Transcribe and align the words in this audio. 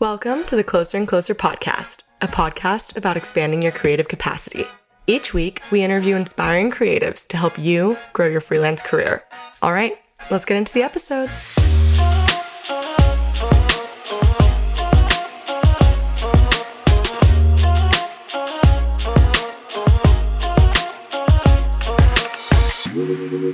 Welcome 0.00 0.44
to 0.46 0.56
the 0.56 0.64
Closer 0.64 0.96
and 0.96 1.06
Closer 1.06 1.34
podcast, 1.34 2.04
a 2.22 2.26
podcast 2.26 2.96
about 2.96 3.18
expanding 3.18 3.60
your 3.60 3.70
creative 3.70 4.08
capacity. 4.08 4.64
Each 5.06 5.34
week, 5.34 5.60
we 5.70 5.82
interview 5.82 6.16
inspiring 6.16 6.70
creatives 6.70 7.28
to 7.28 7.36
help 7.36 7.58
you 7.58 7.98
grow 8.14 8.26
your 8.26 8.40
freelance 8.40 8.80
career. 8.80 9.22
All 9.60 9.74
right, 9.74 9.98
let's 10.30 10.46
get 10.46 10.56
into 10.56 10.72
the 10.72 10.84
episode. 10.84 11.28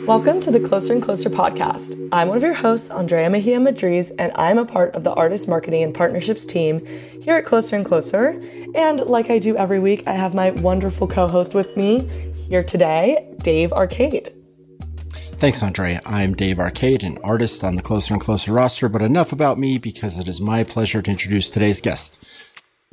Welcome 0.07 0.41
to 0.43 0.53
the 0.53 0.61
Closer 0.61 0.93
and 0.93 1.03
Closer 1.03 1.29
podcast. 1.29 2.09
I'm 2.13 2.29
one 2.29 2.37
of 2.37 2.43
your 2.45 2.55
hosts, 2.55 2.91
Andrea 2.91 3.29
Mejia 3.29 3.59
Madriz, 3.59 4.13
and 4.21 4.31
I'm 4.37 4.57
a 4.57 4.65
part 4.65 4.95
of 4.95 5.03
the 5.03 5.13
artist 5.13 5.49
marketing 5.49 5.83
and 5.83 5.93
partnerships 5.93 6.47
team 6.47 6.87
here 7.21 7.35
at 7.35 7.45
Closer 7.45 7.75
and 7.75 7.85
Closer. 7.85 8.41
And 8.77 9.01
like 9.01 9.31
I 9.31 9.41
do 9.41 9.57
every 9.57 9.81
week, 9.81 10.05
I 10.07 10.13
have 10.13 10.33
my 10.33 10.53
wonderful 10.53 11.09
co 11.09 11.27
host 11.27 11.55
with 11.55 11.77
me 11.77 12.09
here 12.49 12.63
today, 12.63 13.35
Dave 13.39 13.73
Arcade. 13.73 14.33
Thanks, 15.39 15.61
Andrea. 15.61 16.01
I'm 16.07 16.35
Dave 16.35 16.61
Arcade, 16.61 17.03
an 17.03 17.19
artist 17.25 17.65
on 17.65 17.75
the 17.75 17.83
Closer 17.83 18.15
and 18.15 18.21
Closer 18.21 18.53
roster, 18.53 18.89
but 18.89 19.03
enough 19.03 19.33
about 19.33 19.59
me 19.59 19.77
because 19.77 20.21
it 20.21 20.29
is 20.29 20.41
my 20.41 20.63
pleasure 20.63 21.03
to 21.03 21.11
introduce 21.11 21.51
today's 21.51 21.81
guest. 21.81 22.17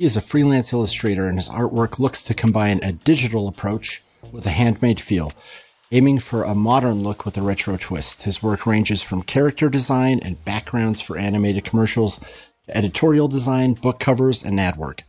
He 0.00 0.04
is 0.04 0.16
a 0.16 0.20
freelance 0.20 0.72
illustrator, 0.72 1.28
and 1.28 1.38
his 1.38 1.48
artwork 1.48 2.00
looks 2.00 2.24
to 2.24 2.34
combine 2.34 2.80
a 2.82 2.90
digital 2.90 3.46
approach 3.46 4.02
with 4.32 4.46
a 4.46 4.50
handmade 4.50 4.98
feel 4.98 5.32
aiming 5.92 6.18
for 6.18 6.44
a 6.44 6.54
modern 6.54 7.02
look 7.02 7.24
with 7.24 7.36
a 7.36 7.42
retro 7.42 7.76
twist. 7.76 8.22
His 8.22 8.42
work 8.42 8.66
ranges 8.66 9.02
from 9.02 9.22
character 9.22 9.68
design 9.68 10.20
and 10.20 10.44
backgrounds 10.44 11.00
for 11.00 11.16
animated 11.16 11.64
commercials 11.64 12.18
to 12.66 12.76
editorial 12.76 13.28
design, 13.28 13.74
book 13.74 14.00
covers, 14.00 14.42
and 14.42 14.58
ad 14.58 14.76
work. 14.76 15.04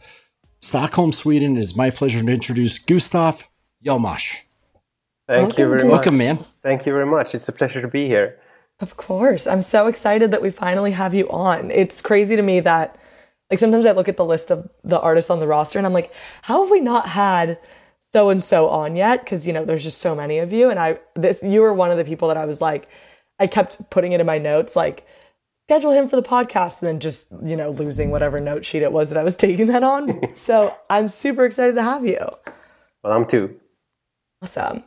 Stockholm, 0.59 1.11
Sweden, 1.11 1.57
it 1.57 1.61
is 1.61 1.75
my 1.75 1.89
pleasure 1.89 2.21
to 2.21 2.31
introduce 2.31 2.79
Gustav 2.79 3.47
Hjelmash. 3.85 4.41
Thank 5.27 5.49
Welcome, 5.49 5.63
you 5.63 5.69
very 5.69 5.83
much. 5.83 5.91
Welcome, 5.91 6.17
man. 6.17 6.37
Thank 6.61 6.85
you 6.85 6.93
very 6.93 7.05
much. 7.05 7.33
It's 7.33 7.47
a 7.49 7.51
pleasure 7.51 7.81
to 7.81 7.87
be 7.87 8.07
here. 8.07 8.39
Of 8.79 8.97
course. 8.97 9.47
I'm 9.47 9.61
so 9.61 9.87
excited 9.87 10.31
that 10.31 10.41
we 10.41 10.49
finally 10.49 10.91
have 10.91 11.13
you 11.13 11.29
on. 11.29 11.71
It's 11.71 12.01
crazy 12.01 12.35
to 12.35 12.41
me 12.41 12.59
that, 12.59 12.97
like, 13.49 13.59
sometimes 13.59 13.85
I 13.85 13.91
look 13.91 14.09
at 14.09 14.17
the 14.17 14.25
list 14.25 14.51
of 14.51 14.69
the 14.83 14.99
artists 14.99 15.31
on 15.31 15.39
the 15.39 15.47
roster 15.47 15.79
and 15.79 15.85
I'm 15.85 15.93
like, 15.93 16.13
how 16.41 16.61
have 16.61 16.71
we 16.71 16.79
not 16.79 17.07
had 17.07 17.57
so 18.15 18.29
and 18.29 18.45
so 18.45 18.69
on 18.69 18.95
yet 18.95 19.25
because 19.25 19.45
you 19.45 19.51
know 19.51 19.65
there's 19.65 19.83
just 19.83 19.97
so 19.97 20.15
many 20.15 20.37
of 20.37 20.53
you. 20.53 20.69
And 20.69 20.79
i 20.79 20.97
this, 21.15 21.43
you 21.43 21.59
were 21.59 21.73
one 21.73 21.91
of 21.91 21.97
the 21.97 22.05
people 22.05 22.29
that 22.29 22.37
i 22.37 22.45
was 22.45 22.61
like 22.61 22.87
i 23.41 23.45
kept 23.45 23.89
putting 23.89 24.13
it 24.13 24.21
in 24.21 24.25
my 24.25 24.37
notes 24.37 24.73
like 24.73 25.05
schedule 25.65 25.91
him 25.91 26.07
for 26.07 26.15
the 26.15 26.23
podcast 26.23 26.79
and 26.79 26.87
then 26.87 26.99
just 27.01 27.27
you 27.43 27.57
know 27.57 27.71
losing 27.71 28.11
whatever 28.11 28.39
note 28.39 28.63
sheet 28.63 28.83
it 28.83 28.93
was 28.93 29.09
that 29.09 29.17
i 29.17 29.23
was 29.23 29.35
taking 29.45 29.67
that 29.67 29.83
on. 29.83 30.21
So 30.35 30.73
i'm 30.89 31.09
super 31.09 31.43
excited 31.43 31.75
to 31.75 31.83
have 31.83 32.05
you. 32.07 32.25
Well 33.03 33.11
i'm 33.11 33.25
too. 33.25 33.59
Awesome. 34.41 34.85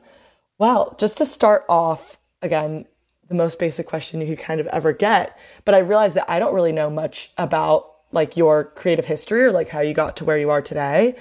Well 0.59 0.97
just 0.99 1.19
to 1.19 1.27
start 1.27 1.67
off 1.69 2.17
again 2.41 2.87
the 3.29 3.35
most 3.35 3.59
basic 3.59 3.87
question 3.87 4.23
you 4.23 4.27
could 4.29 4.39
kind 4.39 4.59
of 4.59 4.67
ever 4.69 4.95
get 4.95 5.39
but 5.67 5.75
i 5.75 5.79
realized 5.81 6.17
that 6.17 6.31
i 6.31 6.39
don't 6.39 6.55
really 6.55 6.73
know 6.73 6.89
much 6.89 7.31
about 7.37 7.91
like 8.11 8.39
your 8.39 8.65
creative 8.65 9.05
history 9.05 9.45
or 9.45 9.53
like 9.53 9.69
how 9.69 9.81
you 9.81 9.93
got 9.93 10.17
to 10.17 10.25
where 10.25 10.39
you 10.39 10.49
are 10.49 10.63
today 10.63 11.15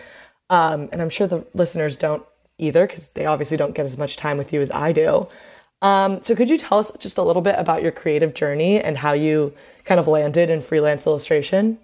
um, 0.49 0.89
and 0.91 1.01
I'm 1.01 1.09
sure 1.09 1.27
the 1.27 1.45
listeners 1.53 1.95
don't 1.95 2.23
either 2.57 2.87
because 2.87 3.09
they 3.09 3.25
obviously 3.25 3.57
don't 3.57 3.75
get 3.75 3.85
as 3.85 3.97
much 3.97 4.15
time 4.15 4.37
with 4.37 4.51
you 4.51 4.61
as 4.61 4.71
I 4.71 4.91
do. 4.91 5.27
Um, 5.81 6.23
so 6.23 6.35
could 6.35 6.49
you 6.49 6.57
tell 6.57 6.79
us 6.79 6.91
just 6.99 7.17
a 7.17 7.21
little 7.21 7.41
bit 7.41 7.55
about 7.57 7.83
your 7.83 7.91
creative 7.91 8.33
journey 8.33 8.81
and 8.81 8.97
how 8.97 9.13
you 9.13 9.53
kind 9.83 9.99
of 9.99 10.07
landed 10.07 10.49
in 10.49 10.61
freelance 10.61 11.05
illustration? 11.05 11.79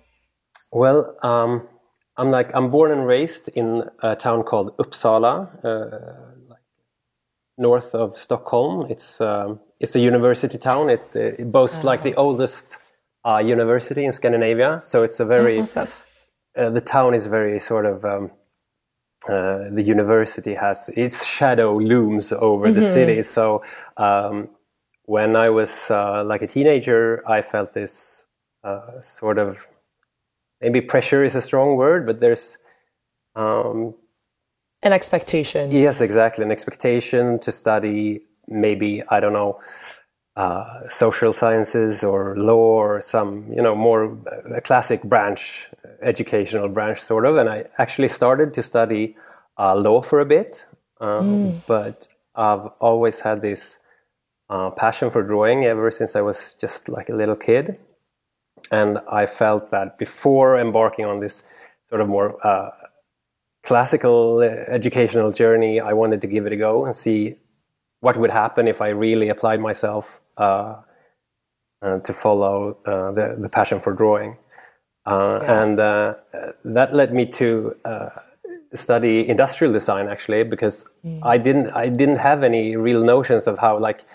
Well, 0.71 1.15
um, 1.21 1.67
I'm 2.17 2.31
like 2.31 2.49
I'm 2.55 2.71
born 2.71 2.91
and 2.91 3.05
raised 3.05 3.49
in 3.49 3.83
a 4.01 4.15
town 4.15 4.43
called 4.43 4.75
Uppsala, 4.77 5.63
uh, 5.63 6.49
like 6.49 6.61
north 7.57 7.93
of 7.93 8.17
Stockholm. 8.17 8.87
It's 8.89 9.21
um, 9.21 9.59
it's 9.79 9.95
a 9.95 9.99
university 9.99 10.57
town. 10.57 10.89
It, 10.89 11.15
it 11.15 11.51
boasts 11.51 11.79
oh. 11.81 11.85
like 11.85 12.01
the 12.01 12.15
oldest 12.15 12.77
uh, 13.25 13.37
university 13.37 14.05
in 14.05 14.11
Scandinavia. 14.11 14.79
So 14.81 15.03
it's 15.03 15.19
a 15.19 15.25
very 15.25 15.59
oh, 15.59 15.61
awesome. 15.61 15.87
uh, 16.57 16.69
the 16.71 16.81
town 16.81 17.13
is 17.13 17.27
very 17.27 17.59
sort 17.59 17.85
of 17.85 18.03
um, 18.05 18.31
uh, 19.29 19.69
the 19.71 19.83
university 19.83 20.53
has 20.53 20.89
its 20.89 21.25
shadow 21.25 21.77
looms 21.77 22.31
over 22.31 22.65
mm-hmm. 22.65 22.75
the 22.75 22.81
city. 22.81 23.21
So 23.21 23.63
um, 23.97 24.49
when 25.05 25.35
I 25.35 25.49
was 25.49 25.89
uh, 25.89 26.23
like 26.25 26.41
a 26.41 26.47
teenager, 26.47 27.23
I 27.29 27.41
felt 27.41 27.73
this 27.73 28.27
uh, 28.63 28.99
sort 29.01 29.37
of 29.37 29.67
maybe 30.61 30.81
pressure 30.81 31.23
is 31.23 31.35
a 31.35 31.41
strong 31.41 31.75
word, 31.75 32.05
but 32.05 32.19
there's 32.19 32.57
um, 33.35 33.95
an 34.81 34.93
expectation. 34.93 35.71
Yes, 35.71 36.01
exactly, 36.01 36.43
an 36.43 36.51
expectation 36.51 37.39
to 37.39 37.51
study 37.51 38.21
maybe 38.47 39.03
I 39.09 39.19
don't 39.19 39.33
know. 39.33 39.59
Uh, 40.35 40.89
social 40.89 41.31
sciences 41.31 42.03
or 42.03 42.35
law 42.35 42.81
or 42.81 42.99
some 42.99 43.45
you 43.55 43.61
know 43.61 43.75
more 43.75 44.17
a 44.55 44.61
classic 44.61 45.03
branch 45.03 45.69
educational 46.03 46.67
branch, 46.69 46.99
sort 46.99 47.25
of. 47.25 47.37
And 47.37 47.49
I 47.49 47.65
actually 47.77 48.07
started 48.07 48.53
to 48.53 48.61
study 48.61 49.15
uh, 49.57 49.75
law 49.75 50.01
for 50.01 50.19
a 50.19 50.25
bit, 50.25 50.65
um, 50.99 51.09
mm. 51.09 51.61
but 51.67 52.07
I've 52.35 52.67
always 52.79 53.19
had 53.19 53.41
this 53.41 53.77
uh, 54.49 54.69
passion 54.71 55.09
for 55.09 55.23
drawing 55.23 55.65
ever 55.65 55.91
since 55.91 56.15
I 56.15 56.21
was 56.21 56.55
just 56.59 56.89
like 56.89 57.09
a 57.09 57.15
little 57.15 57.35
kid. 57.35 57.79
And 58.71 58.99
I 59.11 59.25
felt 59.25 59.71
that 59.71 59.97
before 59.97 60.59
embarking 60.59 61.05
on 61.05 61.19
this 61.19 61.43
sort 61.87 62.01
of 62.01 62.07
more 62.07 62.45
uh, 62.45 62.71
classical 63.63 64.39
uh, 64.39 64.45
educational 64.67 65.31
journey, 65.31 65.79
I 65.79 65.93
wanted 65.93 66.21
to 66.21 66.27
give 66.27 66.45
it 66.45 66.53
a 66.53 66.57
go 66.57 66.85
and 66.85 66.95
see 66.95 67.35
what 67.99 68.17
would 68.17 68.31
happen 68.31 68.67
if 68.67 68.81
I 68.81 68.89
really 68.89 69.29
applied 69.29 69.59
myself 69.59 70.19
uh, 70.37 70.75
uh, 71.81 71.99
to 71.99 72.13
follow 72.13 72.77
the, 72.85 73.35
the 73.39 73.49
passion 73.49 73.79
for 73.79 73.93
drawing. 73.93 74.37
Uh, 75.05 75.39
yeah. 75.41 75.63
And 75.63 75.79
uh, 75.79 76.13
that 76.65 76.93
led 76.93 77.13
me 77.13 77.25
to 77.25 77.75
uh, 77.85 78.09
study 78.73 79.27
industrial 79.27 79.73
design 79.73 80.07
actually 80.07 80.43
because 80.43 80.89
mm. 81.05 81.19
I 81.23 81.37
didn't 81.37 81.71
I 81.71 81.89
didn't 81.89 82.17
have 82.17 82.43
any 82.43 82.75
real 82.75 83.03
notions 83.03 83.47
of 83.47 83.59
how 83.59 83.77
like 83.77 84.05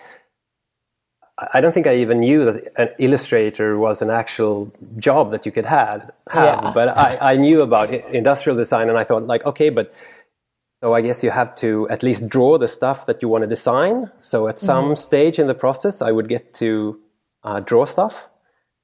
I 1.52 1.60
don't 1.60 1.72
think 1.72 1.86
I 1.86 1.96
even 1.96 2.20
knew 2.20 2.44
that 2.44 2.72
an 2.76 2.88
illustrator 2.98 3.78
was 3.78 4.02
an 4.02 4.10
actual 4.10 4.72
job 4.96 5.30
that 5.30 5.46
you 5.46 5.52
could 5.52 5.66
have. 5.66 6.10
have. 6.30 6.64
Yeah. 6.64 6.70
But 6.74 6.88
I, 6.98 7.32
I 7.32 7.36
knew 7.36 7.62
about 7.62 7.90
industrial 7.90 8.56
design, 8.56 8.88
and 8.88 8.98
I 8.98 9.04
thought 9.04 9.24
like, 9.24 9.46
okay, 9.46 9.70
but 9.70 9.94
so 10.82 10.94
I 10.94 11.00
guess 11.00 11.22
you 11.22 11.30
have 11.30 11.54
to 11.56 11.88
at 11.90 12.02
least 12.02 12.28
draw 12.28 12.58
the 12.58 12.66
stuff 12.66 13.06
that 13.06 13.22
you 13.22 13.28
want 13.28 13.42
to 13.42 13.48
design. 13.48 14.10
So 14.20 14.48
at 14.48 14.58
some 14.58 14.86
mm-hmm. 14.86 14.94
stage 14.94 15.38
in 15.38 15.46
the 15.46 15.54
process, 15.54 16.02
I 16.02 16.10
would 16.10 16.28
get 16.28 16.54
to 16.54 16.98
uh, 17.44 17.60
draw 17.60 17.84
stuff, 17.84 18.28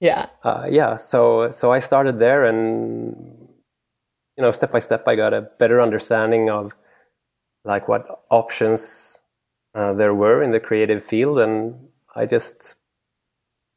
yeah. 0.04 0.26
Uh, 0.42 0.66
yeah 0.70 0.97
so 0.97 1.50
so 1.50 1.72
i 1.72 1.78
started 1.78 2.19
there 2.19 2.44
and 2.44 3.16
you 4.37 4.42
know 4.42 4.50
step 4.50 4.70
by 4.70 4.78
step 4.78 5.09
i 5.09 5.15
got 5.16 5.32
a 5.32 5.42
better 5.59 5.81
understanding 5.81 6.50
of 6.50 6.75
like 7.65 7.88
what 7.88 8.04
options 8.31 9.19
uh, 9.75 9.92
there 9.94 10.15
were 10.15 10.42
in 10.42 10.50
the 10.50 10.60
creative 10.60 11.03
field 11.03 11.38
and 11.38 11.75
i 12.15 12.26
just 12.26 12.76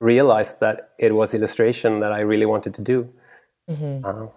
realized 0.01 0.59
that 0.59 0.91
it 0.99 1.15
was 1.15 1.33
illustration 1.33 1.99
that 1.99 2.11
i 2.11 2.19
really 2.19 2.45
wanted 2.45 2.73
to 2.73 2.81
do. 2.83 3.09
Mm-hmm. 3.69 4.05
uh, 4.05 4.27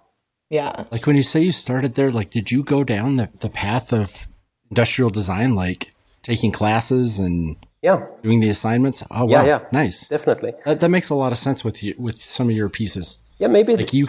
yeah. 0.49 0.85
Like 0.91 1.07
when 1.07 1.17
you 1.17 1.23
say 1.23 1.41
you 1.41 1.53
started 1.53 1.95
there 1.95 2.11
like 2.11 2.31
did 2.31 2.51
you 2.51 2.63
go 2.63 2.83
down 2.85 3.17
the, 3.17 3.29
the 3.41 3.51
path 3.51 3.93
of 3.93 4.29
industrial 4.71 5.11
design 5.11 5.55
like 5.55 5.93
taking 6.23 6.53
classes 6.53 7.19
and 7.19 7.57
yeah. 7.83 8.07
Doing 8.23 8.41
the 8.41 8.49
assignments? 8.51 9.03
Oh 9.11 9.25
wow. 9.25 9.45
Yeah, 9.45 9.45
yeah. 9.45 9.61
nice. 9.73 10.07
Definitely. 10.09 10.53
That, 10.65 10.81
that 10.81 10.89
makes 10.89 11.09
a 11.09 11.15
lot 11.15 11.33
of 11.33 11.39
sense 11.39 11.65
with 11.65 11.83
you 11.83 11.95
with 11.99 12.21
some 12.21 12.51
of 12.51 12.57
your 12.57 12.69
pieces. 12.69 13.19
Yeah 13.39 13.49
maybe 13.49 13.77
like 13.77 13.95
you 13.95 14.07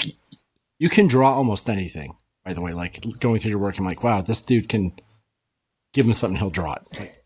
you 0.78 0.90
can 0.90 1.08
draw 1.08 1.34
almost 1.34 1.70
anything 1.70 2.16
by 2.44 2.54
the 2.54 2.62
way. 2.62 2.74
Like 2.74 3.04
going 3.20 3.40
through 3.40 3.52
your 3.52 3.60
work 3.60 3.78
i'm 3.78 3.86
like 3.86 4.04
wow 4.04 4.22
this 4.22 4.42
dude 4.42 4.68
can 4.68 4.94
give 5.94 6.06
him 6.06 6.14
something 6.14 6.38
he'll 6.38 6.50
draw 6.50 6.76
it. 6.76 7.00
Like, 7.00 7.18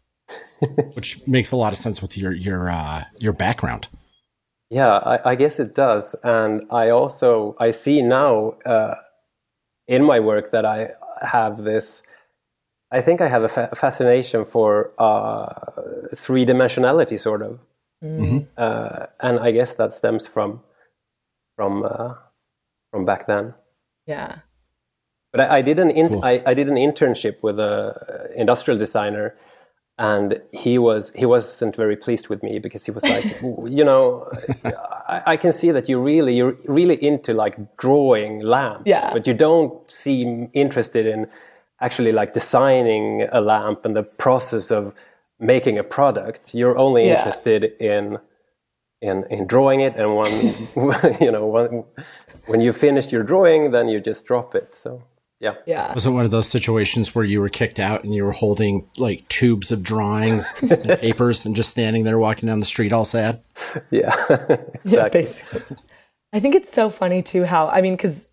which 0.96 1.26
makes 1.28 1.52
a 1.52 1.56
lot 1.56 1.74
of 1.74 1.80
sense 1.80 2.02
with 2.02 2.18
your 2.18 2.32
your 2.32 2.70
uh 2.70 3.04
your 3.20 3.34
background. 3.34 3.88
Yeah 4.70 4.98
I, 4.98 5.32
I 5.32 5.36
guess 5.36 5.60
it 5.60 5.74
does. 5.76 6.16
And 6.24 6.64
i 6.70 6.90
also 6.90 7.56
i 7.60 7.72
see 7.72 8.04
now 8.04 8.52
uh 8.66 8.96
in 9.88 10.04
my 10.04 10.20
work 10.20 10.52
that 10.52 10.66
i 10.66 10.90
have 11.22 11.64
this 11.64 12.02
I 12.92 13.02
think 13.02 13.22
I 13.22 13.28
have 13.28 13.44
a 13.44 13.50
fa- 13.50 13.70
fascination 13.76 14.46
for 14.46 14.92
uh, 15.00 15.48
three 16.16 16.46
dimensionality, 16.46 17.20
sort 17.20 17.42
of, 17.42 17.60
mm-hmm. 18.04 18.46
uh, 18.58 19.08
and 19.20 19.40
I 19.40 19.52
guess 19.52 19.74
that 19.76 19.94
stems 19.94 20.28
from 20.28 20.62
from 21.56 21.84
uh, 21.84 22.14
from 22.92 23.06
back 23.06 23.28
then. 23.28 23.54
Yeah. 24.06 24.40
But 25.32 25.52
I, 25.52 25.58
I 25.58 25.62
did 25.62 25.80
an 25.80 25.92
in- 25.92 26.10
cool. 26.10 26.24
I, 26.24 26.42
I, 26.46 26.54
did 26.54 26.70
an 26.70 26.76
internship 26.76 27.44
with 27.44 27.60
a 27.60 28.30
industrial 28.38 28.80
designer 28.80 29.36
and 29.98 30.42
he 30.52 30.78
was 30.78 31.14
he 31.14 31.26
wasn't 31.26 31.76
very 31.76 31.96
pleased 31.96 32.28
with 32.28 32.44
me 32.44 32.60
because 32.60 32.86
he 32.86 32.92
was 32.92 33.04
like 33.04 33.24
you 33.42 33.84
know 33.84 34.30
I, 35.08 35.22
I, 35.28 35.38
can 35.38 35.54
see 35.54 35.72
that 35.72 35.88
you 35.88 36.00
really 36.00 36.36
you're 36.36 36.58
really 36.66 37.02
into 37.02 37.34
like 37.34 37.78
drawing 37.78 38.42
lamps 38.42 38.84
yeah. 38.86 39.12
but 39.14 39.26
you 39.26 39.34
don't 39.34 39.90
seem 39.90 40.50
interested 40.54 41.06
in 41.06 41.28
actually 41.82 42.12
like 42.12 42.34
designing 42.34 43.28
a 43.32 43.42
lamp 43.42 43.86
and 43.86 43.96
the 43.96 44.04
process 44.04 44.72
of 44.72 44.94
making 45.40 45.78
a 45.78 45.84
product 45.84 46.54
you're 46.56 46.78
only 46.78 47.06
Yeah. 47.08 47.18
interested 47.18 47.64
in 47.80 48.18
in 49.02 49.26
in 49.30 49.46
drawing 49.48 49.82
it 49.82 49.96
and 49.98 50.16
one 50.16 50.32
you 51.22 51.32
know 51.32 51.46
when, 51.46 51.84
when 52.48 52.62
you 52.62 52.72
finished 52.74 53.12
your 53.12 53.24
drawing 53.24 53.72
then 53.72 53.88
you 53.90 54.00
just 54.00 54.26
drop 54.26 54.56
it 54.56 54.66
so 54.68 55.04
yeah 55.42 55.56
Yeah. 55.66 55.94
Was 55.94 56.06
it 56.06 56.12
one 56.12 56.24
of 56.24 56.32
those 56.32 56.48
situations 56.48 57.14
where 57.14 57.26
you 57.26 57.42
were 57.42 57.50
kicked 57.50 57.80
out 57.80 58.06
and 58.06 58.16
you 58.16 58.24
were 58.24 58.32
holding 58.32 58.88
like 58.98 59.28
tubes 59.28 59.70
of 59.72 59.84
drawings 59.84 60.50
and 60.62 60.98
papers 61.02 61.46
and 61.46 61.54
just 61.56 61.70
standing 61.70 62.06
there 62.06 62.18
walking 62.18 62.48
down 62.48 62.62
the 62.62 62.66
street 62.66 62.94
all 62.94 63.04
sad? 63.06 63.42
yeah 63.92 64.16
Yeah, 64.86 65.10
basically. 65.10 65.76
I 66.32 66.40
think 66.40 66.56
it's 66.56 66.72
so 66.74 66.90
funny 66.90 67.22
too 67.22 67.44
how 67.44 67.68
I 67.68 67.82
mean 67.82 67.96
because 67.98 68.30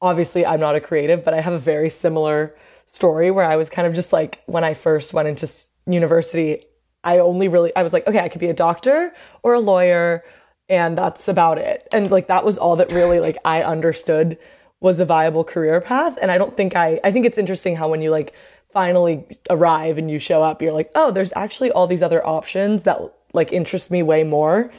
obviously 0.00 0.46
I'm 0.46 0.60
not 0.60 0.74
a 0.74 0.80
creative, 0.80 1.22
but 1.24 1.34
I 1.34 1.40
have 1.42 1.52
a 1.52 1.58
very 1.58 1.90
similar 1.90 2.54
story 2.88 3.30
where 3.30 3.44
I 3.44 3.56
was 3.56 3.70
kind 3.70 3.86
of 3.86 3.94
just 3.94 4.12
like 4.12 4.42
when 4.46 4.64
I 4.64 4.74
first 4.74 5.12
went 5.12 5.28
into 5.28 5.50
university, 5.86 6.64
I 7.04 7.18
only 7.18 7.48
really 7.48 7.74
I 7.76 7.82
was 7.82 7.92
like, 7.92 8.06
okay, 8.06 8.20
I 8.20 8.28
could 8.28 8.40
be 8.40 8.48
a 8.48 8.54
doctor 8.54 9.12
or 9.42 9.54
a 9.54 9.60
lawyer, 9.60 10.24
and 10.68 10.98
that's 10.98 11.28
about 11.28 11.58
it. 11.58 11.86
And 11.92 12.10
like 12.10 12.28
that 12.28 12.44
was 12.44 12.58
all 12.58 12.76
that 12.76 12.90
really 12.92 13.20
like 13.20 13.38
I 13.44 13.62
understood 13.62 14.38
was 14.80 15.00
a 15.00 15.04
viable 15.04 15.44
career 15.44 15.80
path. 15.80 16.18
And 16.20 16.30
I 16.30 16.38
don't 16.38 16.56
think 16.56 16.74
I 16.74 16.98
I 17.04 17.12
think 17.12 17.26
it's 17.26 17.38
interesting 17.38 17.76
how 17.76 17.88
when 17.88 18.00
you 18.00 18.10
like 18.10 18.34
finally 18.72 19.38
arrive 19.50 19.98
and 19.98 20.10
you 20.10 20.18
show 20.18 20.42
up, 20.42 20.60
you're 20.60 20.72
like, 20.72 20.90
oh, 20.94 21.10
there's 21.10 21.32
actually 21.36 21.70
all 21.70 21.86
these 21.86 22.02
other 22.02 22.26
options 22.26 22.82
that 22.84 22.98
like 23.32 23.52
interest 23.52 23.90
me 23.90 24.02
way 24.02 24.24
more. 24.24 24.72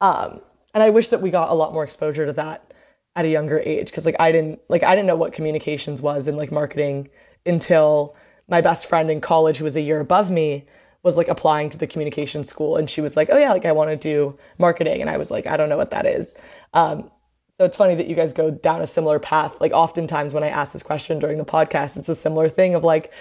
Um, 0.00 0.40
and 0.74 0.82
I 0.82 0.90
wish 0.90 1.08
that 1.08 1.22
we 1.22 1.30
got 1.30 1.50
a 1.50 1.54
lot 1.54 1.72
more 1.72 1.84
exposure 1.84 2.26
to 2.26 2.32
that 2.34 2.72
at 3.16 3.24
a 3.24 3.28
younger 3.28 3.58
age 3.60 3.86
because 3.86 4.04
like 4.04 4.16
I 4.20 4.30
didn't 4.30 4.60
like 4.68 4.82
I 4.82 4.94
didn't 4.94 5.06
know 5.06 5.16
what 5.16 5.32
communications 5.32 6.02
was 6.02 6.28
and 6.28 6.36
like 6.36 6.52
marketing 6.52 7.08
until 7.46 8.16
my 8.48 8.60
best 8.60 8.88
friend 8.88 9.10
in 9.10 9.20
college 9.20 9.58
who 9.58 9.64
was 9.64 9.76
a 9.76 9.80
year 9.80 10.00
above 10.00 10.30
me 10.30 10.64
was 11.02 11.16
like 11.16 11.28
applying 11.28 11.68
to 11.70 11.78
the 11.78 11.86
communication 11.86 12.44
school. 12.44 12.76
And 12.76 12.88
she 12.88 13.00
was 13.00 13.16
like 13.16 13.28
oh 13.30 13.38
yeah 13.38 13.52
like 13.52 13.64
I 13.64 13.72
want 13.72 13.90
to 13.90 13.96
do 13.96 14.38
marketing. 14.58 15.00
And 15.00 15.10
I 15.10 15.16
was 15.16 15.30
like 15.30 15.46
I 15.46 15.56
don't 15.56 15.68
know 15.68 15.76
what 15.76 15.90
that 15.90 16.06
is. 16.06 16.34
Um, 16.74 17.10
so 17.58 17.64
it's 17.64 17.76
funny 17.76 17.94
that 17.94 18.06
you 18.06 18.14
guys 18.14 18.32
go 18.32 18.50
down 18.50 18.82
a 18.82 18.86
similar 18.86 19.18
path. 19.18 19.60
Like 19.60 19.72
oftentimes 19.72 20.34
when 20.34 20.42
I 20.44 20.48
ask 20.48 20.72
this 20.72 20.82
question 20.82 21.18
during 21.18 21.38
the 21.38 21.44
podcast 21.44 21.96
it's 21.96 22.08
a 22.08 22.14
similar 22.14 22.48
thing 22.48 22.74
of 22.74 22.84
like 22.84 23.12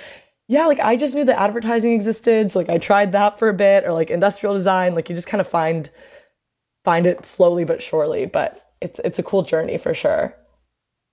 yeah 0.48 0.66
like 0.66 0.80
I 0.80 0.96
just 0.96 1.16
knew 1.16 1.26
that 1.26 1.40
advertising 1.40 1.94
existed 1.94 2.52
so 2.52 2.60
like 2.60 2.70
I 2.70 2.78
tried 2.78 3.14
that 3.14 3.40
for 3.40 3.50
a 3.50 3.54
bit 3.54 3.86
or 3.86 3.94
like 3.94 4.10
industrial 4.10 4.54
design 4.54 4.96
like 4.96 5.10
you 5.10 5.16
just 5.16 5.28
kind 5.28 5.42
of 5.42 5.48
find 5.48 5.90
find 6.84 7.08
it 7.08 7.26
slowly 7.26 7.66
but 7.66 7.82
surely. 7.82 8.26
But 8.26 8.74
it's 8.82 9.00
it's 9.04 9.20
a 9.20 9.24
cool 9.24 9.44
journey 9.44 9.78
for 9.78 9.94
sure 9.94 10.36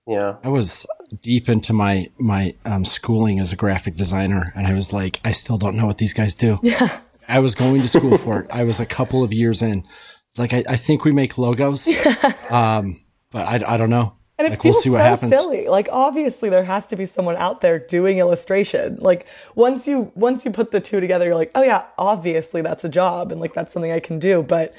yeah 0.07 0.35
I 0.43 0.49
was 0.49 0.85
deep 1.21 1.49
into 1.49 1.73
my 1.73 2.09
my 2.19 2.55
um, 2.65 2.85
schooling 2.85 3.39
as 3.39 3.51
a 3.51 3.55
graphic 3.55 3.95
designer, 3.95 4.51
and 4.55 4.67
I 4.67 4.73
was 4.73 4.91
like, 4.93 5.19
I 5.23 5.31
still 5.31 5.57
don't 5.57 5.75
know 5.75 5.85
what 5.85 5.97
these 5.97 6.13
guys 6.13 6.33
do. 6.33 6.59
Yeah. 6.63 6.99
I 7.27 7.39
was 7.39 7.55
going 7.55 7.81
to 7.81 7.87
school 7.87 8.17
for 8.17 8.41
it. 8.41 8.47
I 8.51 8.63
was 8.63 8.79
a 8.79 8.85
couple 8.85 9.23
of 9.23 9.31
years 9.31 9.61
in. 9.61 9.85
It's 10.29 10.39
like 10.39 10.53
I, 10.53 10.63
I 10.67 10.75
think 10.75 11.05
we 11.05 11.11
make 11.11 11.37
logos, 11.37 11.87
yeah. 11.87 12.33
um, 12.49 12.99
but 13.31 13.47
I, 13.47 13.75
I 13.75 13.77
don't 13.77 13.89
know. 13.89 14.17
And 14.37 14.47
it 14.47 14.51
like 14.51 14.61
feels 14.61 14.75
we'll 14.75 14.81
see 14.81 14.89
what 14.89 14.97
so 14.97 15.03
happens. 15.03 15.31
silly. 15.31 15.67
Like 15.67 15.87
obviously 15.91 16.49
there 16.49 16.63
has 16.63 16.87
to 16.87 16.95
be 16.95 17.05
someone 17.05 17.35
out 17.35 17.61
there 17.61 17.77
doing 17.79 18.17
illustration. 18.17 18.97
Like 18.99 19.27
once 19.55 19.87
you 19.87 20.11
once 20.15 20.43
you 20.43 20.51
put 20.51 20.71
the 20.71 20.81
two 20.81 20.99
together, 20.99 21.25
you're 21.25 21.35
like, 21.35 21.51
oh 21.53 21.61
yeah, 21.61 21.85
obviously 21.97 22.61
that's 22.61 22.83
a 22.83 22.89
job 22.89 23.31
and 23.31 23.39
like 23.39 23.53
that's 23.53 23.71
something 23.71 23.91
I 23.91 23.99
can 23.99 24.17
do. 24.17 24.41
But 24.41 24.73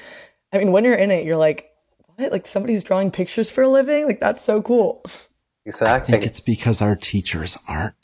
I 0.51 0.57
mean, 0.57 0.71
when 0.71 0.83
you're 0.83 0.93
in 0.93 1.09
it, 1.09 1.25
you're 1.25 1.37
like, 1.37 1.71
what? 2.15 2.31
Like 2.31 2.47
somebody's 2.47 2.83
drawing 2.83 3.11
pictures 3.11 3.49
for 3.49 3.63
a 3.63 3.67
living? 3.67 4.05
Like 4.05 4.19
that's 4.19 4.43
so 4.43 4.61
cool. 4.61 5.01
I 5.05 5.09
exactly 5.65 6.11
think 6.11 6.25
it's 6.25 6.39
because 6.39 6.81
our 6.81 6.95
teachers 6.95 7.57
aren't 7.67 7.95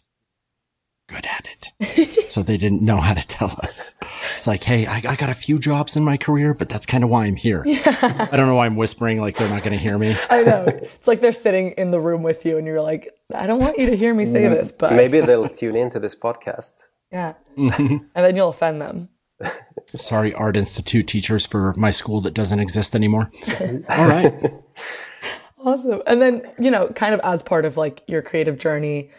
good 1.12 1.26
at 1.26 1.48
it. 1.48 2.30
so 2.32 2.42
they 2.42 2.58
didn't 2.58 2.82
know 2.82 2.98
how 2.98 3.14
to 3.14 3.26
tell 3.28 3.52
us. 3.64 3.94
It's 4.34 4.48
like, 4.48 4.64
hey, 4.64 4.86
I, 4.86 5.02
I 5.08 5.16
got 5.16 5.30
a 5.30 5.34
few 5.34 5.60
jobs 5.60 5.96
in 5.96 6.04
my 6.04 6.18
career, 6.18 6.54
but 6.54 6.70
that's 6.70 6.86
kind 6.86 7.04
of 7.04 7.10
why 7.10 7.26
I'm 7.26 7.36
here. 7.36 7.64
I 7.68 8.30
don't 8.32 8.48
know 8.48 8.56
why 8.56 8.66
I'm 8.66 8.78
whispering 8.78 9.20
like 9.20 9.38
they're 9.38 9.50
not 9.50 9.64
going 9.64 9.74
to 9.74 9.84
hear 9.84 9.98
me. 9.98 10.16
I 10.30 10.44
know. 10.44 10.66
it's 10.68 11.08
like 11.08 11.22
they're 11.22 11.34
sitting 11.34 11.72
in 11.72 11.92
the 11.92 12.00
room 12.00 12.24
with 12.24 12.46
you 12.46 12.58
and 12.58 12.66
you're 12.66 12.82
like, 12.82 13.14
I 13.34 13.46
don't 13.46 13.60
want 13.60 13.78
you 13.78 13.88
to 13.88 13.96
hear 13.96 14.14
me 14.14 14.26
say 14.26 14.44
mm-hmm. 14.44 14.54
this, 14.54 14.72
but 14.72 14.94
maybe 14.94 15.20
they'll 15.20 15.50
tune 15.50 15.76
into 15.76 16.00
this 16.00 16.16
podcast 16.16 16.74
yeah. 17.12 17.34
Mm-hmm. 17.58 17.98
and 18.16 18.26
then 18.26 18.36
you'll 18.36 18.50
offend 18.50 18.82
them. 18.82 19.10
Sorry, 19.98 20.34
Art 20.34 20.56
Institute 20.56 21.08
teachers 21.08 21.46
for 21.46 21.74
my 21.76 21.90
school 21.90 22.22
that 22.22 22.34
doesn't 22.34 22.60
exist 22.60 22.96
anymore. 22.96 23.30
All 23.90 24.08
right. 24.08 24.34
Awesome. 25.64 26.02
And 26.08 26.22
then, 26.22 26.50
you 26.60 26.72
know, 26.72 26.88
kind 26.90 27.14
of 27.14 27.20
as 27.24 27.42
part 27.42 27.66
of 27.66 27.78
like 27.78 28.02
your 28.08 28.22
creative 28.22 28.58
journey, 28.58 29.12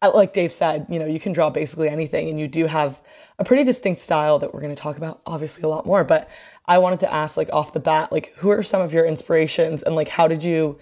uh, 0.00 0.12
like 0.14 0.32
Dave 0.32 0.52
said, 0.52 0.86
you 0.88 0.98
know, 0.98 1.06
you 1.06 1.18
can 1.18 1.32
draw 1.32 1.50
basically 1.50 1.88
anything 1.88 2.28
and 2.28 2.38
you 2.38 2.46
do 2.46 2.66
have 2.66 3.00
a 3.38 3.44
pretty 3.44 3.64
distinct 3.64 4.00
style 4.00 4.38
that 4.38 4.54
we're 4.54 4.60
going 4.60 4.74
to 4.74 4.80
talk 4.80 4.96
about 4.96 5.20
obviously 5.26 5.62
a 5.62 5.68
lot 5.68 5.86
more, 5.86 6.04
but 6.04 6.28
I 6.66 6.78
wanted 6.78 7.00
to 7.00 7.12
ask 7.12 7.36
like 7.36 7.50
off 7.52 7.72
the 7.72 7.80
bat, 7.80 8.12
like 8.12 8.32
who 8.36 8.50
are 8.50 8.62
some 8.62 8.80
of 8.82 8.92
your 8.92 9.06
inspirations 9.06 9.82
and 9.82 9.96
like 9.96 10.08
how 10.08 10.28
did 10.28 10.44
you 10.44 10.78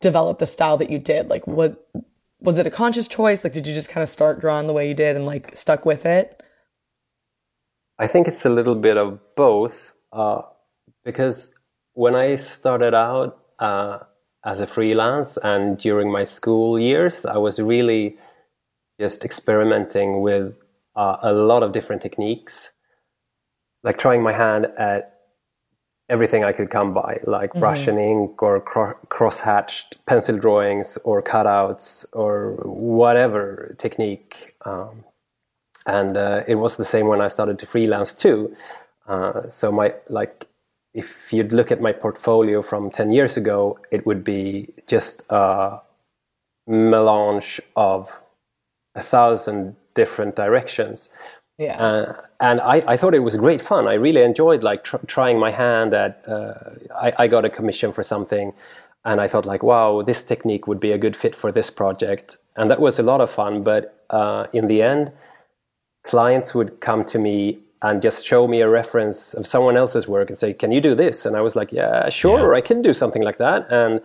develop 0.00 0.38
the 0.38 0.46
style 0.46 0.76
that 0.78 0.90
you 0.90 0.98
did? 0.98 1.28
Like 1.28 1.46
what 1.46 1.88
was 2.40 2.58
it 2.58 2.66
a 2.66 2.70
conscious 2.70 3.08
choice? 3.08 3.44
Like 3.44 3.52
did 3.52 3.66
you 3.66 3.74
just 3.74 3.88
kind 3.88 4.02
of 4.02 4.08
start 4.08 4.40
drawing 4.40 4.66
the 4.66 4.72
way 4.72 4.88
you 4.88 4.94
did 4.94 5.16
and 5.16 5.24
like 5.24 5.56
stuck 5.56 5.86
with 5.86 6.04
it? 6.04 6.37
I 7.98 8.06
think 8.06 8.28
it's 8.28 8.44
a 8.44 8.50
little 8.50 8.74
bit 8.74 8.96
of 8.96 9.18
both 9.34 9.94
uh, 10.12 10.42
because 11.04 11.58
when 11.94 12.14
I 12.14 12.36
started 12.36 12.94
out 12.94 13.38
uh, 13.58 13.98
as 14.44 14.60
a 14.60 14.66
freelance 14.66 15.36
and 15.42 15.78
during 15.78 16.10
my 16.10 16.24
school 16.24 16.78
years, 16.78 17.26
I 17.26 17.36
was 17.36 17.58
really 17.58 18.16
just 19.00 19.24
experimenting 19.24 20.20
with 20.20 20.56
uh, 20.94 21.16
a 21.22 21.32
lot 21.32 21.62
of 21.62 21.72
different 21.72 22.02
techniques, 22.02 22.70
like 23.82 23.98
trying 23.98 24.22
my 24.22 24.32
hand 24.32 24.66
at 24.78 25.14
everything 26.08 26.44
I 26.44 26.52
could 26.52 26.70
come 26.70 26.94
by, 26.94 27.20
like 27.24 27.52
brush 27.52 27.86
and 27.86 27.98
ink 27.98 28.42
or 28.42 28.60
cro- 28.60 28.96
cross-hatched 29.08 30.04
pencil 30.06 30.38
drawings 30.38 30.98
or 31.04 31.22
cutouts 31.22 32.06
or 32.12 32.52
whatever 32.64 33.74
technique. 33.78 34.54
Um, 34.64 35.04
and 35.88 36.16
uh, 36.16 36.44
it 36.46 36.56
was 36.56 36.76
the 36.76 36.84
same 36.84 37.06
when 37.08 37.20
I 37.20 37.28
started 37.28 37.58
to 37.60 37.66
freelance 37.66 38.12
too. 38.12 38.54
Uh, 39.08 39.48
so 39.48 39.72
my 39.72 39.94
like, 40.08 40.46
if 40.92 41.32
you'd 41.32 41.52
look 41.52 41.72
at 41.72 41.80
my 41.80 41.92
portfolio 41.92 42.62
from 42.62 42.90
ten 42.90 43.10
years 43.10 43.36
ago, 43.36 43.78
it 43.90 44.04
would 44.06 44.22
be 44.22 44.68
just 44.86 45.22
a 45.30 45.80
melange 46.66 47.60
of 47.74 48.20
a 48.94 49.02
thousand 49.02 49.76
different 49.94 50.36
directions. 50.36 51.10
Yeah. 51.56 51.76
Uh, 51.84 52.12
and 52.38 52.60
I, 52.60 52.84
I 52.86 52.96
thought 52.96 53.14
it 53.14 53.24
was 53.24 53.36
great 53.36 53.62
fun. 53.62 53.88
I 53.88 53.94
really 53.94 54.22
enjoyed 54.22 54.62
like 54.62 54.84
tr- 54.84 55.06
trying 55.06 55.38
my 55.40 55.50
hand 55.50 55.94
at. 55.94 56.22
Uh, 56.28 56.54
I, 56.94 57.12
I 57.24 57.26
got 57.28 57.44
a 57.44 57.50
commission 57.50 57.92
for 57.92 58.02
something, 58.02 58.52
and 59.04 59.20
I 59.20 59.26
thought 59.26 59.46
like, 59.46 59.62
wow, 59.62 60.02
this 60.02 60.22
technique 60.22 60.66
would 60.68 60.80
be 60.80 60.92
a 60.92 60.98
good 60.98 61.16
fit 61.16 61.34
for 61.34 61.50
this 61.50 61.70
project, 61.70 62.36
and 62.56 62.70
that 62.70 62.80
was 62.80 62.98
a 62.98 63.02
lot 63.02 63.20
of 63.20 63.30
fun. 63.30 63.62
But 63.62 64.04
uh, 64.10 64.46
in 64.52 64.68
the 64.68 64.82
end, 64.82 65.12
clients 66.08 66.54
would 66.54 66.80
come 66.80 67.04
to 67.04 67.18
me 67.18 67.58
and 67.82 68.02
just 68.02 68.26
show 68.26 68.48
me 68.48 68.60
a 68.60 68.68
reference 68.68 69.34
of 69.34 69.46
someone 69.46 69.76
else's 69.76 70.08
work 70.08 70.28
and 70.30 70.38
say, 70.38 70.52
"Can 70.52 70.72
you 70.72 70.80
do 70.80 70.94
this?" 70.94 71.26
And 71.26 71.36
I 71.36 71.42
was 71.42 71.54
like, 71.54 71.70
"Yeah, 71.70 72.08
sure, 72.08 72.54
I 72.54 72.60
can 72.60 72.82
do 72.82 72.92
something 72.92 73.22
like 73.22 73.38
that." 73.38 73.70
And 73.70 74.00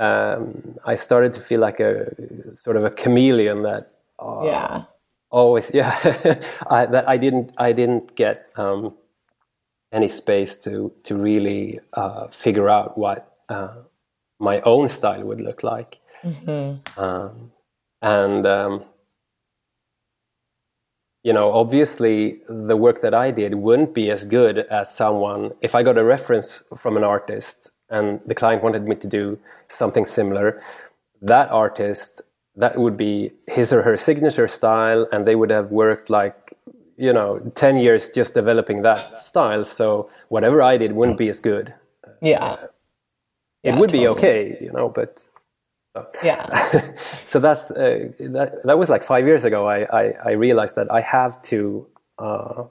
um, 0.00 0.78
I 0.84 0.94
started 0.96 1.34
to 1.34 1.40
feel 1.40 1.60
like 1.60 1.78
a 1.78 2.10
sort 2.56 2.76
of 2.76 2.84
a 2.84 2.90
chameleon 2.90 3.62
that 3.62 3.92
uh, 4.18 4.42
yeah. 4.44 4.84
always 5.30 5.70
yeah 5.74 5.92
I, 6.68 6.86
that 6.86 7.08
I 7.08 7.16
didn't 7.18 7.52
I 7.58 7.72
didn't 7.72 8.16
get 8.16 8.46
um, 8.56 8.94
any 9.92 10.08
space 10.08 10.58
to 10.62 10.92
to 11.04 11.14
really 11.14 11.80
uh, 11.92 12.28
figure 12.28 12.68
out 12.68 12.96
what 12.96 13.36
uh, 13.50 13.74
my 14.38 14.60
own 14.62 14.88
style 14.88 15.22
would 15.24 15.40
look 15.40 15.62
like 15.62 15.98
um, 16.96 17.52
and 18.02 18.46
um, 18.46 18.84
you 21.24 21.32
know 21.32 21.52
obviously 21.52 22.40
the 22.48 22.76
work 22.76 23.02
that 23.02 23.14
I 23.14 23.30
did 23.30 23.54
wouldn't 23.56 23.94
be 23.94 24.10
as 24.10 24.24
good 24.24 24.58
as 24.58 24.94
someone 24.94 25.52
if 25.62 25.74
I 25.74 25.82
got 25.82 25.98
a 25.98 26.04
reference 26.04 26.64
from 26.78 26.96
an 26.96 27.04
artist 27.04 27.70
and 27.90 28.20
the 28.26 28.34
client 28.34 28.62
wanted 28.62 28.86
me 28.86 28.96
to 28.96 29.06
do 29.08 29.38
something 29.68 30.06
similar 30.06 30.62
that 31.22 31.50
artist 31.50 32.22
that 32.56 32.78
would 32.78 32.96
be 32.96 33.32
his 33.48 33.72
or 33.72 33.82
her 33.82 33.96
signature 33.96 34.48
style 34.48 35.06
and 35.12 35.26
they 35.26 35.36
would 35.36 35.50
have 35.50 35.70
worked 35.70 36.10
like 36.10 36.54
you 36.96 37.12
know 37.12 37.40
10 37.54 37.78
years 37.78 38.08
just 38.10 38.34
developing 38.34 38.82
that 38.82 39.16
style. 39.16 39.64
So 39.64 40.10
whatever 40.28 40.62
i 40.62 40.76
did 40.78 40.92
wouldn't 40.92 41.18
be 41.18 41.28
as 41.30 41.40
good. 41.40 41.74
Yeah. 42.22 42.56
it 43.64 43.74
Yeah, 43.74 43.76
would 43.76 43.92
be 43.92 44.08
okay 44.08 44.58
you 44.60 44.72
know 44.72 44.88
but 44.88 45.24
Yeah. 46.22 46.94
so 47.26 47.40
that's 47.40 47.70
uh, 47.70 48.08
that, 48.20 48.60
that 48.64 48.78
was 48.78 48.88
like 48.88 49.02
five 49.02 49.26
years 49.26 49.44
ago 49.44 49.66
I, 49.66 50.02
I, 50.02 50.14
I 50.24 50.30
realized 50.32 50.76
that 50.76 50.90
i 50.90 51.00
have 51.00 51.42
to 51.42 51.86
uh, 52.18 52.64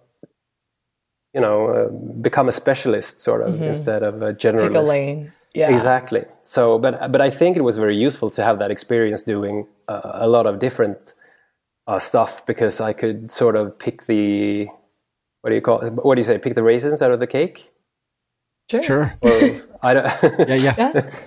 you 1.34 1.42
know, 1.42 1.68
uh, 1.68 1.88
become 2.22 2.48
a 2.50 2.52
specialist 2.52 3.22
sort 3.22 3.42
of 3.42 3.62
instead 3.62 4.04
of 4.04 4.22
a 4.22 4.34
generalist. 4.34 4.70
Pick 4.70 4.76
a 4.76 4.82
lane. 4.82 5.32
Yeah. 5.54 5.72
Exactly. 5.72 6.26
So, 6.42 6.80
but 6.80 7.12
but 7.12 7.22
I 7.22 7.30
think 7.30 7.58
it 7.58 7.62
was 7.62 7.78
very 7.78 7.96
useful 7.96 8.30
to 8.32 8.44
have 8.44 8.60
that 8.60 8.72
experience 8.72 9.24
doing 9.24 9.68
uh, 9.88 10.02
a 10.14 10.28
lot 10.28 10.46
of 10.46 10.60
different 10.60 11.14
uh, 11.88 12.00
stuff 12.00 12.46
because 12.46 12.82
I 12.82 12.94
could 12.94 13.32
sort 13.32 13.56
of 13.56 13.78
pick 13.78 14.06
the 14.06 14.68
what 15.42 15.50
do 15.50 15.56
you 15.56 15.62
call 15.62 15.82
it? 15.82 15.94
what 15.94 16.16
do 16.16 16.20
you 16.20 16.26
say? 16.26 16.38
Pick 16.38 16.56
the 16.56 16.64
raisins 16.64 17.02
out 17.02 17.12
of 17.12 17.20
the 17.20 17.28
cake. 17.28 17.72
Sure. 18.70 18.84
Sure. 18.84 19.14
Or 19.22 19.32
I 19.82 19.94
don't. 19.94 20.08
Yeah, 20.50 20.56
yeah. 20.56 20.76
Yeah. 20.78 21.12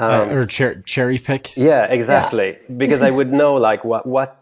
Uh, 0.00 0.28
or 0.30 0.48
cher- 0.48 0.80
cherry 0.82 1.18
pick. 1.18 1.56
yeah, 1.56 1.84
exactly. 1.84 2.58
Because 2.76 3.02
I 3.02 3.10
would 3.10 3.32
know 3.32 3.54
like 3.54 3.84
what 3.84 4.06
what 4.06 4.36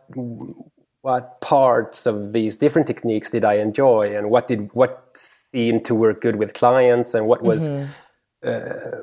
what 1.02 1.40
parts 1.40 2.06
of 2.06 2.32
these 2.32 2.56
different 2.58 2.86
techniques 2.86 3.30
did 3.30 3.44
I 3.44 3.54
enjoy 3.54 4.16
and 4.16 4.30
what 4.30 4.46
did 4.48 4.70
what 4.74 4.92
seemed 5.52 5.84
to 5.86 5.94
work 5.94 6.20
good 6.20 6.36
with 6.36 6.52
clients 6.54 7.14
and 7.14 7.26
what 7.26 7.42
was 7.42 7.66
uh, 7.66 9.00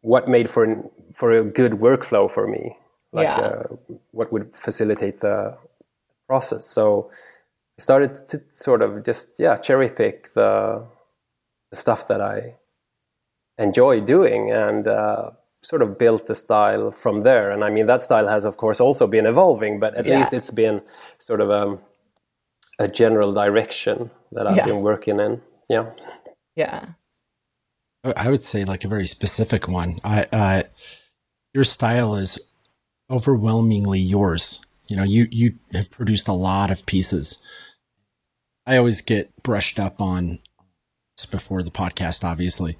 what 0.00 0.28
made 0.28 0.48
for 0.48 0.64
an, 0.64 0.90
for 1.14 1.32
a 1.32 1.44
good 1.44 1.72
workflow 1.72 2.30
for 2.30 2.46
me. 2.46 2.76
Like 3.12 3.24
Yeah. 3.24 3.38
uh, 3.40 3.62
what 4.12 4.32
would 4.32 4.54
facilitate 4.54 5.20
the 5.20 5.56
process. 6.28 6.64
So 6.66 7.10
I 7.78 7.82
started 7.82 8.28
to 8.28 8.40
sort 8.50 8.82
of 8.82 9.04
just 9.04 9.38
yeah 9.38 9.56
cherry 9.56 9.88
pick 9.90 10.34
the 10.34 10.84
the 11.70 11.76
stuff 11.76 12.08
that 12.08 12.20
I 12.20 12.54
enjoy 13.58 14.00
doing 14.00 14.50
and 14.52 14.86
uh, 14.88 15.30
sort 15.68 15.82
of 15.82 15.98
built 15.98 16.24
the 16.26 16.34
style 16.34 16.90
from 16.90 17.22
there. 17.24 17.50
And 17.50 17.62
I 17.62 17.68
mean, 17.70 17.86
that 17.86 18.00
style 18.02 18.26
has, 18.26 18.44
of 18.46 18.56
course, 18.56 18.80
also 18.80 19.06
been 19.06 19.26
evolving, 19.26 19.78
but 19.78 19.94
at 19.96 20.06
Yeah. 20.06 20.18
least 20.18 20.32
it's 20.32 20.50
been 20.50 20.80
sort 21.18 21.40
of 21.42 21.50
um, 21.50 21.80
a 22.78 22.88
general 22.88 23.32
direction 23.32 24.10
that 24.32 24.46
I've 24.46 24.56
Yeah. 24.56 24.64
been 24.66 24.80
working 24.82 25.20
in. 25.20 25.42
Yeah. 25.68 25.90
Yeah. 26.56 26.80
I 28.04 28.12
I 28.16 28.30
would 28.30 28.42
say 28.44 28.64
like 28.64 28.84
a 28.84 28.88
very 28.88 29.06
specific 29.06 29.68
one. 29.68 29.98
I, 30.04 30.26
uh, 30.32 30.62
your 31.52 31.64
style 31.64 32.14
is 32.14 32.38
overwhelmingly 33.10 34.00
yours. 34.00 34.60
You 34.86 34.96
know, 34.96 35.04
you 35.04 35.26
you 35.30 35.58
have 35.72 35.90
produced 35.90 36.28
a 36.28 36.32
lot 36.32 36.70
of 36.70 36.86
pieces. 36.86 37.38
I 38.66 38.76
always 38.78 39.00
get 39.02 39.30
brushed 39.42 39.78
up 39.78 40.00
on 40.00 40.38
this 41.16 41.26
before 41.26 41.62
the 41.62 41.70
podcast. 41.70 42.24
Obviously, 42.24 42.76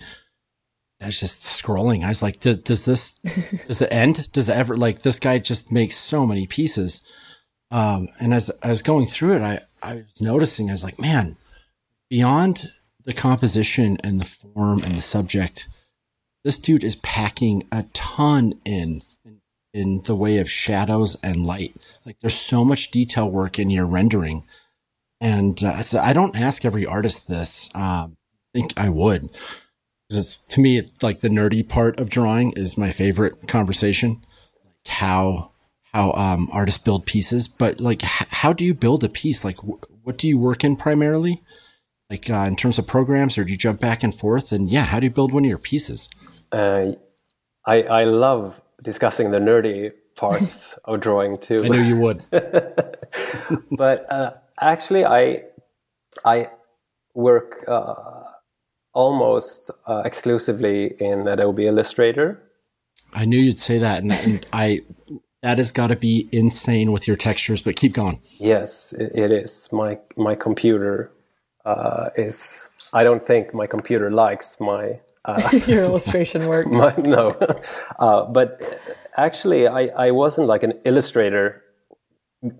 I 1.00 1.06
was 1.06 1.20
just 1.20 1.40
scrolling. 1.40 2.04
I 2.04 2.08
was 2.08 2.22
like, 2.22 2.40
does, 2.40 2.84
this 2.84 3.14
does 3.66 3.80
it 3.80 3.92
end? 3.92 4.30
Does 4.32 4.48
it 4.48 4.56
ever 4.56 4.76
like 4.76 5.02
this 5.02 5.18
guy 5.18 5.38
just 5.38 5.70
makes 5.70 5.96
so 5.96 6.26
many 6.26 6.46
pieces? 6.46 7.02
Um, 7.70 8.08
and 8.20 8.32
as 8.34 8.50
I 8.62 8.68
was 8.68 8.82
going 8.82 9.06
through 9.06 9.36
it, 9.36 9.42
I 9.42 9.60
I 9.82 9.96
was 9.96 10.20
noticing 10.20 10.68
I 10.68 10.72
was 10.72 10.84
like, 10.84 11.00
man, 11.00 11.36
beyond 12.10 12.70
the 13.04 13.12
composition 13.12 13.98
and 14.02 14.20
the 14.20 14.24
form 14.24 14.82
and 14.82 14.96
the 14.96 15.02
subject, 15.02 15.68
this 16.44 16.58
dude 16.58 16.84
is 16.84 16.96
packing 16.96 17.66
a 17.70 17.84
ton 17.92 18.54
in 18.64 19.02
in 19.74 20.02
the 20.04 20.16
way 20.16 20.38
of 20.38 20.50
shadows 20.50 21.16
and 21.22 21.46
light. 21.46 21.76
Like 22.04 22.18
there's 22.20 22.34
so 22.34 22.64
much 22.64 22.90
detail 22.90 23.30
work 23.30 23.58
in 23.58 23.70
your 23.70 23.86
rendering, 23.86 24.44
and 25.20 25.62
uh, 25.62 25.82
so 25.82 26.00
I 26.00 26.12
don't 26.12 26.36
ask 26.36 26.64
every 26.64 26.86
artist 26.86 27.28
this. 27.28 27.70
Um, 27.74 28.16
I 28.54 28.58
think 28.58 28.72
I 28.78 28.88
would, 28.88 29.36
it's 30.10 30.38
to 30.38 30.60
me, 30.60 30.78
it's 30.78 31.02
like 31.02 31.20
the 31.20 31.28
nerdy 31.28 31.68
part 31.68 32.00
of 32.00 32.08
drawing 32.08 32.52
is 32.52 32.78
my 32.78 32.90
favorite 32.90 33.48
conversation. 33.48 34.24
Like 34.64 34.86
how 34.88 35.52
how 35.92 36.12
um, 36.12 36.48
artists 36.52 36.82
build 36.82 37.06
pieces, 37.06 37.48
but 37.48 37.80
like 37.80 38.04
h- 38.04 38.28
how 38.30 38.52
do 38.52 38.64
you 38.64 38.74
build 38.74 39.04
a 39.04 39.08
piece? 39.08 39.44
Like 39.44 39.58
wh- 39.58 40.06
what 40.06 40.18
do 40.18 40.28
you 40.28 40.38
work 40.38 40.64
in 40.64 40.76
primarily? 40.76 41.42
like 42.10 42.30
uh, 42.30 42.44
in 42.48 42.56
terms 42.56 42.78
of 42.78 42.86
programs, 42.86 43.36
or 43.36 43.44
do 43.44 43.52
you 43.52 43.58
jump 43.58 43.80
back 43.80 44.02
and 44.02 44.14
forth? 44.14 44.52
And 44.52 44.70
yeah, 44.70 44.84
how 44.84 45.00
do 45.00 45.06
you 45.06 45.10
build 45.10 45.32
one 45.32 45.44
of 45.44 45.48
your 45.48 45.58
pieces? 45.58 46.08
Uh, 46.50 46.92
I, 47.66 47.82
I 47.82 48.04
love 48.04 48.60
discussing 48.82 49.30
the 49.30 49.38
nerdy 49.38 49.92
parts 50.16 50.72
of 50.84 51.00
drawing 51.00 51.38
too. 51.38 51.60
I 51.62 51.68
knew 51.68 51.80
you 51.80 51.96
would. 51.98 52.24
but 53.72 54.10
uh, 54.10 54.32
actually, 54.60 55.04
I 55.04 55.44
I 56.24 56.50
work 57.14 57.64
uh, 57.68 58.24
almost 58.98 59.70
uh, 59.86 60.02
exclusively 60.04 60.92
in 60.98 61.28
Adobe 61.28 61.66
Illustrator. 61.66 62.42
I 63.14 63.26
knew 63.26 63.38
you'd 63.38 63.60
say 63.60 63.78
that, 63.78 64.02
and, 64.02 64.12
and 64.12 64.44
I 64.52 64.82
that 65.42 65.58
has 65.58 65.70
got 65.70 65.86
to 65.86 65.96
be 65.96 66.28
insane 66.32 66.90
with 66.90 67.06
your 67.06 67.16
textures. 67.16 67.60
But 67.62 67.76
keep 67.76 67.94
going. 67.94 68.20
Yes, 68.40 68.92
it, 68.92 69.12
it 69.14 69.30
is. 69.30 69.68
My 69.72 69.98
my 70.16 70.34
computer 70.34 71.12
uh, 71.64 72.10
is. 72.16 72.68
I 72.92 73.04
don't 73.04 73.24
think 73.24 73.54
my 73.54 73.68
computer 73.68 74.10
likes 74.10 74.60
my. 74.60 74.98
Uh, 75.24 75.48
Your 75.66 75.84
illustration 75.84 76.46
work. 76.46 76.66
my 76.82 76.94
no, 76.96 77.28
uh, 78.00 78.24
but 78.24 78.48
actually, 79.16 79.68
I, 79.68 79.82
I 80.06 80.10
wasn't 80.10 80.48
like 80.48 80.64
an 80.64 80.74
illustrator 80.84 81.62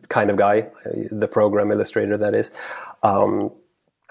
kind 0.08 0.30
of 0.30 0.36
guy, 0.36 0.68
uh, 0.86 0.90
the 1.10 1.28
program 1.28 1.72
illustrator 1.72 2.16
that 2.16 2.34
is. 2.34 2.50
Um, 3.02 3.50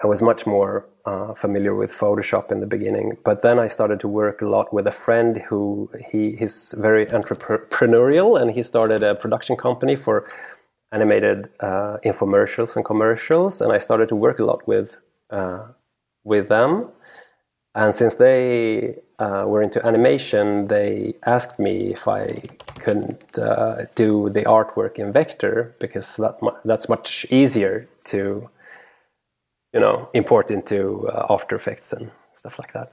I 0.02 0.06
was 0.06 0.22
much 0.22 0.46
more 0.46 0.86
uh, 1.04 1.34
familiar 1.34 1.74
with 1.74 1.90
Photoshop 1.92 2.52
in 2.52 2.60
the 2.60 2.66
beginning, 2.66 3.16
but 3.24 3.42
then 3.42 3.58
I 3.58 3.68
started 3.68 3.98
to 4.00 4.08
work 4.08 4.42
a 4.42 4.48
lot 4.48 4.72
with 4.72 4.86
a 4.86 4.92
friend 4.92 5.38
who 5.38 5.90
he 6.10 6.36
he's 6.36 6.74
very 6.78 7.06
entrepreneurial, 7.06 8.40
and 8.40 8.50
he 8.50 8.62
started 8.62 9.02
a 9.02 9.14
production 9.14 9.56
company 9.56 9.96
for 9.96 10.28
animated 10.92 11.50
uh, 11.60 11.98
infomercials 12.04 12.76
and 12.76 12.84
commercials, 12.84 13.60
and 13.60 13.72
I 13.72 13.78
started 13.78 14.08
to 14.10 14.16
work 14.16 14.38
a 14.38 14.44
lot 14.44 14.66
with 14.68 14.96
uh, 15.30 15.66
with 16.24 16.48
them. 16.48 16.90
And 17.74 17.94
since 17.94 18.14
they 18.16 18.96
uh, 19.18 19.44
were 19.46 19.62
into 19.62 19.84
animation, 19.86 20.68
they 20.68 21.14
asked 21.26 21.58
me 21.58 21.92
if 21.92 22.08
I 22.08 22.26
couldn't 22.80 23.38
uh, 23.38 23.86
do 23.94 24.30
the 24.30 24.42
artwork 24.42 24.96
in 24.96 25.12
vector 25.12 25.74
because 25.78 26.16
that 26.16 26.38
that's 26.64 26.88
much 26.88 27.26
easier 27.30 27.88
to, 28.04 28.48
you 29.72 29.80
know, 29.80 30.08
import 30.14 30.50
into 30.50 31.08
uh, 31.08 31.26
After 31.30 31.56
Effects 31.56 31.92
and 31.92 32.10
stuff 32.36 32.58
like 32.58 32.72
that. 32.72 32.92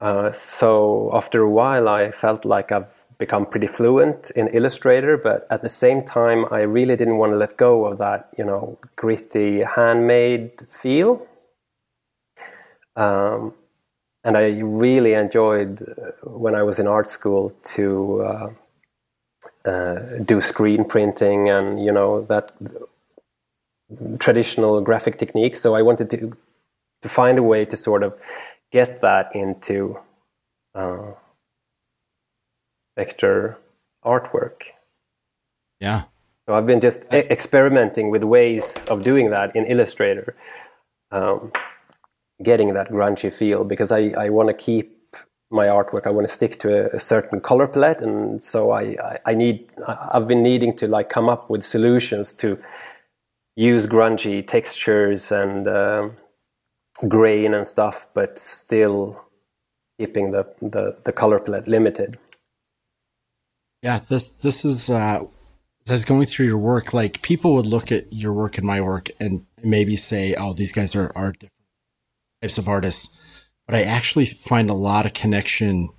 Uh, 0.00 0.30
so 0.30 1.10
after 1.14 1.42
a 1.42 1.50
while, 1.50 1.88
I 1.88 2.10
felt 2.10 2.44
like 2.44 2.70
I've 2.70 3.06
become 3.18 3.46
pretty 3.46 3.66
fluent 3.66 4.30
in 4.32 4.48
Illustrator, 4.48 5.16
but 5.16 5.46
at 5.50 5.62
the 5.62 5.68
same 5.68 6.04
time, 6.04 6.44
I 6.50 6.60
really 6.60 6.96
didn't 6.96 7.16
want 7.16 7.32
to 7.32 7.36
let 7.36 7.56
go 7.56 7.86
of 7.86 7.98
that, 7.98 8.28
you 8.36 8.44
know, 8.44 8.78
gritty 8.96 9.62
handmade 9.62 10.66
feel. 10.70 11.26
Um, 12.94 13.54
and 14.22 14.36
I 14.36 14.58
really 14.60 15.14
enjoyed 15.14 15.82
uh, 15.82 16.28
when 16.28 16.54
I 16.54 16.62
was 16.62 16.78
in 16.78 16.86
art 16.86 17.10
school 17.10 17.52
to 17.74 18.22
uh, 18.22 18.50
uh, 19.64 20.18
do 20.24 20.40
screen 20.40 20.84
printing 20.84 21.48
and 21.48 21.84
you 21.84 21.92
know 21.92 22.22
that 22.22 22.52
traditional 24.18 24.80
graphic 24.80 25.18
techniques. 25.18 25.60
So 25.60 25.74
I 25.74 25.82
wanted 25.82 26.10
to 26.10 26.36
to 27.02 27.08
find 27.08 27.38
a 27.38 27.42
way 27.42 27.64
to 27.64 27.76
sort 27.76 28.02
of 28.02 28.14
get 28.72 29.00
that 29.02 29.34
into 29.34 29.98
uh, 30.74 31.12
vector 32.96 33.58
artwork. 34.04 34.62
Yeah, 35.80 36.04
So 36.46 36.54
I've 36.54 36.66
been 36.66 36.80
just 36.80 37.04
e- 37.12 37.28
experimenting 37.30 38.10
with 38.10 38.22
ways 38.24 38.86
of 38.86 39.02
doing 39.02 39.30
that 39.30 39.54
in 39.54 39.66
Illustrator, 39.66 40.34
um, 41.12 41.52
getting 42.42 42.72
that 42.74 42.90
grungy 42.90 43.32
feel 43.32 43.64
because 43.64 43.92
I, 43.92 44.14
I 44.16 44.30
want 44.30 44.48
to 44.48 44.54
keep 44.54 45.16
my 45.50 45.66
artwork. 45.66 46.06
I 46.06 46.10
want 46.10 46.26
to 46.26 46.32
stick 46.32 46.58
to 46.60 46.68
a, 46.92 46.96
a 46.96 47.00
certain 47.00 47.40
color 47.40 47.68
palette, 47.68 48.00
and 48.00 48.42
so 48.42 48.70
I, 48.70 48.82
I, 49.02 49.18
I 49.26 49.34
need. 49.34 49.70
I've 49.86 50.26
been 50.26 50.42
needing 50.42 50.76
to 50.78 50.88
like 50.88 51.08
come 51.10 51.28
up 51.28 51.50
with 51.50 51.62
solutions 51.64 52.32
to 52.34 52.58
use 53.56 53.86
grungy 53.86 54.46
textures 54.46 55.32
and 55.32 55.68
um, 55.68 56.16
grain 57.08 57.54
and 57.54 57.66
stuff, 57.66 58.06
but 58.14 58.38
still 58.38 59.22
keeping 59.98 60.32
the, 60.32 60.46
the, 60.62 60.96
the 61.04 61.12
color 61.12 61.40
palette 61.40 61.68
limited. 61.68 62.18
yeah. 63.82 64.00
This 64.08 64.30
this 64.42 64.64
is 64.64 64.90
uh, 64.90 65.24
as 65.88 66.04
going 66.04 66.26
through 66.26 66.46
your 66.46 66.58
work. 66.58 66.94
Like 66.94 67.22
people 67.22 67.54
would 67.54 67.66
look 67.66 67.92
at 67.92 68.12
your 68.12 68.32
work 68.32 68.58
and 68.58 68.66
my 68.66 68.80
work 68.80 69.10
and 69.20 69.46
maybe 69.62 69.96
say, 69.96 70.34
"Oh, 70.36 70.52
these 70.54 70.72
guys 70.72 70.96
are 70.96 71.12
are 71.16 71.32
different 71.32 71.52
types 72.42 72.58
of 72.58 72.68
artists." 72.68 73.16
But 73.66 73.76
I 73.76 73.82
actually 73.82 74.26
find 74.26 74.70
a 74.70 74.74
lot 74.74 75.06
of 75.06 75.14
connection 75.14 75.90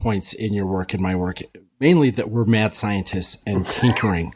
points 0.00 0.32
in 0.34 0.54
your 0.54 0.66
work 0.66 0.94
and 0.94 1.02
my 1.02 1.14
work. 1.16 1.40
Mainly 1.78 2.10
that 2.10 2.30
we're 2.30 2.46
mad 2.46 2.74
scientists 2.74 3.42
and 3.46 3.66
tinkering, 3.70 4.32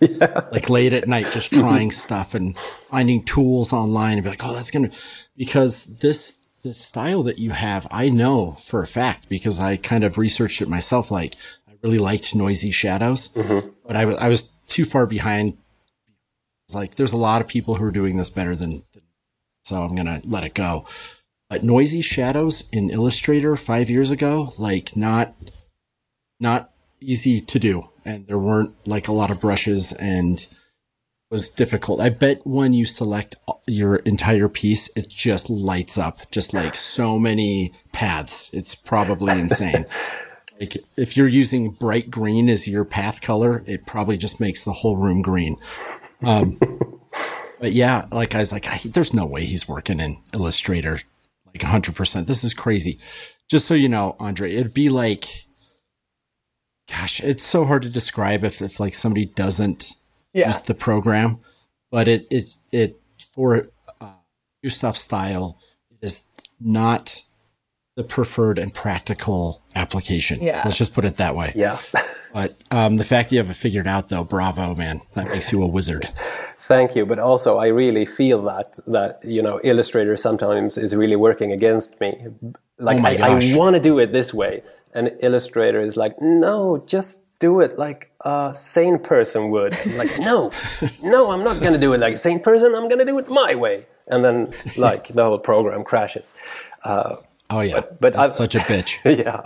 like 0.53 0.69
late 0.69 0.93
at 0.93 1.09
night, 1.09 1.27
just 1.33 1.53
trying 1.53 1.91
stuff 1.91 2.35
and 2.35 2.59
finding 2.59 3.25
tools 3.25 3.73
online 3.73 4.15
and 4.15 4.25
be 4.25 4.29
like, 4.29 4.45
"Oh, 4.45 4.53
that's 4.53 4.71
gonna," 4.71 4.91
because 5.37 5.85
this 5.85 6.41
this 6.63 6.79
style 6.79 7.23
that 7.23 7.39
you 7.39 7.51
have, 7.51 7.87
I 7.91 8.11
know 8.11 8.53
for 8.53 8.83
a 8.83 8.87
fact 8.87 9.29
because 9.29 9.59
I 9.59 9.77
kind 9.77 10.05
of 10.05 10.19
researched 10.19 10.61
it 10.61 10.69
myself. 10.69 11.11
Like, 11.11 11.35
I 11.67 11.73
really 11.83 11.99
liked 11.99 12.35
noisy 12.35 12.71
shadows, 12.71 13.29
mm-hmm. 13.29 13.69
but 13.87 13.97
I 13.97 14.05
was 14.05 14.17
I 14.17 14.29
was 14.29 14.53
too 14.67 14.85
far 14.85 15.07
behind. 15.07 15.57
It's 16.67 16.75
like 16.75 16.97
there's 16.97 17.13
a 17.13 17.17
lot 17.17 17.41
of 17.41 17.49
people 17.49 17.77
who 17.77 17.85
are 17.85 17.91
doing 17.91 18.17
this 18.17 18.31
better 18.31 18.55
than. 18.55 18.83
than 18.93 19.03
so 19.65 19.83
I'm 19.83 19.95
gonna 19.97 20.21
let 20.25 20.45
it 20.45 20.55
go. 20.55 20.87
But 21.49 21.65
noisy 21.65 22.01
shadows 22.01 22.69
in 22.71 22.91
Illustrator 22.91 23.57
five 23.57 23.91
years 23.91 24.11
ago, 24.11 24.53
like 24.59 24.97
not 24.97 25.35
not 26.39 26.71
easy 27.01 27.41
to 27.41 27.59
do, 27.59 27.89
and 28.05 28.27
there 28.27 28.39
weren't 28.39 28.73
like 28.87 29.09
a 29.09 29.13
lot 29.13 29.31
of 29.31 29.41
brushes 29.41 29.93
and 29.93 30.47
was 31.31 31.49
difficult. 31.49 32.01
I 32.01 32.09
bet 32.09 32.41
when 32.45 32.73
you 32.73 32.85
select 32.85 33.37
your 33.67 33.97
entire 33.97 34.49
piece, 34.49 34.89
it 34.97 35.09
just 35.09 35.49
lights 35.49 35.97
up, 35.97 36.31
just 36.31 36.53
like 36.53 36.75
so 36.75 37.19
many 37.19 37.73
paths. 37.93 38.51
It's 38.53 38.75
probably 38.75 39.39
insane. 39.39 39.87
like 40.61 40.77
if 40.97 41.17
you're 41.17 41.29
using 41.29 41.71
bright 41.71 42.11
green 42.11 42.49
as 42.49 42.67
your 42.67 42.85
path 42.85 43.21
color, 43.21 43.63
it 43.67 43.87
probably 43.87 44.17
just 44.17 44.41
makes 44.41 44.65
the 44.65 44.73
whole 44.73 44.97
room 44.97 45.23
green. 45.23 45.57
Um, 46.23 46.59
but 47.61 47.73
yeah, 47.73 48.07
like 48.11 48.35
I 48.35 48.39
was 48.39 48.51
like, 48.51 48.67
I, 48.67 48.81
there's 48.85 49.15
no 49.15 49.25
way 49.25 49.45
he's 49.45 49.69
working 49.69 50.01
in 50.01 50.17
Illustrator 50.35 50.99
like 51.55 51.63
100%. 51.63 52.27
This 52.27 52.45
is 52.45 52.55
crazy. 52.55 52.99
Just 53.49 53.67
so 53.67 53.75
you 53.75 53.89
know, 53.89 54.17
Andre, 54.21 54.55
it'd 54.55 54.75
be 54.75 54.89
like, 54.89 55.47
gosh, 56.91 57.21
it's 57.21 57.43
so 57.43 57.65
hard 57.65 57.83
to 57.83 57.89
describe 57.89 58.45
if, 58.45 58.61
if 58.61 58.81
like 58.81 58.95
somebody 58.95 59.27
doesn't 59.27 59.93
yeah. 60.33 60.47
use 60.47 60.61
the 60.61 60.75
program, 60.75 61.39
but 61.91 62.09
it 62.09 62.27
it 62.31 62.57
it 62.73 63.01
for 63.35 63.67
uh, 64.01 64.13
Gustav 64.63 64.97
style 64.97 65.59
is 66.03 66.25
not 66.61 67.25
the 67.97 68.05
preferred 68.05 68.59
and 68.59 68.73
practical 68.73 69.63
application. 69.75 70.41
Yeah. 70.41 70.63
Let's 70.65 70.77
just 70.77 70.95
put 70.95 71.05
it 71.05 71.17
that 71.17 71.37
way. 71.37 71.53
Yeah. 71.55 71.79
but 72.33 72.57
um, 72.71 72.97
the 72.97 73.05
fact 73.05 73.29
that 73.29 73.37
you 73.37 73.43
have 73.43 73.51
it 73.51 73.55
figured 73.55 73.87
out, 73.87 74.09
though, 74.09 74.25
bravo, 74.25 74.75
man. 74.75 75.01
That 75.15 75.29
makes 75.29 75.53
you 75.53 75.63
a 75.63 75.67
wizard. 75.67 76.09
Thank 76.61 76.95
you, 76.95 77.05
but 77.05 77.19
also 77.19 77.59
I 77.59 77.67
really 77.67 78.05
feel 78.05 78.43
that 78.43 78.79
that 78.87 79.19
you 79.25 79.43
know 79.43 79.61
Illustrator 79.65 80.17
sometimes 80.17 80.79
is 80.79 80.95
really 80.95 81.17
working 81.17 81.51
against 81.51 82.01
me. 82.01 82.29
Like 82.79 83.03
oh 83.03 83.07
I, 83.07 83.39
I 83.41 83.57
want 83.57 83.75
to 83.75 83.83
do 83.83 83.99
it 83.99 84.13
this 84.13 84.33
way, 84.33 84.63
and 84.95 85.13
Illustrator 85.21 85.81
is 85.81 85.97
like, 85.97 86.21
no, 86.21 86.83
just 86.87 87.25
do 87.39 87.61
it 87.61 87.79
like 87.79 88.11
a 88.21 88.53
sane 88.55 88.99
person 88.99 89.51
would. 89.51 89.75
I'm 89.75 89.97
like, 89.97 90.19
no, 90.19 90.53
no, 91.03 91.31
I'm 91.31 91.43
not 91.43 91.61
going 91.61 91.73
to 91.73 91.79
do 91.79 91.93
it 91.93 91.99
like 91.99 92.15
a 92.15 92.17
sane 92.19 92.41
person. 92.41 92.75
I'm 92.75 92.89
going 92.89 92.99
to 92.99 93.05
do 93.05 93.19
it 93.19 93.29
my 93.29 93.55
way. 93.55 93.87
And 94.07 94.25
then, 94.25 94.53
like, 94.77 95.09
the 95.09 95.25
whole 95.25 95.39
program 95.39 95.85
crashes. 95.85 96.35
Uh, 96.85 97.17
oh, 97.49 97.61
yeah. 97.61 97.75
But, 97.75 98.01
but 98.01 98.17
I've, 98.17 98.33
such 98.33 98.55
a 98.55 98.59
bitch. 98.61 98.99
yeah. 99.25 99.43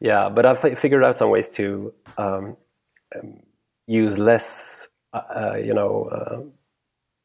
Yeah. 0.00 0.28
But 0.30 0.46
I've 0.46 0.78
figured 0.78 1.04
out 1.04 1.16
some 1.18 1.30
ways 1.30 1.48
to 1.50 1.92
um, 2.16 2.56
um, 3.14 3.40
use 3.86 4.18
less, 4.18 4.88
uh, 5.12 5.16
uh, 5.16 5.56
you 5.62 5.74
know, 5.74 6.04
uh, 6.04 6.40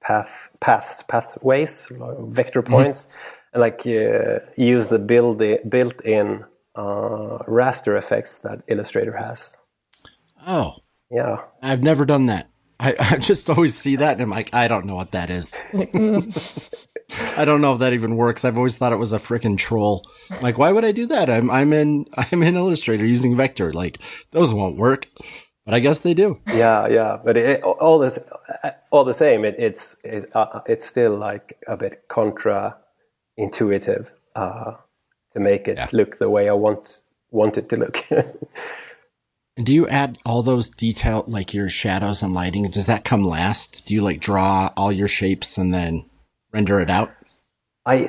path, 0.03 0.49
paths, 0.59 1.01
pathways, 1.03 1.87
vector 1.89 2.61
mm-hmm. 2.61 2.73
points, 2.73 3.07
and 3.53 3.61
like 3.61 3.81
uh, 3.87 4.39
use 4.57 4.89
the 4.89 4.99
build, 4.99 5.41
built 5.69 6.01
in 6.01 6.43
uh, 6.75 7.39
raster 7.47 7.97
effects 7.97 8.39
that 8.39 8.63
Illustrator 8.67 9.17
has. 9.17 9.57
Oh. 10.45 10.75
Yeah. 11.11 11.37
I've 11.61 11.83
never 11.83 12.05
done 12.05 12.27
that. 12.27 12.49
I, 12.79 12.95
I 12.99 13.17
just 13.17 13.49
always 13.49 13.75
see 13.75 13.95
that 13.97 14.13
and 14.13 14.21
I'm 14.21 14.29
like, 14.29 14.53
I 14.53 14.67
don't 14.67 14.85
know 14.85 14.95
what 14.95 15.11
that 15.11 15.29
is. 15.29 15.55
I 17.37 17.45
don't 17.45 17.61
know 17.61 17.73
if 17.73 17.79
that 17.79 17.93
even 17.93 18.15
works. 18.15 18.43
I've 18.43 18.57
always 18.57 18.77
thought 18.77 18.93
it 18.93 18.97
was 18.97 19.13
a 19.13 19.19
freaking 19.19 19.57
troll. 19.57 20.03
Like, 20.41 20.57
why 20.57 20.71
would 20.71 20.85
I 20.85 20.91
do 20.91 21.05
that? 21.07 21.29
I'm 21.29 21.51
I'm 21.51 21.73
in 21.73 22.05
I'm 22.31 22.41
in 22.43 22.55
Illustrator 22.55 23.05
using 23.05 23.35
vector. 23.35 23.71
Like, 23.71 23.99
those 24.31 24.53
won't 24.53 24.77
work. 24.77 25.07
But 25.65 25.73
I 25.73 25.79
guess 25.79 25.99
they 25.99 26.13
do. 26.13 26.41
Yeah, 26.47 26.87
yeah. 26.87 27.17
But 27.23 27.37
it, 27.37 27.63
all 27.63 27.97
this, 27.97 28.19
all 28.91 29.05
the 29.05 29.13
same, 29.13 29.45
it, 29.45 29.55
it's 29.57 29.95
it, 30.03 30.29
uh, 30.35 30.59
it's 30.65 30.85
still 30.85 31.15
like 31.15 31.57
a 31.67 31.77
bit 31.77 32.03
contra 32.09 32.75
intuitive 33.37 34.11
uh, 34.35 34.73
to 35.33 35.39
make 35.39 35.67
it 35.67 35.77
yeah. 35.77 35.87
look 35.91 36.19
the 36.19 36.29
way 36.29 36.49
I 36.49 36.53
want 36.53 37.01
want 37.31 37.57
it 37.57 37.69
to 37.69 37.77
look. 37.77 38.05
Do 39.55 39.73
you 39.73 39.87
add 39.87 40.17
all 40.25 40.41
those 40.41 40.69
detail, 40.69 41.23
like 41.27 41.53
your 41.53 41.69
shadows 41.69 42.23
and 42.23 42.33
lighting? 42.33 42.69
Does 42.69 42.87
that 42.87 43.03
come 43.03 43.23
last? 43.23 43.85
Do 43.85 43.93
you 43.93 44.01
like 44.01 44.19
draw 44.19 44.71
all 44.75 44.91
your 44.91 45.07
shapes 45.07 45.57
and 45.59 45.71
then 45.71 46.09
render 46.51 46.79
it 46.79 46.89
out? 46.89 47.11
I, 47.85 48.07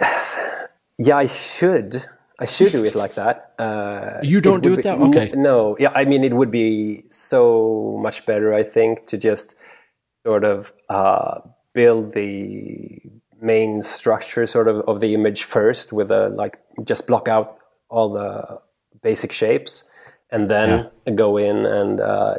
yeah, 0.99 1.19
I 1.19 1.27
should. 1.27 2.03
I 2.39 2.47
should 2.47 2.73
do 2.73 2.85
it 2.85 2.95
like 2.95 3.15
that. 3.15 3.53
Uh, 3.59 4.21
you 4.23 4.41
don't 4.41 4.63
do 4.63 4.73
it 4.73 4.85
that 4.85 4.99
be, 4.99 5.05
okay? 5.05 5.33
No, 5.37 5.77
yeah. 5.79 5.91
I 5.95 6.07
mean, 6.07 6.25
it 6.25 6.33
would 6.33 6.51
be 6.51 7.05
so 7.11 7.99
much 8.03 8.25
better, 8.25 8.55
I 8.55 8.63
think, 8.63 9.07
to 9.09 9.19
just 9.19 9.55
sort 10.27 10.45
of 10.45 10.73
uh, 10.89 11.41
build 11.75 12.15
the 12.15 13.01
main 13.45 13.83
structure, 13.83 14.47
sort 14.47 14.69
of, 14.69 14.77
of 14.89 15.01
the 15.01 15.15
image 15.15 15.45
first, 15.45 15.93
with 15.93 16.11
a 16.11 16.31
like 16.31 16.59
just 16.85 17.07
block 17.07 17.29
out 17.29 17.59
all 17.89 18.13
the 18.13 18.61
basic 19.03 19.31
shapes 19.33 19.91
and 20.31 20.51
then 20.51 20.91
yeah. 21.07 21.13
go 21.13 21.37
in 21.37 21.65
and 21.67 22.01
uh, 22.01 22.35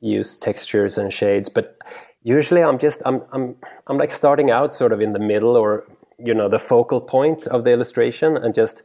use 0.00 0.36
textures 0.36 0.98
and 0.98 1.12
shades. 1.12 1.48
But 1.48 1.76
usually, 2.22 2.62
I'm 2.62 2.78
just 2.78 3.02
I'm 3.04 3.22
I'm 3.32 3.56
I'm 3.86 3.98
like 3.98 4.10
starting 4.10 4.50
out 4.50 4.74
sort 4.74 4.92
of 4.92 5.00
in 5.00 5.12
the 5.12 5.18
middle 5.18 5.56
or 5.56 5.84
you 6.18 6.34
know 6.34 6.48
the 6.48 6.58
focal 6.58 7.00
point 7.00 7.46
of 7.48 7.64
the 7.64 7.72
illustration 7.72 8.36
and 8.36 8.54
just 8.54 8.82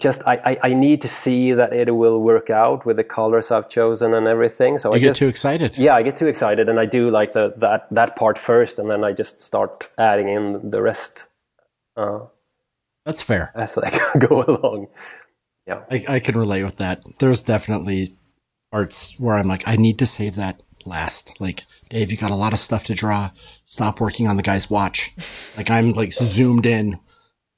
just 0.00 0.22
I, 0.26 0.36
I, 0.44 0.58
I 0.70 0.74
need 0.74 1.00
to 1.02 1.08
see 1.08 1.52
that 1.52 1.72
it 1.72 1.94
will 1.94 2.20
work 2.20 2.50
out 2.50 2.84
with 2.84 2.96
the 2.96 3.04
colors 3.04 3.50
I've 3.50 3.68
chosen 3.68 4.14
and 4.14 4.26
everything. 4.26 4.78
So 4.78 4.90
you 4.90 4.96
I 4.96 4.98
get 4.98 5.08
just, 5.08 5.18
too 5.18 5.28
excited. 5.28 5.78
Yeah, 5.78 5.94
I 5.94 6.02
get 6.02 6.16
too 6.16 6.26
excited, 6.26 6.68
and 6.68 6.80
I 6.80 6.86
do 6.86 7.10
like 7.10 7.32
the 7.32 7.54
that 7.58 7.86
that 7.90 8.16
part 8.16 8.38
first, 8.38 8.78
and 8.78 8.90
then 8.90 9.04
I 9.04 9.12
just 9.12 9.42
start 9.42 9.88
adding 9.98 10.28
in 10.28 10.70
the 10.70 10.82
rest. 10.82 11.26
Uh, 11.96 12.20
That's 13.04 13.22
fair. 13.22 13.52
As 13.54 13.78
I 13.78 13.90
go 14.18 14.42
along. 14.42 14.88
Yeah. 15.66 15.84
I, 15.90 16.04
I 16.16 16.20
can 16.20 16.36
relate 16.36 16.64
with 16.64 16.76
that. 16.76 17.04
There's 17.18 17.42
definitely 17.42 18.16
parts 18.72 19.18
where 19.20 19.36
I'm 19.36 19.48
like, 19.48 19.62
I 19.66 19.76
need 19.76 19.98
to 20.00 20.06
save 20.06 20.36
that 20.36 20.62
last. 20.84 21.40
Like, 21.40 21.64
Dave, 21.88 22.10
you 22.10 22.16
got 22.16 22.30
a 22.30 22.36
lot 22.36 22.52
of 22.52 22.58
stuff 22.58 22.84
to 22.84 22.94
draw. 22.94 23.30
Stop 23.64 24.00
working 24.00 24.26
on 24.26 24.36
the 24.36 24.42
guy's 24.42 24.70
watch. 24.70 25.12
like 25.56 25.70
I'm 25.70 25.92
like 25.92 26.12
zoomed 26.12 26.66
in, 26.66 26.98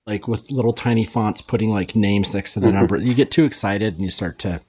like 0.06 0.26
with 0.26 0.50
little 0.50 0.72
tiny 0.72 1.04
fonts, 1.04 1.40
putting 1.40 1.70
like 1.70 1.94
names 1.94 2.34
next 2.34 2.54
to 2.54 2.60
the 2.60 2.72
number. 2.72 2.96
you 2.96 3.14
get 3.14 3.30
too 3.30 3.44
excited 3.44 3.94
and 3.94 4.02
you 4.02 4.10
start 4.10 4.38
to 4.40 4.60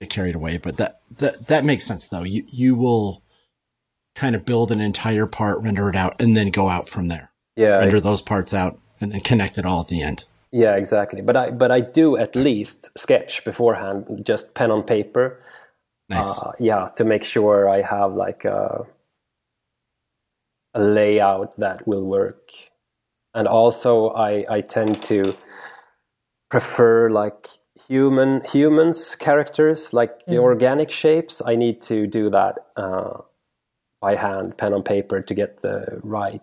get 0.00 0.10
carried 0.10 0.34
away. 0.34 0.58
But 0.58 0.76
that 0.76 1.00
that 1.18 1.46
that 1.46 1.64
makes 1.64 1.84
sense 1.84 2.06
though. 2.06 2.22
You 2.22 2.44
you 2.50 2.74
will 2.74 3.22
kind 4.14 4.34
of 4.34 4.44
build 4.44 4.72
an 4.72 4.80
entire 4.80 5.26
part, 5.26 5.60
render 5.60 5.88
it 5.88 5.96
out, 5.96 6.20
and 6.20 6.36
then 6.36 6.50
go 6.50 6.68
out 6.68 6.88
from 6.88 7.08
there. 7.08 7.30
Yeah. 7.56 7.78
Render 7.78 7.98
I, 7.98 8.00
those 8.00 8.22
parts 8.22 8.52
out 8.52 8.78
and 9.00 9.12
then 9.12 9.20
connect 9.20 9.58
it 9.58 9.66
all 9.66 9.80
at 9.80 9.88
the 9.88 10.02
end. 10.02 10.24
Yeah, 10.52 10.76
exactly. 10.76 11.22
But 11.22 11.36
I 11.36 11.50
but 11.50 11.70
I 11.70 11.80
do 11.80 12.16
at 12.16 12.36
least 12.36 12.90
sketch 12.98 13.44
beforehand, 13.44 14.22
just 14.24 14.54
pen 14.54 14.70
on 14.70 14.82
paper. 14.82 15.42
Nice. 16.08 16.26
Uh, 16.38 16.52
yeah, 16.58 16.88
to 16.96 17.04
make 17.04 17.24
sure 17.24 17.68
I 17.68 17.82
have 17.82 18.14
like 18.14 18.44
a, 18.44 18.86
a 20.72 20.80
layout 20.82 21.58
that 21.58 21.86
will 21.86 22.04
work. 22.04 22.52
And 23.36 23.46
also, 23.46 24.10
I 24.10 24.46
I 24.48 24.62
tend 24.62 25.02
to 25.04 25.36
prefer 26.48 27.10
like 27.10 27.48
human 27.86 28.42
humans 28.44 29.14
characters 29.14 29.92
like 29.92 30.24
mm. 30.26 30.38
organic 30.38 30.90
shapes. 30.90 31.42
I 31.44 31.54
need 31.54 31.82
to 31.82 32.06
do 32.06 32.30
that 32.30 32.54
uh, 32.76 33.18
by 34.00 34.16
hand, 34.16 34.56
pen 34.56 34.72
on 34.72 34.82
paper, 34.82 35.20
to 35.20 35.34
get 35.34 35.60
the 35.60 36.00
right 36.02 36.40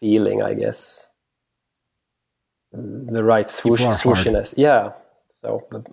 feeling, 0.00 0.42
I 0.42 0.54
guess 0.54 1.06
the 2.72 3.24
right 3.24 3.48
swoosh, 3.48 3.82
swooshiness. 3.82 4.56
Hard. 4.56 4.58
Yeah. 4.58 4.92
So. 5.28 5.66
But, 5.70 5.86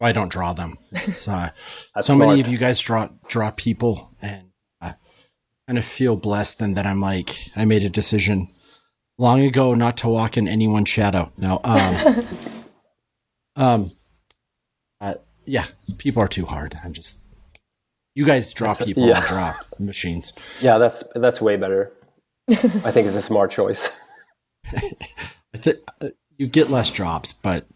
I 0.00 0.12
don't 0.12 0.32
draw 0.32 0.54
them. 0.54 0.78
It's 0.92 1.28
uh, 1.28 1.50
so 1.96 2.14
smart. 2.14 2.30
many 2.30 2.40
of 2.40 2.48
you 2.48 2.56
guys 2.56 2.80
draw 2.80 3.10
draw 3.28 3.50
people, 3.50 4.16
and 4.22 4.46
I 4.80 4.94
kind 5.66 5.78
of 5.78 5.84
feel 5.84 6.16
blessed, 6.16 6.62
and 6.62 6.74
that 6.78 6.86
I'm 6.86 7.02
like 7.02 7.50
I 7.54 7.66
made 7.66 7.82
a 7.82 7.90
decision 7.90 8.48
long 9.20 9.42
ago 9.42 9.74
not 9.74 9.98
to 9.98 10.08
walk 10.08 10.36
in 10.36 10.48
anyone's 10.48 10.88
shadow. 10.88 11.30
Now, 11.36 11.60
um, 11.62 12.24
um, 13.56 13.90
uh, 15.00 15.14
yeah, 15.44 15.66
people 15.98 16.22
are 16.22 16.28
too 16.28 16.46
hard. 16.46 16.76
I'm 16.82 16.94
just 16.94 17.18
you 18.14 18.24
guys 18.24 18.52
draw 18.52 18.74
people, 18.74 19.06
yeah. 19.06 19.24
Draw 19.26 19.54
machines. 19.78 20.32
Yeah, 20.60 20.78
that's 20.78 21.04
that's 21.14 21.40
way 21.40 21.56
better. 21.56 21.92
I 22.50 22.90
think 22.90 23.06
it's 23.06 23.16
a 23.16 23.22
smart 23.22 23.50
choice. 23.50 23.88
th- 25.54 25.82
uh, 26.00 26.08
you 26.36 26.46
get 26.48 26.70
less 26.70 26.90
drops, 26.90 27.32
but 27.32 27.66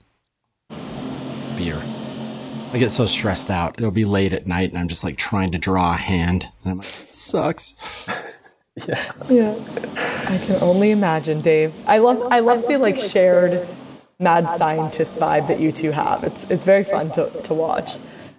beer. 1.57 1.81
I 2.73 2.79
get 2.79 2.91
so 2.91 3.07
stressed 3.07 3.51
out. 3.51 3.79
It'll 3.79 3.93
be 3.93 4.05
late 4.05 4.33
at 4.33 4.49
night, 4.49 4.71
and 4.71 4.79
I'm 4.79 4.89
just 4.89 5.05
like 5.05 5.17
trying 5.17 5.53
to 5.53 5.59
draw 5.59 5.93
a 5.93 5.97
hand, 5.97 6.47
and 6.65 6.73
I'm 6.73 6.79
like, 6.79 6.87
it 6.87 7.15
sucks. 7.15 7.75
yeah, 8.89 9.13
yeah. 9.31 9.55
I 10.29 10.39
can 10.39 10.57
only 10.63 10.91
imagine, 10.91 11.41
Dave. 11.41 11.73
I 11.87 11.99
love, 11.99 12.29
I 12.31 12.41
love 12.41 12.67
the 12.67 12.77
like 12.79 12.99
shared 12.99 13.67
mad 14.19 14.51
scientist 14.51 15.15
vibe 15.17 15.49
that 15.49 15.61
you 15.61 15.71
two 15.73 15.91
have. 15.93 16.25
It's, 16.25 16.45
it's 16.51 16.65
very 16.65 16.85
fun 16.85 17.11
to, 17.13 17.31
to 17.43 17.55
watch. 17.55 17.97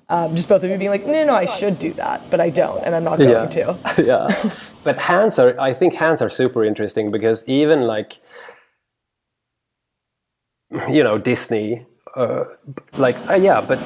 Um, 0.10 0.36
just 0.36 0.50
both 0.50 0.64
of 0.64 0.70
you 0.70 0.78
being 0.78 0.92
like, 0.92 1.06
no, 1.06 1.24
no, 1.26 1.34
I 1.34 1.46
should 1.46 1.80
do 1.80 1.94
that, 1.94 2.30
but 2.30 2.40
I 2.40 2.50
don't, 2.50 2.84
and 2.84 2.94
I'm 2.96 3.04
not 3.04 3.18
going 3.18 3.30
Yeah. 3.30 3.46
to. 3.48 3.78
yeah 4.04 4.50
but 4.84 5.00
hands 5.00 5.40
are 5.40 5.58
i 5.60 5.74
think 5.74 5.94
hands 5.94 6.22
are 6.22 6.30
super 6.30 6.64
interesting 6.66 7.12
because 7.12 7.48
even 7.48 7.82
like 7.82 8.20
you 10.90 11.04
know 11.04 11.18
disney 11.18 11.86
uh, 12.16 12.44
like 12.98 13.16
uh, 13.30 13.36
yeah 13.36 13.62
but 13.62 13.80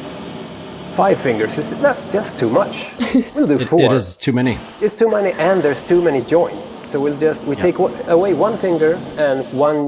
five 1.00 1.18
fingers 1.22 1.58
is 1.58 1.70
that's 1.82 2.04
just 2.12 2.38
too 2.38 2.50
much 2.50 2.76
we'll 3.34 3.48
do 3.48 3.58
four 3.66 3.80
It 3.86 3.94
is 3.94 4.18
too 4.18 4.34
many. 4.34 4.58
it's 4.82 4.98
too 4.98 5.10
many 5.10 5.32
and 5.48 5.64
there's 5.64 5.82
too 5.82 6.02
many 6.02 6.22
joints 6.36 6.68
so 6.90 7.00
we'll 7.00 7.18
just 7.18 7.46
we 7.46 7.56
take 7.56 7.80
wa- 7.80 7.92
away 8.08 8.34
one 8.34 8.58
finger 8.58 8.92
and 9.18 9.38
one 9.68 9.82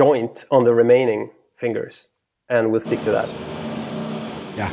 joint 0.00 0.44
on 0.50 0.64
the 0.64 0.74
remaining 0.74 1.30
fingers 1.56 1.94
and 2.50 2.70
we'll 2.70 2.80
stick 2.88 3.02
to 3.04 3.10
that 3.16 3.28
Yeah, 4.60 4.70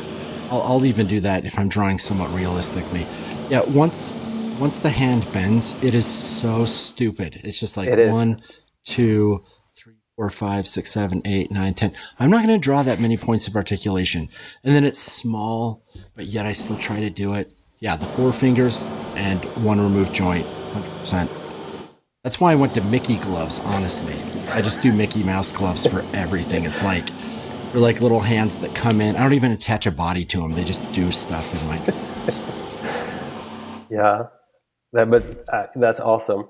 I'll, 0.50 0.62
I'll 0.68 0.84
even 0.84 1.06
do 1.06 1.18
that 1.20 1.44
if 1.46 1.58
I'm 1.58 1.68
drawing 1.70 1.98
somewhat 1.98 2.30
realistically. 2.42 3.06
Yeah, 3.48 3.62
once 3.84 4.00
once 4.64 4.76
the 4.80 4.90
hand 5.02 5.22
bends, 5.32 5.64
it 5.88 5.94
is 5.94 6.04
so 6.04 6.64
stupid. 6.66 7.30
It's 7.44 7.58
just 7.64 7.76
like 7.78 7.88
It 7.88 8.00
is. 8.00 8.12
one, 8.12 8.30
two, 8.84 9.22
three, 9.38 9.44
four, 10.18 10.28
five, 10.28 10.66
six, 10.66 10.90
seven, 10.90 11.22
eight, 11.24 11.48
nine, 11.52 11.72
ten. 11.74 11.92
I'm 12.18 12.28
not 12.28 12.44
going 12.44 12.60
to 12.60 12.62
draw 12.62 12.82
that 12.82 12.98
many 12.98 13.16
points 13.16 13.46
of 13.46 13.54
articulation, 13.54 14.28
and 14.64 14.74
then 14.74 14.84
it's 14.84 14.98
small, 14.98 15.84
but 16.16 16.26
yet 16.26 16.44
I 16.44 16.50
still 16.50 16.76
try 16.76 16.98
to 16.98 17.08
do 17.08 17.34
it. 17.34 17.54
Yeah, 17.78 17.96
the 17.96 18.04
four 18.04 18.32
fingers 18.32 18.84
and 19.14 19.38
one 19.64 19.80
removed 19.80 20.12
joint, 20.12 20.44
hundred 20.72 20.90
percent. 20.98 21.30
That's 22.24 22.40
why 22.40 22.50
I 22.50 22.56
went 22.56 22.74
to 22.74 22.80
Mickey 22.80 23.18
gloves. 23.18 23.60
Honestly, 23.60 24.12
I 24.48 24.60
just 24.60 24.82
do 24.82 24.92
Mickey 24.92 25.22
Mouse 25.22 25.52
gloves 25.52 25.86
for 25.86 26.04
everything. 26.12 26.64
It's 26.64 26.82
like 26.82 27.06
they're 27.70 27.80
like 27.80 28.00
little 28.00 28.18
hands 28.18 28.56
that 28.56 28.74
come 28.74 29.00
in. 29.00 29.14
I 29.14 29.22
don't 29.22 29.34
even 29.34 29.52
attach 29.52 29.86
a 29.86 29.92
body 29.92 30.24
to 30.24 30.40
them. 30.40 30.54
They 30.54 30.64
just 30.64 30.82
do 30.92 31.12
stuff 31.12 31.62
in 31.62 31.68
my. 31.68 31.76
hands. 31.76 32.40
Yeah, 33.88 34.24
that, 34.94 35.08
but 35.08 35.44
uh, 35.48 35.66
that's 35.76 36.00
awesome. 36.00 36.48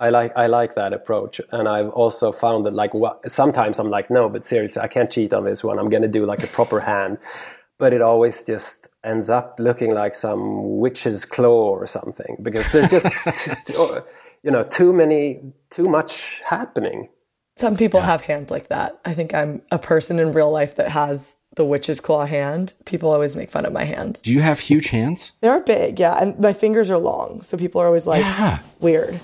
I 0.00 0.08
like 0.08 0.32
I 0.34 0.46
like 0.46 0.74
that 0.76 0.92
approach, 0.94 1.40
and 1.52 1.68
I've 1.68 1.90
also 1.90 2.32
found 2.32 2.64
that 2.64 2.72
like 2.72 2.94
what, 2.94 3.30
sometimes 3.30 3.78
I'm 3.78 3.90
like, 3.90 4.10
no, 4.10 4.28
but 4.30 4.46
seriously, 4.46 4.80
I 4.80 4.88
can't 4.88 5.10
cheat 5.10 5.34
on 5.34 5.44
this 5.44 5.62
one. 5.62 5.78
I'm 5.78 5.90
going 5.90 6.02
to 6.02 6.08
do 6.08 6.24
like 6.24 6.42
a 6.42 6.46
proper 6.46 6.80
hand, 6.92 7.18
but 7.78 7.92
it 7.92 8.00
always 8.00 8.42
just 8.42 8.88
ends 9.04 9.28
up 9.28 9.56
looking 9.58 9.92
like 9.92 10.14
some 10.14 10.78
witch's 10.78 11.24
claw 11.24 11.70
or 11.70 11.86
something 11.86 12.36
because 12.42 12.70
there's 12.72 12.88
just 12.90 13.06
t- 13.44 13.52
t- 13.66 13.74
oh, 13.76 14.02
you 14.42 14.50
know 14.50 14.62
too 14.62 14.92
many, 14.92 15.40
too 15.68 15.84
much 15.84 16.40
happening. 16.46 17.10
Some 17.56 17.76
people 17.76 18.00
have 18.00 18.22
hands 18.22 18.50
like 18.50 18.68
that. 18.68 18.98
I 19.04 19.12
think 19.12 19.34
I'm 19.34 19.60
a 19.70 19.78
person 19.78 20.18
in 20.18 20.32
real 20.32 20.50
life 20.50 20.76
that 20.76 20.88
has 20.88 21.36
the 21.56 21.64
witch's 21.64 22.00
claw 22.00 22.24
hand. 22.24 22.72
People 22.86 23.10
always 23.10 23.36
make 23.36 23.50
fun 23.50 23.66
of 23.66 23.72
my 23.74 23.84
hands. 23.84 24.22
Do 24.22 24.32
you 24.32 24.40
have 24.40 24.60
huge 24.60 24.86
hands? 24.86 25.32
They're 25.42 25.60
big, 25.60 26.00
yeah, 26.00 26.14
and 26.14 26.38
my 26.38 26.54
fingers 26.54 26.88
are 26.90 26.98
long, 26.98 27.42
so 27.42 27.58
people 27.58 27.82
are 27.82 27.86
always 27.86 28.06
like, 28.06 28.22
Yeah, 28.22 28.60
weird. 28.78 29.20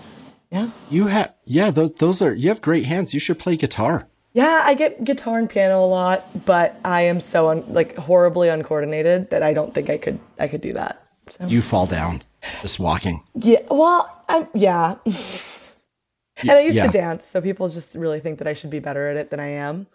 Yeah. 0.50 0.70
you 0.90 1.09
have. 1.09 1.35
Yeah, 1.44 1.70
those, 1.70 1.92
those 1.94 2.22
are. 2.22 2.35
You 2.35 2.48
have 2.48 2.62
great 2.62 2.85
hands. 2.85 3.12
You 3.12 3.20
should 3.20 3.38
play 3.38 3.56
guitar. 3.56 4.06
Yeah, 4.37 4.61
I 4.64 4.74
get 4.74 5.02
guitar 5.02 5.38
and 5.38 5.48
piano 5.48 5.82
a 5.82 5.87
lot, 5.87 6.44
but 6.44 6.78
I 6.85 7.00
am 7.02 7.20
so 7.20 7.48
un- 7.48 7.64
like 7.72 7.96
horribly 7.96 8.50
uncoordinated 8.50 9.30
that 9.30 9.42
I 9.42 9.54
don't 9.54 9.72
think 9.72 9.88
I 9.88 9.96
could 9.96 10.20
I 10.38 10.46
could 10.46 10.61
do 10.61 10.74
that. 10.74 11.02
So. 11.30 11.46
You 11.46 11.62
fall 11.62 11.87
down 11.87 12.22
just 12.61 12.78
walking? 12.78 13.22
Yeah, 13.35 13.61
well, 13.70 14.24
I'm 14.28 14.46
yeah. 14.52 14.96
and 15.06 16.50
I 16.50 16.61
used 16.61 16.76
yeah. 16.76 16.85
to 16.85 16.92
dance, 16.92 17.24
so 17.24 17.40
people 17.40 17.70
just 17.70 17.94
really 17.94 18.20
think 18.20 18.38
that 18.38 18.46
I 18.46 18.52
should 18.52 18.68
be 18.68 18.78
better 18.78 19.09
at 19.09 19.16
it 19.16 19.30
than 19.30 19.40
I 19.40 19.48
am. 19.48 19.87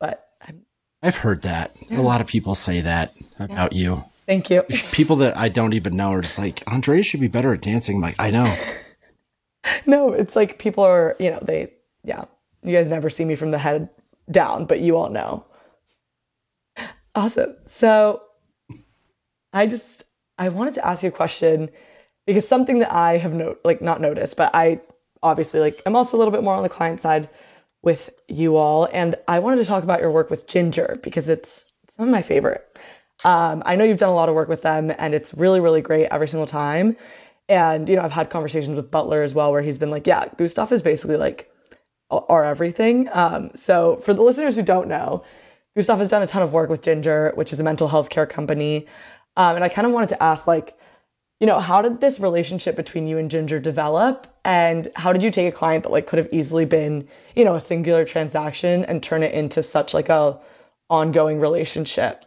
But 0.00 0.28
I'm, 0.46 0.62
I've 1.00 1.18
heard 1.18 1.42
that. 1.42 1.76
A 1.92 2.02
lot 2.02 2.20
of 2.20 2.26
people 2.26 2.56
say 2.56 2.80
that 2.80 3.14
about 3.38 3.72
you. 3.72 4.02
thank 4.26 4.50
you. 4.50 4.62
People 4.90 5.14
that 5.16 5.36
I 5.36 5.48
don't 5.48 5.74
even 5.74 5.96
know 5.96 6.10
are 6.10 6.22
just 6.22 6.38
like, 6.38 6.64
Andrea 6.70 7.04
should 7.04 7.20
be 7.20 7.28
better 7.28 7.52
at 7.54 7.62
dancing. 7.62 7.96
I'm 7.98 8.02
like, 8.02 8.16
I 8.18 8.32
know. 8.32 8.52
no, 9.86 10.12
it's 10.12 10.36
like 10.36 10.58
people 10.58 10.84
are, 10.84 11.16
you 11.18 11.30
know, 11.30 11.40
they 11.42 11.72
yeah. 12.04 12.24
You 12.62 12.72
guys 12.72 12.88
never 12.88 13.10
see 13.10 13.24
me 13.24 13.36
from 13.36 13.52
the 13.52 13.58
head 13.58 13.88
down, 14.30 14.64
but 14.66 14.80
you 14.80 14.96
all 14.96 15.08
know. 15.08 15.44
Awesome. 17.14 17.56
So 17.66 18.22
I 19.52 19.66
just 19.66 20.04
I 20.38 20.48
wanted 20.48 20.74
to 20.74 20.86
ask 20.86 21.02
you 21.02 21.08
a 21.08 21.12
question 21.12 21.70
because 22.26 22.46
something 22.46 22.80
that 22.80 22.92
I 22.92 23.16
have 23.18 23.32
no 23.32 23.56
like 23.64 23.80
not 23.80 24.00
noticed, 24.00 24.36
but 24.36 24.50
I 24.54 24.80
obviously 25.22 25.60
like 25.60 25.80
I'm 25.86 25.96
also 25.96 26.16
a 26.16 26.18
little 26.18 26.32
bit 26.32 26.42
more 26.42 26.54
on 26.54 26.62
the 26.62 26.68
client 26.68 27.00
side 27.00 27.28
with 27.82 28.10
you 28.28 28.56
all, 28.56 28.88
and 28.92 29.14
I 29.28 29.38
wanted 29.38 29.56
to 29.58 29.64
talk 29.64 29.82
about 29.84 30.00
your 30.00 30.10
work 30.10 30.28
with 30.28 30.46
Ginger 30.46 30.98
because 31.02 31.28
it's 31.28 31.72
some 31.88 32.06
of 32.06 32.12
my 32.12 32.22
favorite. 32.22 32.66
Um, 33.24 33.62
I 33.64 33.76
know 33.76 33.84
you've 33.84 33.96
done 33.96 34.10
a 34.10 34.14
lot 34.14 34.28
of 34.28 34.34
work 34.34 34.48
with 34.48 34.62
them, 34.62 34.92
and 34.98 35.14
it's 35.14 35.32
really 35.32 35.60
really 35.60 35.80
great 35.80 36.08
every 36.10 36.28
single 36.28 36.46
time. 36.46 36.96
And 37.48 37.88
you 37.88 37.96
know 37.96 38.02
I've 38.02 38.12
had 38.12 38.30
conversations 38.30 38.76
with 38.76 38.90
Butler 38.90 39.22
as 39.22 39.34
well, 39.34 39.52
where 39.52 39.62
he's 39.62 39.78
been 39.78 39.90
like, 39.90 40.06
"Yeah, 40.06 40.26
Gustav 40.36 40.72
is 40.72 40.82
basically 40.82 41.16
like 41.16 41.50
our 42.10 42.44
everything." 42.44 43.08
Um, 43.12 43.50
so 43.54 43.96
for 43.96 44.14
the 44.14 44.22
listeners 44.22 44.56
who 44.56 44.62
don't 44.62 44.88
know, 44.88 45.22
Gustav 45.76 45.98
has 45.98 46.08
done 46.08 46.22
a 46.22 46.26
ton 46.26 46.42
of 46.42 46.52
work 46.52 46.70
with 46.70 46.82
Ginger, 46.82 47.32
which 47.34 47.52
is 47.52 47.60
a 47.60 47.64
mental 47.64 47.88
health 47.88 48.08
care 48.08 48.26
company. 48.26 48.86
Um, 49.36 49.56
and 49.56 49.64
I 49.64 49.68
kind 49.68 49.86
of 49.86 49.92
wanted 49.92 50.08
to 50.10 50.22
ask, 50.22 50.46
like, 50.46 50.76
you 51.40 51.46
know, 51.46 51.60
how 51.60 51.82
did 51.82 52.00
this 52.00 52.18
relationship 52.18 52.76
between 52.76 53.06
you 53.06 53.18
and 53.18 53.30
Ginger 53.30 53.60
develop? 53.60 54.26
And 54.44 54.88
how 54.96 55.12
did 55.12 55.22
you 55.22 55.30
take 55.30 55.52
a 55.52 55.56
client 55.56 55.82
that 55.82 55.92
like 55.92 56.06
could 56.06 56.18
have 56.18 56.30
easily 56.32 56.64
been, 56.64 57.06
you 57.34 57.44
know, 57.44 57.54
a 57.54 57.60
singular 57.60 58.04
transaction 58.04 58.84
and 58.86 59.02
turn 59.02 59.22
it 59.22 59.34
into 59.34 59.62
such 59.62 59.92
like 59.92 60.08
a 60.08 60.38
ongoing 60.88 61.38
relationship? 61.38 62.24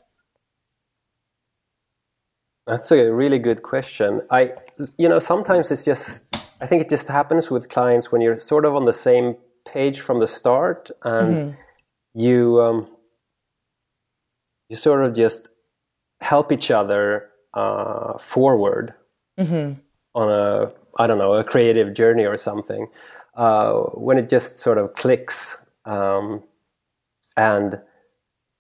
That's 2.69 2.91
a 2.91 3.11
really 3.11 3.39
good 3.39 3.63
question. 3.63 4.21
I, 4.29 4.53
you 4.97 5.09
know, 5.09 5.17
sometimes 5.17 5.71
it's 5.71 5.83
just, 5.83 6.25
I 6.61 6.67
think 6.67 6.83
it 6.83 6.89
just 6.89 7.07
happens 7.07 7.49
with 7.49 7.67
clients 7.67 8.11
when 8.11 8.21
you're 8.21 8.39
sort 8.39 8.63
of 8.63 8.75
on 8.75 8.85
the 8.85 8.93
same 8.93 9.35
page 9.65 10.01
from 10.01 10.19
the 10.19 10.27
start 10.27 10.91
and 11.03 11.55
you, 12.13 12.61
um, 12.61 12.87
you 14.69 14.75
sort 14.75 15.03
of 15.03 15.15
just 15.15 15.47
help 16.21 16.51
each 16.51 16.69
other 16.69 17.29
uh, 17.55 18.19
forward 18.19 18.93
on 20.13 20.29
a, 20.29 20.71
I 20.99 21.07
don't 21.07 21.17
know, 21.17 21.33
a 21.33 21.43
creative 21.43 21.95
journey 21.95 22.25
or 22.25 22.37
something. 22.37 22.85
Uh, 23.35 23.73
when 23.93 24.19
it 24.19 24.29
just 24.29 24.59
sort 24.59 24.77
of 24.77 24.93
clicks. 24.93 25.57
Um, 25.85 26.43
and 27.35 27.79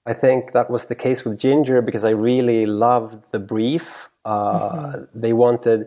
I 0.09 0.13
think 0.13 0.51
that 0.53 0.69
was 0.69 0.85
the 0.85 0.95
case 0.95 1.23
with 1.25 1.37
Ginger 1.39 1.81
because 1.81 2.03
I 2.03 2.11
really 2.11 2.65
loved 2.65 3.31
the 3.31 3.39
brief. 3.39 4.09
Uh, 4.25 5.05
They 5.13 5.33
wanted 5.33 5.79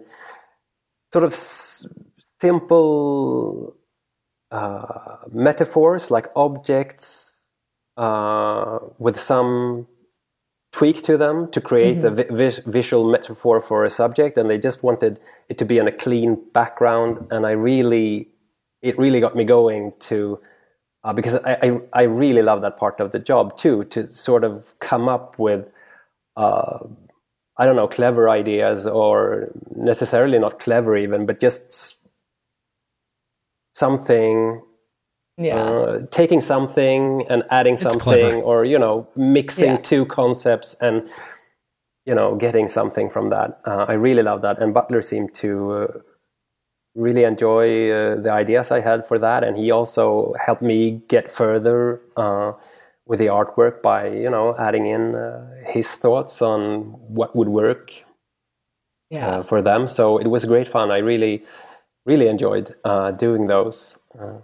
sort 1.12 1.24
of 1.24 1.32
s- 1.32 1.87
simple 2.40 3.76
uh, 4.50 5.16
metaphors 5.32 6.11
like 6.11 6.28
objects 6.37 7.40
uh, 7.96 8.78
with 8.98 9.18
some 9.18 9.87
tweak 10.72 11.02
to 11.02 11.16
them 11.18 11.50
to 11.50 11.61
create 11.61 12.02
a 12.04 12.11
vi- 12.11 12.30
vis- 12.30 12.62
visual 12.66 13.11
metaphor 13.11 13.61
for 13.61 13.85
a 13.85 13.90
subject, 13.90 14.38
and 14.38 14.48
they 14.48 14.58
just 14.58 14.82
wanted 14.82 15.20
it 15.48 15.58
to 15.58 15.64
be 15.64 15.80
on 15.80 15.87
a 15.88 15.92
clean 15.92 16.37
background. 16.52 17.26
And 17.30 17.44
I 17.46 17.52
really, 17.52 18.28
it 18.82 18.98
really 18.98 19.20
got 19.20 19.35
me 19.37 19.44
going 19.44 19.92
to 20.11 20.40
uh, 21.04 21.12
because 21.12 21.36
I, 21.44 21.54
I 21.62 21.80
I 21.94 22.02
really 22.02 22.42
love 22.42 22.62
that 22.62 22.76
part 22.76 23.00
of 23.00 23.12
the 23.12 23.18
job 23.18 23.56
too 23.56 23.84
to 23.84 24.12
sort 24.12 24.44
of 24.44 24.78
come 24.80 25.08
up 25.08 25.38
with. 25.38 25.68
Uh, 26.36 26.78
I 27.58 27.66
don't 27.66 27.76
know, 27.76 27.88
clever 27.88 28.30
ideas 28.30 28.86
or 28.86 29.50
necessarily 29.76 30.38
not 30.38 30.58
clever 30.58 30.96
even, 30.96 31.26
but 31.26 31.40
just 31.40 31.96
something 33.74 34.62
Yeah. 35.38 35.56
uh, 35.56 36.06
taking 36.10 36.40
something 36.40 37.26
and 37.28 37.42
adding 37.50 37.76
something 37.76 38.00
clever. 38.00 38.42
or 38.42 38.64
you 38.64 38.78
know 38.78 39.08
mixing 39.16 39.70
Yeah. 39.72 39.76
two 39.78 40.06
concepts 40.06 40.74
and 40.80 41.08
you 42.06 42.14
know 42.14 42.36
getting 42.36 42.68
something 42.68 43.10
from 43.10 43.30
that 43.30 43.60
uh, 43.66 43.86
i 43.88 43.94
really 43.94 44.22
love 44.22 44.42
that 44.42 44.60
and 44.62 44.74
butler 44.74 45.02
seemed 45.02 45.34
to 45.34 45.72
uh, 45.72 45.86
really 46.94 47.24
enjoy 47.24 47.90
uh, 47.90 48.20
the 48.20 48.31
ideas 48.31 48.70
i 48.70 48.81
had 48.81 49.07
for 49.07 49.18
that 49.18 49.42
and 49.42 49.57
he 49.57 49.70
also 49.70 50.35
helped 50.44 50.62
me 50.62 51.02
get 51.09 51.31
further 51.31 52.00
uh, 52.16 52.52
with 53.07 53.18
the 53.18 53.26
artwork 53.26 53.83
by 53.83 54.09
you 54.09 54.31
know 54.31 54.55
adding 54.59 54.87
in 54.87 55.14
uh, 55.14 55.46
his 55.66 55.88
thoughts 55.88 56.42
on 56.42 56.83
what 57.09 57.35
would 57.35 57.48
work 57.48 57.92
yeah. 59.11 59.26
uh, 59.26 59.42
for 59.42 59.62
them 59.62 59.88
so 59.88 60.18
it 60.18 60.26
was 60.28 60.44
great 60.44 60.68
fun 60.68 60.90
i 60.90 60.98
really 60.98 61.42
really 62.05 62.28
enjoyed 62.28 62.74
uh, 62.85 63.11
doing 63.12 63.46
those 63.46 63.98
uh, 64.18 64.38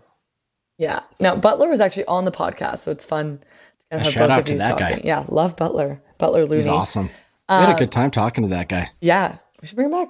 Yeah. 0.78 1.00
Now 1.18 1.36
Butler 1.36 1.68
was 1.68 1.80
actually 1.80 2.06
on 2.06 2.24
the 2.24 2.30
podcast, 2.30 2.78
so 2.78 2.92
it's 2.92 3.04
fun 3.04 3.38
to 3.80 3.86
kind 3.90 4.00
of 4.00 4.06
have 4.06 4.12
shout 4.12 4.28
both 4.28 4.30
out 4.30 4.38
of 4.40 4.46
to 4.46 4.52
you 4.52 4.58
that 4.58 4.78
guy. 4.78 4.90
talking. 4.90 5.06
Yeah, 5.06 5.24
love 5.28 5.56
Butler. 5.56 6.00
Butler 6.18 6.46
Looney. 6.46 6.62
He's 6.62 6.68
awesome. 6.68 7.10
we 7.48 7.54
had 7.56 7.74
a 7.74 7.78
good 7.78 7.90
time 7.90 8.10
talking 8.10 8.44
to 8.44 8.50
that 8.50 8.68
guy. 8.68 8.90
Yeah. 9.00 9.38
We 9.60 9.66
should 9.66 9.74
bring 9.74 9.86
him 9.86 9.92
back. 9.92 10.08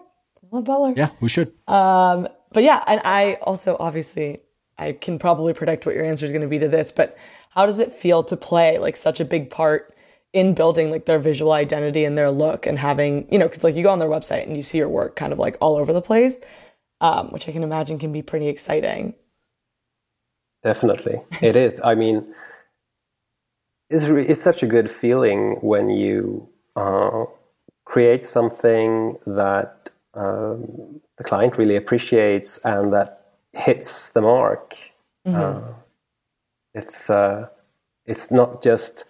Love 0.51 0.65
Butler. 0.65 0.95
Yeah, 0.97 1.11
we 1.21 1.29
should. 1.29 1.53
Um, 1.69 2.29
but 2.53 2.63
yeah, 2.63 2.83
and 2.87 3.01
I 3.05 3.35
also 3.43 3.77
obviously 3.79 4.41
I 4.79 4.93
can 4.93 5.19
probably 5.19 5.53
predict 5.53 5.87
what 5.87 5.95
your 5.95 6.05
answer 6.05 6.25
is 6.25 6.33
going 6.33 6.43
to 6.43 6.49
be 6.49 6.59
to 6.59 6.69
this, 6.69 6.93
but 6.93 7.17
how 7.51 7.67
does 7.67 7.79
it 7.79 7.93
feel 7.93 8.23
to 8.25 8.37
play 8.37 8.79
like 8.79 8.97
such 8.97 9.21
a 9.21 9.25
big 9.25 9.51
part 9.51 9.95
in 10.33 10.55
building 10.55 10.91
like 10.91 11.07
their 11.07 11.19
visual 11.19 11.53
identity 11.53 12.05
and 12.05 12.17
their 12.17 12.31
look 12.31 12.67
and 12.67 12.79
having, 12.79 13.27
you 13.33 13.39
know, 13.39 13.49
because 13.49 13.65
like 13.65 13.75
you 13.75 13.83
go 13.83 13.91
on 13.91 13.99
their 13.99 14.09
website 14.09 14.47
and 14.47 14.57
you 14.57 14.63
see 14.63 14.79
your 14.79 14.89
work 14.89 15.17
kind 15.17 15.33
of 15.33 15.39
like 15.39 15.57
all 15.61 15.77
over 15.77 15.93
the 15.93 16.03
place, 16.03 16.41
um, 17.01 17.29
which 17.29 17.49
I 17.49 17.53
can 17.53 17.63
imagine 17.63 17.99
can 17.99 18.13
be 18.13 18.23
pretty 18.23 18.49
exciting. 18.49 19.15
Definitely, 20.63 21.21
it 21.41 21.57
is. 21.57 21.81
I 21.83 21.95
mean, 21.95 22.35
it's 23.89 24.05
re- 24.05 24.27
it's 24.27 24.43
such 24.43 24.63
a 24.63 24.67
good 24.67 24.91
feeling 24.91 25.59
when 25.61 25.89
you 25.89 26.49
uh, 26.77 27.25
create 27.85 28.25
something 28.25 29.17
that 29.25 29.91
um, 30.19 31.01
the 31.17 31.25
client 31.25 31.57
really 31.57 31.77
appreciates 31.77 32.59
and 32.59 32.93
that 32.93 33.37
hits 33.53 34.11
the 34.11 34.21
mark. 34.21 34.77
Uh, 35.25 35.61
it's 36.75 37.11
uh, 37.11 37.49
it's 38.07 38.31
not 38.31 38.63
just. 38.63 39.05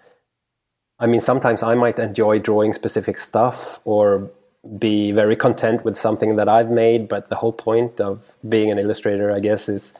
I 1.00 1.06
mean, 1.06 1.20
sometimes 1.20 1.62
I 1.62 1.74
might 1.74 1.98
enjoy 1.98 2.40
drawing 2.40 2.72
specific 2.72 3.18
stuff 3.18 3.78
or 3.84 4.30
be 4.78 5.12
very 5.12 5.36
content 5.36 5.84
with 5.84 5.96
something 5.96 6.34
that 6.36 6.48
I've 6.48 6.70
made, 6.70 7.06
but 7.08 7.28
the 7.28 7.36
whole 7.36 7.52
point 7.52 8.00
of 8.00 8.34
being 8.48 8.70
an 8.72 8.78
illustrator, 8.78 9.32
I 9.32 9.38
guess, 9.38 9.68
is 9.68 9.96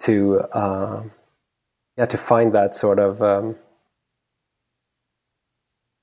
to 0.00 0.40
uh, 0.52 1.02
yeah 1.96 2.06
to 2.06 2.18
find 2.18 2.52
that 2.52 2.74
sort 2.74 2.98
of 2.98 3.22
um, 3.22 3.56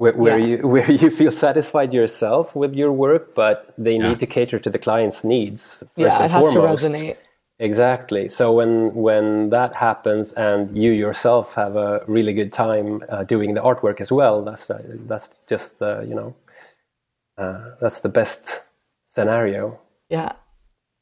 where, 0.02 0.14
where 0.24 0.40
Yeah. 0.40 0.46
you 0.50 0.68
where 0.74 0.92
you 1.04 1.10
feel 1.20 1.32
satisfied 1.32 1.92
yourself 1.94 2.56
with 2.62 2.74
your 2.82 2.92
work, 3.06 3.24
but 3.36 3.58
they 3.86 3.96
Yeah. 3.96 4.08
need 4.10 4.20
to 4.20 4.28
cater 4.36 4.58
to 4.66 4.70
the 4.76 4.80
client's 4.88 5.24
needs. 5.24 5.64
First 5.80 5.92
yeah, 5.96 6.16
and 6.16 6.26
it 6.26 6.32
has 6.32 6.44
foremost. 6.46 6.82
to 6.82 6.88
resonate. 6.90 7.18
Exactly. 7.70 8.24
So 8.38 8.46
when 8.60 8.72
when 9.08 9.26
that 9.58 9.72
happens, 9.88 10.34
and 10.34 10.60
you 10.84 10.92
yourself 11.06 11.46
have 11.64 11.76
a 11.76 12.04
really 12.08 12.34
good 12.40 12.52
time 12.52 12.88
uh, 13.14 13.24
doing 13.34 13.54
the 13.58 13.62
artwork 13.70 14.02
as 14.02 14.12
well, 14.12 14.36
that's 14.48 14.66
uh, 14.72 14.82
that's 15.10 15.28
just 15.52 15.78
the 15.78 15.92
you 16.10 16.16
know 16.20 16.30
uh, 17.42 17.62
that's 17.82 18.00
the 18.02 18.10
best 18.10 18.64
scenario. 19.06 19.80
Yeah, 20.10 20.32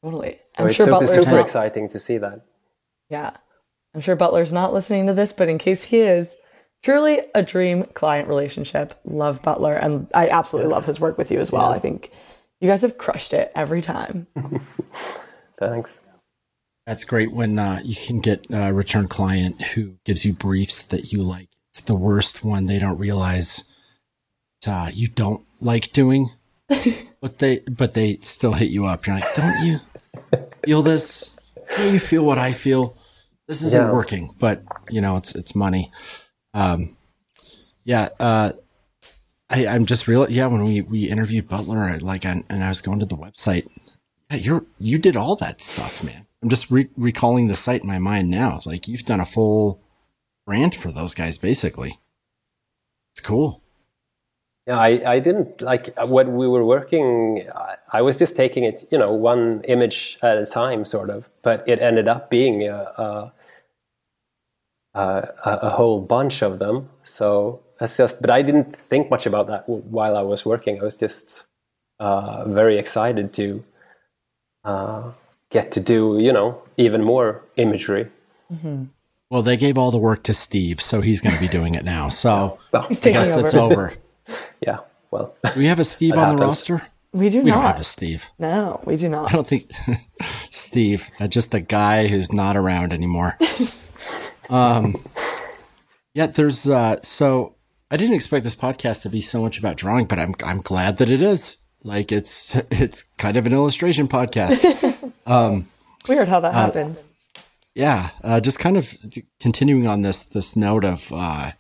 totally. 0.03 0.33
I'm 0.57 0.67
it's 0.67 0.75
sure 0.75 0.85
super, 0.87 0.99
Butler's 0.99 1.19
super 1.23 1.37
not, 1.37 1.45
exciting 1.47 1.85
to 1.89 1.99
see 1.99 2.17
that. 2.25 2.41
Yeah. 3.09 3.31
I'm 3.95 4.01
sure 4.01 4.15
Butler's 4.15 4.53
not 4.53 4.73
listening 4.73 5.07
to 5.07 5.13
this, 5.13 5.31
but 5.33 5.47
in 5.49 5.57
case 5.57 5.83
he 5.91 5.99
is, 6.17 6.37
truly 6.83 7.21
a 7.35 7.43
dream 7.43 7.83
client 7.93 8.27
relationship. 8.27 8.99
Love 9.05 9.41
Butler. 9.41 9.73
And 9.73 10.07
I 10.13 10.29
absolutely 10.29 10.71
love 10.71 10.85
his 10.85 10.99
work 10.99 11.17
with 11.17 11.31
you 11.31 11.39
as 11.39 11.51
well. 11.51 11.71
I 11.71 11.79
think 11.79 12.11
you 12.61 12.67
guys 12.67 12.81
have 12.81 12.97
crushed 12.97 13.33
it 13.33 13.51
every 13.55 13.81
time. 13.81 14.27
Thanks. 15.59 16.07
That's 16.85 17.03
great 17.03 17.31
when 17.31 17.59
uh, 17.59 17.81
you 17.83 17.95
can 17.95 18.19
get 18.19 18.47
a 18.51 18.73
return 18.73 19.07
client 19.07 19.61
who 19.61 19.97
gives 20.05 20.25
you 20.25 20.33
briefs 20.33 20.81
that 20.83 21.11
you 21.11 21.21
like. 21.21 21.49
It's 21.71 21.81
the 21.81 21.95
worst 21.95 22.43
when 22.43 22.65
they 22.65 22.79
don't 22.79 22.97
realize 22.97 23.63
uh, 24.65 24.89
you 24.91 25.07
don't 25.07 25.45
like 25.61 25.91
doing, 25.91 26.31
but 27.21 27.37
they 27.37 27.59
but 27.59 27.93
they 27.93 28.17
still 28.21 28.53
hit 28.53 28.69
you 28.71 28.85
up. 28.87 29.05
You're 29.05 29.17
like, 29.17 29.35
don't 29.35 29.63
you 29.63 29.79
feel 30.65 30.81
this? 30.81 31.29
Don't 31.77 31.93
you 31.93 31.99
feel 31.99 32.25
what 32.25 32.39
I 32.39 32.53
feel? 32.53 32.97
This 33.47 33.61
isn't 33.61 33.79
Yeah. 33.87 33.91
working, 33.93 34.33
but 34.39 34.63
you 34.89 34.99
know 34.99 35.15
it's 35.15 35.35
it's 35.35 35.53
money. 35.53 35.91
Um, 36.53 36.97
yeah, 37.83 38.09
uh, 38.19 38.53
I, 39.49 39.67
I'm 39.67 39.85
just 39.85 40.07
real. 40.07 40.29
Yeah, 40.29 40.47
when 40.47 40.63
we 40.63 40.81
we 40.81 41.09
interviewed 41.09 41.47
Butler, 41.47 41.79
I, 41.79 41.97
like, 41.97 42.25
I, 42.25 42.43
and 42.49 42.63
I 42.63 42.69
was 42.69 42.81
going 42.81 42.99
to 42.99 43.05
the 43.05 43.15
website. 43.15 43.67
Yeah, 44.29 44.37
you're 44.37 44.65
you 44.79 44.97
did 44.97 45.17
all 45.17 45.35
that 45.37 45.61
stuff, 45.61 46.03
man. 46.03 46.27
I'm 46.41 46.49
just 46.49 46.69
re- 46.71 46.89
recalling 46.95 47.47
the 47.47 47.55
site 47.55 47.81
in 47.81 47.87
my 47.87 47.97
mind 47.97 48.29
now. 48.29 48.61
Like 48.65 48.87
you've 48.87 49.05
done 49.05 49.19
a 49.19 49.25
full 49.25 49.81
brand 50.45 50.75
for 50.75 50.91
those 50.91 51.13
guys, 51.13 51.37
basically. 51.37 51.99
It's 53.13 53.21
cool. 53.21 53.61
Yeah, 54.67 54.77
I, 54.77 55.13
I 55.13 55.19
didn't 55.19 55.61
like 55.61 55.93
when 55.97 56.37
we 56.37 56.47
were 56.47 56.63
working. 56.63 57.47
I, 57.53 57.75
I 57.91 58.01
was 58.03 58.17
just 58.17 58.35
taking 58.35 58.63
it, 58.63 58.87
you 58.91 58.97
know, 58.97 59.11
one 59.11 59.63
image 59.67 60.19
at 60.21 60.37
a 60.37 60.45
time, 60.45 60.85
sort 60.85 61.09
of. 61.09 61.27
But 61.41 61.67
it 61.67 61.79
ended 61.79 62.07
up 62.07 62.29
being 62.29 62.67
a, 62.67 62.75
a, 62.75 63.33
a, 64.93 65.29
a 65.45 65.69
whole 65.69 66.01
bunch 66.01 66.41
of 66.41 66.59
them. 66.59 66.89
So 67.03 67.61
that's 67.79 67.97
just. 67.97 68.21
But 68.21 68.29
I 68.29 68.41
didn't 68.41 68.75
think 68.75 69.09
much 69.09 69.25
about 69.25 69.47
that 69.47 69.67
w- 69.67 69.83
while 69.89 70.17
I 70.17 70.21
was 70.21 70.45
working. 70.45 70.79
I 70.79 70.83
was 70.83 70.97
just 70.97 71.45
uh, 71.99 72.45
very 72.45 72.77
excited 72.77 73.33
to 73.33 73.63
uh, 74.65 75.11
get 75.51 75.71
to 75.73 75.79
do, 75.79 76.17
you 76.19 76.31
know, 76.33 76.61
even 76.77 77.03
more 77.03 77.43
imagery. 77.55 78.09
Well, 79.29 79.43
they 79.43 79.57
gave 79.57 79.77
all 79.77 79.91
the 79.91 79.99
work 79.99 80.23
to 80.23 80.33
Steve, 80.33 80.81
so 80.81 81.01
he's 81.01 81.21
going 81.21 81.35
to 81.35 81.41
be 81.41 81.47
doing 81.59 81.75
it 81.75 81.83
now. 81.85 82.09
So 82.09 82.57
Well, 82.71 82.83
He's 82.87 82.99
I 83.01 83.11
taking 83.11 83.21
guess 83.21 83.35
it's 83.45 83.53
over. 83.53 83.91
over. 83.91 83.93
yeah. 84.61 84.79
Well, 85.11 85.35
Do 85.43 85.59
we 85.59 85.65
have 85.67 85.79
a 85.79 85.83
Steve 85.83 86.13
That 86.15 86.29
on 86.29 86.35
the 86.35 86.41
roster? 86.41 86.81
We 87.13 87.29
do 87.29 87.41
We 87.41 87.49
don't 87.51 87.61
have 87.63 87.79
a 87.79 87.83
Steve. 87.83 88.25
no, 88.37 88.81
we 88.85 88.95
do 88.95 89.09
not. 89.09 89.29
I 89.29 89.35
don't 89.35 89.47
think 89.47 89.71
Steve, 90.51 91.09
uh, 91.19 91.27
just 91.27 91.53
a 91.55 91.59
guy 91.59 92.07
who's 92.07 92.31
not 92.31 92.55
around 92.55 92.93
anymore. 92.93 93.35
Um, 94.49 94.95
yeah, 96.13 96.27
there's 96.27 96.67
uh, 96.67 96.99
so 97.01 97.55
I 97.91 97.97
didn't 97.97 98.15
expect 98.15 98.43
this 98.43 98.55
podcast 98.55 99.03
to 99.03 99.09
be 99.09 99.21
so 99.21 99.41
much 99.41 99.57
about 99.59 99.77
drawing, 99.77 100.05
but 100.05 100.19
I'm 100.19 100.33
I'm 100.43 100.61
glad 100.61 100.97
that 100.97 101.09
it 101.09 101.21
is. 101.21 101.57
Like 101.83 102.11
it's 102.11 102.55
it's 102.71 103.03
kind 103.17 103.37
of 103.37 103.45
an 103.45 103.53
illustration 103.53 104.07
podcast. 104.07 105.11
um, 105.25 105.67
Weird 106.07 106.27
how 106.27 106.37
Uh, 106.37 106.41
that 106.41 106.53
happens. 106.53 107.05
yeah, 107.75 108.09
uh, 108.23 108.39
just 108.39 108.59
kind 108.59 108.77
of 108.77 108.93
continuing 109.39 109.87
on 109.87 110.01
this 110.01 110.23
this 110.23 110.55
note 110.55 110.83
of 110.85 111.11
uh, 111.13 111.51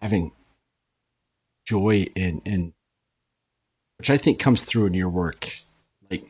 having 0.00 0.32
joy 1.66 2.06
in 2.14 2.40
in 2.44 2.74
which 3.98 4.10
I 4.10 4.16
think 4.16 4.38
comes 4.38 4.62
through 4.62 4.86
in 4.86 4.94
your 4.94 5.08
work. 5.08 5.48
Like 6.10 6.24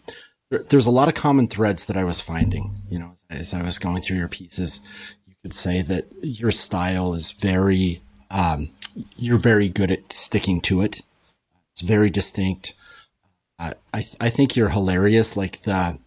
there, 0.50 0.62
there's 0.68 0.86
a 0.86 0.90
lot 0.90 1.08
of 1.08 1.14
common 1.14 1.48
threads 1.48 1.84
that 1.86 1.96
I 1.96 2.04
was 2.04 2.20
finding. 2.20 2.74
You 2.90 2.98
know, 3.00 3.12
as, 3.30 3.52
as 3.52 3.54
I 3.54 3.62
was 3.62 3.78
going 3.78 4.02
through 4.02 4.18
your 4.18 4.28
pieces, 4.28 4.80
could 5.44 5.52
say 5.52 5.82
that 5.82 6.06
your 6.22 6.50
style 6.50 7.12
is 7.12 7.30
very 7.30 8.00
um, 8.30 8.70
you're 9.18 9.36
very 9.36 9.68
good 9.68 9.90
at 9.90 10.10
sticking 10.10 10.62
to 10.62 10.80
it. 10.80 11.02
It's 11.72 11.82
very 11.82 12.08
distinct. 12.08 12.72
Uh, 13.58 13.74
I 13.92 14.00
th- 14.00 14.16
I 14.20 14.30
think 14.30 14.56
you're 14.56 14.70
hilarious. 14.70 15.36
Like 15.36 15.62
the 15.62 15.98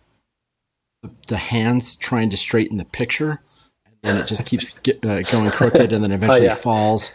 the 1.27 1.37
hands 1.37 1.95
trying 1.95 2.31
to 2.31 2.37
straighten 2.37 2.77
the 2.77 2.85
picture, 2.85 3.41
and 3.85 3.95
then 4.01 4.17
it 4.17 4.25
just 4.25 4.47
keeps 4.47 4.75
get, 4.83 5.05
uh, 5.05 5.21
going 5.21 5.51
crooked, 5.51 5.93
and 5.93 6.03
then 6.03 6.11
eventually 6.11 6.45
yeah. 6.45 6.55
falls. 6.55 7.11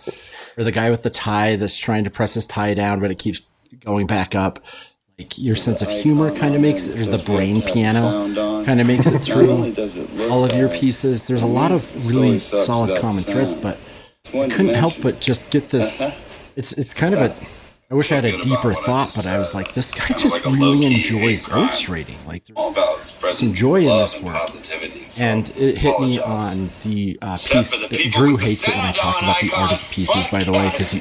Or 0.56 0.62
the 0.62 0.70
guy 0.70 0.90
with 0.90 1.02
the 1.02 1.10
tie 1.10 1.56
that's 1.56 1.76
trying 1.76 2.04
to 2.04 2.10
press 2.10 2.34
his 2.34 2.46
tie 2.46 2.74
down, 2.74 3.00
but 3.00 3.10
it 3.10 3.18
keeps 3.18 3.40
going 3.80 4.06
back 4.06 4.36
up. 4.36 4.60
Your 5.36 5.56
sense 5.56 5.82
of 5.82 5.88
humor 5.88 6.30
kind 6.34 6.54
of 6.54 6.60
makes 6.60 6.86
it, 6.86 7.06
or 7.06 7.16
the 7.16 7.22
brain 7.22 7.62
piano 7.62 8.64
kind 8.64 8.80
of 8.80 8.86
makes 8.86 9.06
it 9.06 9.18
through 9.18 9.74
all 10.30 10.44
of 10.44 10.52
your 10.54 10.68
pieces. 10.68 11.26
There's 11.26 11.42
a 11.42 11.46
lot 11.46 11.72
of 11.72 12.10
really 12.10 12.38
solid 12.38 13.00
common 13.00 13.22
threads, 13.22 13.54
but 13.54 13.78
I 14.28 14.48
couldn't 14.48 14.74
help 14.74 14.94
but 15.02 15.20
just 15.20 15.50
get 15.50 15.70
this. 15.70 16.00
It's 16.56 16.72
it's 16.72 16.94
kind 16.94 17.14
of 17.14 17.20
a. 17.20 17.61
I 17.92 17.94
wish 17.94 18.10
I 18.10 18.14
had 18.14 18.24
a 18.24 18.40
deeper 18.40 18.72
thought, 18.72 19.12
but 19.14 19.26
I 19.26 19.38
was 19.38 19.52
like, 19.52 19.74
this 19.74 19.90
guy 19.90 20.16
just 20.16 20.46
really 20.46 20.86
enjoys 20.94 21.46
illustrating. 21.50 22.16
Like 22.26 22.42
there's 22.46 23.36
some 23.36 23.52
joy 23.52 23.82
in 23.82 23.98
this 23.98 24.18
work. 24.22 24.48
And 25.20 25.46
it 25.58 25.76
hit 25.76 26.00
me 26.00 26.18
on 26.18 26.70
the 26.84 27.18
uh, 27.20 27.36
piece. 27.36 28.08
Drew 28.10 28.38
hates 28.38 28.66
it 28.66 28.74
when 28.76 28.86
I 28.86 28.92
talk 28.92 29.20
about 29.20 29.38
the 29.42 29.52
artist 29.54 29.92
pieces, 29.92 30.26
by 30.28 30.42
the 30.42 30.52
way, 30.52 30.70
because 30.70 30.94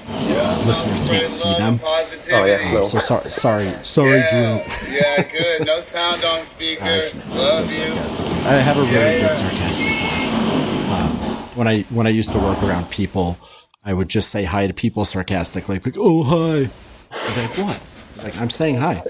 listeners 0.68 1.10
can't 1.10 1.30
see 1.30 1.54
them. 1.54 1.80
oh 1.82 2.44
yeah, 2.44 2.74
no. 2.74 2.84
So 2.84 2.98
sorry, 2.98 3.30
sorry, 3.30 3.74
sorry, 3.84 4.24
Drew. 4.30 4.60
yeah, 4.94 5.24
good. 5.32 5.66
No 5.66 5.80
sound 5.80 6.26
on 6.26 6.44
speaker. 6.44 6.84
I 6.84 7.00
shouldn't 7.00 7.26
so 7.26 7.38
Love 7.38 7.72
you. 7.72 7.86
sarcastic. 7.86 8.26
I 8.48 8.56
have 8.60 8.76
a 8.76 8.82
really 8.82 9.22
good 9.22 9.38
sarcastic 9.38 9.86
voice. 9.86 10.92
Um, 10.92 11.12
when 11.56 11.70
I 11.70 11.84
when 11.84 12.06
I 12.06 12.10
used 12.10 12.34
to 12.34 12.38
work 12.40 12.62
around 12.62 12.90
people, 12.92 13.38
I 13.84 13.94
would 13.94 14.10
just 14.10 14.30
say 14.30 14.44
hi 14.44 14.68
to 14.68 14.74
people 14.74 15.06
sarcastically, 15.06 15.80
like, 15.80 15.96
"Oh 15.98 16.24
hi," 16.24 16.70
like, 17.12 17.58
"What?" 17.58 17.82
Like 18.24 18.40
I'm 18.40 18.50
saying 18.50 18.78
hi. 18.78 19.04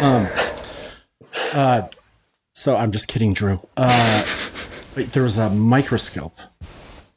Um, 0.00 0.28
uh, 1.52 1.88
so 2.52 2.76
I'm 2.76 2.92
just 2.92 3.08
kidding, 3.08 3.32
Drew. 3.32 3.60
Uh, 3.76 4.24
there 4.94 5.22
was 5.22 5.38
a 5.38 5.48
microscope, 5.50 6.36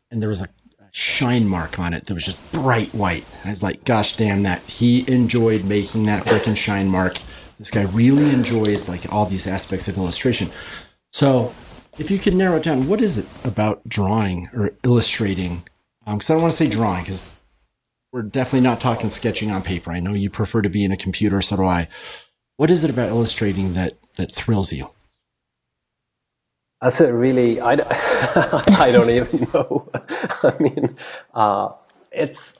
and 0.09 0.21
there 0.21 0.29
was 0.29 0.41
a 0.41 0.47
shine 0.91 1.47
mark 1.47 1.79
on 1.79 1.93
it 1.93 2.05
that 2.05 2.13
was 2.13 2.25
just 2.25 2.51
bright 2.51 2.93
white. 2.93 3.25
I 3.43 3.49
was 3.49 3.61
like, 3.61 3.83
"Gosh 3.83 4.15
damn 4.15 4.43
that!" 4.43 4.61
He 4.61 5.03
enjoyed 5.11 5.65
making 5.65 6.05
that 6.05 6.23
freaking 6.23 6.55
shine 6.55 6.87
mark. 6.87 7.17
This 7.59 7.71
guy 7.71 7.83
really 7.83 8.31
enjoys 8.31 8.87
like 8.87 9.11
all 9.11 9.25
these 9.25 9.47
aspects 9.47 9.87
of 9.87 9.97
illustration. 9.97 10.49
So, 11.11 11.53
if 11.99 12.09
you 12.09 12.19
could 12.19 12.35
narrow 12.35 12.55
it 12.55 12.63
down, 12.63 12.87
what 12.87 13.01
is 13.01 13.17
it 13.17 13.27
about 13.43 13.87
drawing 13.87 14.49
or 14.53 14.71
illustrating? 14.83 15.63
Because 16.05 16.29
I 16.29 16.33
don't 16.33 16.41
want 16.41 16.53
to 16.53 16.57
say 16.57 16.69
drawing, 16.69 17.03
because 17.03 17.35
we're 18.11 18.23
definitely 18.23 18.61
not 18.61 18.79
talking 18.81 19.09
sketching 19.09 19.51
on 19.51 19.61
paper. 19.61 19.91
I 19.91 19.99
know 19.99 20.13
you 20.13 20.29
prefer 20.29 20.61
to 20.61 20.69
be 20.69 20.83
in 20.83 20.91
a 20.91 20.97
computer, 20.97 21.41
so 21.41 21.57
do 21.57 21.65
I. 21.65 21.87
What 22.57 22.69
is 22.69 22.83
it 22.83 22.89
about 22.89 23.09
illustrating 23.09 23.73
that 23.73 23.93
that 24.15 24.31
thrills 24.31 24.71
you? 24.73 24.89
That's 26.81 26.99
a 26.99 27.13
really, 27.15 27.61
I 27.61 27.75
don't 28.91 29.09
even 29.09 29.47
know. 29.53 29.87
I 30.43 30.53
mean, 30.59 30.95
uh, 31.35 31.69
it's, 32.11 32.59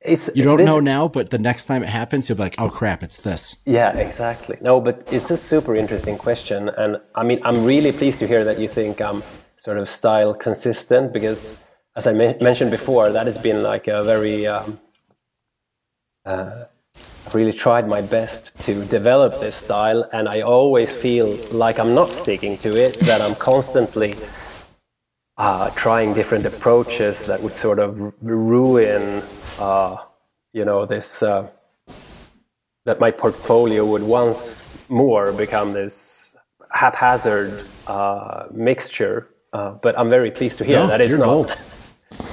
it's 0.00 0.28
You 0.34 0.42
don't 0.42 0.58
this- 0.58 0.66
know 0.66 0.80
now, 0.80 1.06
but 1.06 1.30
the 1.30 1.38
next 1.38 1.66
time 1.66 1.84
it 1.84 1.88
happens, 1.88 2.28
you'll 2.28 2.36
be 2.36 2.42
like, 2.42 2.56
"Oh 2.60 2.68
crap, 2.70 3.04
it's 3.04 3.18
this." 3.18 3.54
Yeah, 3.66 3.96
exactly. 3.96 4.58
No, 4.60 4.80
but 4.80 5.06
it's 5.12 5.30
a 5.30 5.36
super 5.36 5.76
interesting 5.76 6.18
question, 6.18 6.68
and 6.70 7.00
I 7.14 7.22
mean, 7.22 7.40
I'm 7.44 7.64
really 7.64 7.92
pleased 7.92 8.18
to 8.18 8.26
hear 8.26 8.42
that 8.44 8.58
you 8.58 8.66
think 8.66 9.00
I'm 9.00 9.22
sort 9.56 9.78
of 9.78 9.88
style 9.88 10.34
consistent 10.34 11.12
because, 11.12 11.56
as 11.94 12.06
I 12.06 12.12
men- 12.12 12.38
mentioned 12.40 12.70
before, 12.70 13.12
that 13.12 13.26
has 13.26 13.38
been 13.38 13.62
like 13.62 13.88
a 13.88 14.02
very. 14.02 14.46
Um, 14.46 14.80
uh, 16.24 16.64
I've 17.26 17.34
really 17.34 17.52
tried 17.52 17.88
my 17.88 18.00
best 18.00 18.60
to 18.62 18.84
develop 18.86 19.40
this 19.40 19.56
style, 19.56 20.08
and 20.12 20.28
I 20.28 20.42
always 20.42 20.94
feel 20.94 21.38
like 21.50 21.78
I'm 21.78 21.94
not 21.94 22.08
sticking 22.08 22.58
to 22.58 22.76
it. 22.76 22.98
That 23.00 23.20
I'm 23.20 23.34
constantly 23.34 24.14
uh, 25.36 25.70
trying 25.70 26.14
different 26.14 26.46
approaches 26.46 27.26
that 27.26 27.40
would 27.42 27.54
sort 27.54 27.78
of 27.78 27.98
ru- 27.98 28.14
ruin, 28.22 29.22
uh, 29.58 29.96
you 30.52 30.64
know, 30.64 30.86
this. 30.86 31.22
Uh, 31.22 31.48
that 32.84 32.98
my 32.98 33.10
portfolio 33.12 33.86
would 33.86 34.02
once 34.02 34.84
more 34.88 35.32
become 35.32 35.72
this 35.72 36.34
haphazard 36.72 37.64
uh, 37.86 38.46
mixture. 38.50 39.28
Uh, 39.52 39.72
but 39.72 39.96
I'm 39.98 40.10
very 40.10 40.30
pleased 40.30 40.58
to 40.58 40.64
hear 40.64 40.80
No, 40.80 40.86
that 40.88 41.00
it's 41.00 41.14
not. 41.14 41.56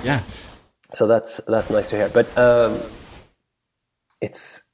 Yeah, 0.03 0.21
So 0.93 1.07
that's 1.07 1.41
that's 1.47 1.69
nice 1.69 1.89
to 1.89 1.95
hear. 1.95 2.09
But 2.09 2.27
um, 2.37 2.79
it's 4.21 4.69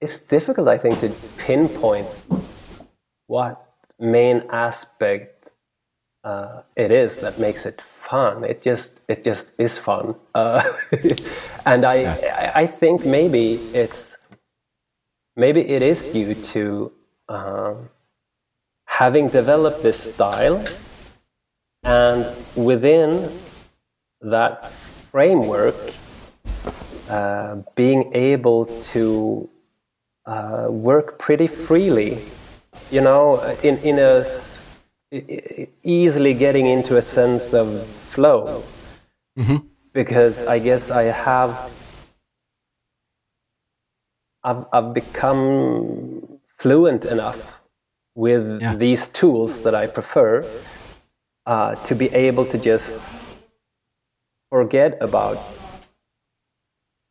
it's 0.00 0.26
difficult, 0.26 0.68
I 0.68 0.78
think, 0.78 1.00
to 1.00 1.10
pinpoint 1.38 2.06
what 3.26 3.64
main 3.98 4.42
aspect 4.50 5.50
uh, 6.24 6.62
it 6.76 6.90
is 6.90 7.16
that 7.18 7.38
makes 7.38 7.66
it 7.66 7.82
fun. 7.82 8.44
It 8.44 8.62
just 8.62 9.00
it 9.08 9.24
just 9.24 9.52
is 9.58 9.78
fun, 9.78 10.14
uh, 10.34 10.62
and 11.66 11.84
I 11.84 12.04
I 12.04 12.52
I 12.62 12.66
think 12.66 13.04
maybe 13.04 13.54
it's 13.72 14.28
maybe 15.36 15.60
it 15.60 15.82
is 15.82 16.02
due 16.12 16.34
to 16.34 16.92
um, 17.28 17.88
having 18.86 19.28
developed 19.28 19.82
this 19.82 20.14
style, 20.14 20.62
and 21.84 22.26
within 22.56 23.30
that 24.20 24.70
framework, 25.12 25.76
uh, 27.08 27.56
being 27.74 28.10
able 28.14 28.66
to 28.92 29.48
uh, 30.26 30.66
work 30.68 31.18
pretty 31.18 31.46
freely, 31.46 32.18
you 32.90 33.00
know, 33.00 33.40
in 33.62 33.78
in 33.78 33.98
a 33.98 34.24
easily 35.82 36.34
getting 36.34 36.66
into 36.66 36.96
a 36.98 37.02
sense 37.02 37.54
of 37.54 37.86
flow, 37.86 38.62
because 39.94 40.44
I 40.46 40.58
guess 40.58 40.90
I 40.90 41.04
have 41.04 41.70
I've, 44.44 44.66
I've 44.72 44.92
become 44.94 46.40
fluent 46.58 47.04
enough 47.04 47.60
with 48.14 48.60
Yeah. 48.60 48.74
these 48.76 49.08
tools 49.08 49.62
that 49.62 49.74
I 49.74 49.86
prefer 49.86 50.44
uh, 51.48 51.74
to 51.76 51.94
be 51.94 52.08
able 52.14 52.44
to 52.44 52.58
just 52.58 53.16
forget 54.50 54.98
about 55.00 55.38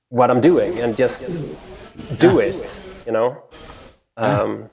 what 0.10 0.30
I'm 0.30 0.42
doing 0.42 0.80
and 0.80 0.96
just 0.96 1.24
do 2.20 2.40
it, 2.40 2.80
you 3.06 3.12
know. 3.12 3.44
Um, 4.16 4.70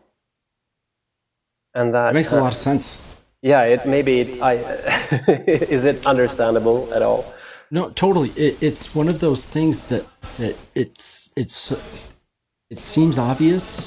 and 1.74 1.94
that 1.94 2.10
it 2.10 2.14
makes 2.14 2.32
a 2.32 2.40
lot 2.40 2.52
of 2.52 2.58
sense. 2.58 3.02
yeah, 3.42 3.62
it 3.62 3.86
maybe 3.86 4.20
it, 4.20 4.42
I 4.42 4.52
is 5.28 5.86
it 5.86 6.06
understandable 6.06 6.92
at 6.94 7.02
all? 7.02 7.24
No, 7.70 7.90
totally. 7.90 8.30
It, 8.36 8.62
it's 8.62 8.94
one 8.94 9.08
of 9.08 9.20
those 9.20 9.44
things 9.46 9.86
that 9.88 10.06
that 10.36 10.56
it's 10.74 11.30
it's 11.36 11.72
it 12.70 12.78
seems 12.78 13.18
obvious, 13.18 13.86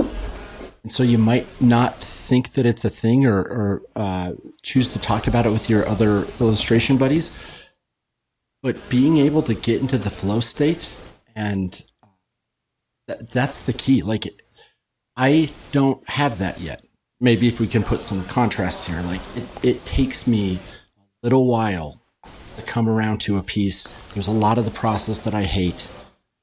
and 0.83 0.91
so 0.91 1.03
you 1.03 1.19
might 1.19 1.47
not 1.61 1.93
think 2.27 2.53
that 2.53 2.65
it's 2.65 2.83
a 2.83 2.89
thing 2.89 3.25
or, 3.25 3.39
or 3.39 3.81
uh, 3.95 4.33
choose 4.61 4.89
to 4.89 4.99
talk 4.99 5.27
about 5.27 5.45
it 5.45 5.51
with 5.51 5.69
your 5.69 5.87
other 5.87 6.27
illustration 6.41 6.97
buddies. 6.97 7.35
But 8.61 8.89
being 8.89 9.17
able 9.17 9.41
to 9.43 9.53
get 9.53 9.79
into 9.79 9.97
the 9.97 10.09
flow 10.09 10.41
state 10.41 10.93
and 11.35 11.81
that, 13.07 13.29
that's 13.29 13.65
the 13.65 13.73
key. 13.73 14.01
Like, 14.01 14.25
I 15.15 15.49
don't 15.71 16.07
have 16.09 16.39
that 16.39 16.59
yet. 16.59 16.85
Maybe 17.21 17.47
if 17.47 17.59
we 17.59 17.67
can 17.67 17.81
put 17.81 18.01
some 18.01 18.25
contrast 18.25 18.87
here, 18.87 19.01
like 19.03 19.21
it, 19.35 19.47
it 19.63 19.85
takes 19.85 20.27
me 20.27 20.55
a 20.55 20.59
little 21.23 21.47
while 21.47 22.01
to 22.57 22.61
come 22.63 22.89
around 22.89 23.21
to 23.21 23.37
a 23.37 23.43
piece. 23.43 23.93
There's 24.13 24.27
a 24.27 24.31
lot 24.31 24.57
of 24.57 24.65
the 24.65 24.71
process 24.71 25.19
that 25.19 25.33
I 25.33 25.43
hate. 25.43 25.89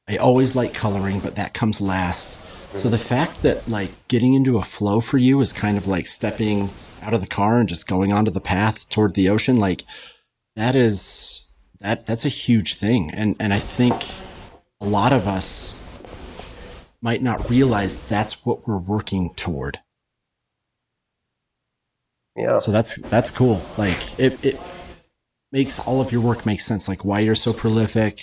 I 0.08 0.16
always 0.16 0.56
like 0.56 0.72
coloring, 0.72 1.20
but 1.20 1.36
that 1.36 1.52
comes 1.52 1.80
last. 1.80 2.38
So 2.76 2.88
the 2.88 2.98
fact 2.98 3.42
that 3.42 3.68
like 3.68 3.90
getting 4.08 4.34
into 4.34 4.58
a 4.58 4.62
flow 4.62 5.00
for 5.00 5.16
you 5.16 5.40
is 5.40 5.52
kind 5.52 5.78
of 5.78 5.86
like 5.86 6.06
stepping 6.06 6.70
out 7.02 7.14
of 7.14 7.20
the 7.20 7.26
car 7.26 7.58
and 7.58 7.68
just 7.68 7.86
going 7.86 8.12
onto 8.12 8.30
the 8.30 8.40
path 8.40 8.88
toward 8.88 9.14
the 9.14 9.28
ocean, 9.28 9.56
like 9.56 9.84
that 10.56 10.74
is 10.74 11.44
that 11.80 12.06
that's 12.06 12.24
a 12.24 12.30
huge 12.30 12.74
thing. 12.76 13.10
And 13.12 13.36
and 13.38 13.54
I 13.54 13.58
think 13.58 13.94
a 14.80 14.86
lot 14.86 15.12
of 15.12 15.28
us 15.28 15.80
might 17.00 17.22
not 17.22 17.48
realize 17.48 18.02
that's 18.08 18.44
what 18.44 18.66
we're 18.66 18.78
working 18.78 19.34
toward. 19.34 19.78
Yeah. 22.36 22.58
So 22.58 22.72
that's 22.72 22.96
that's 22.96 23.30
cool. 23.30 23.62
Like 23.78 24.18
it 24.18 24.44
it 24.44 24.60
makes 25.52 25.78
all 25.86 26.00
of 26.00 26.10
your 26.10 26.20
work 26.20 26.44
make 26.44 26.60
sense. 26.60 26.88
Like 26.88 27.04
why 27.04 27.20
you're 27.20 27.34
so 27.34 27.52
prolific, 27.52 28.20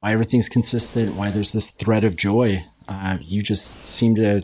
why 0.00 0.12
everything's 0.12 0.48
consistent, 0.48 1.16
why 1.16 1.30
there's 1.30 1.52
this 1.52 1.70
thread 1.70 2.04
of 2.04 2.16
joy. 2.16 2.64
Uh, 2.88 3.18
you 3.20 3.42
just 3.42 3.82
seem 3.82 4.14
to 4.16 4.42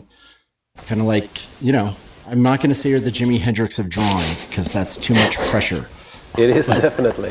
kind 0.87 1.01
of 1.01 1.07
like 1.07 1.29
you 1.61 1.71
know. 1.71 1.95
I'm 2.27 2.43
not 2.43 2.59
going 2.59 2.69
to 2.69 2.75
say 2.75 2.89
you're 2.89 2.99
the 2.99 3.09
Jimi 3.09 3.39
Hendrix 3.39 3.79
of 3.79 3.89
drawing 3.89 4.35
because 4.47 4.71
that's 4.71 4.95
too 4.95 5.13
much 5.13 5.37
pressure. 5.49 5.87
It 6.37 6.49
is 6.51 6.67
definitely. 6.67 7.29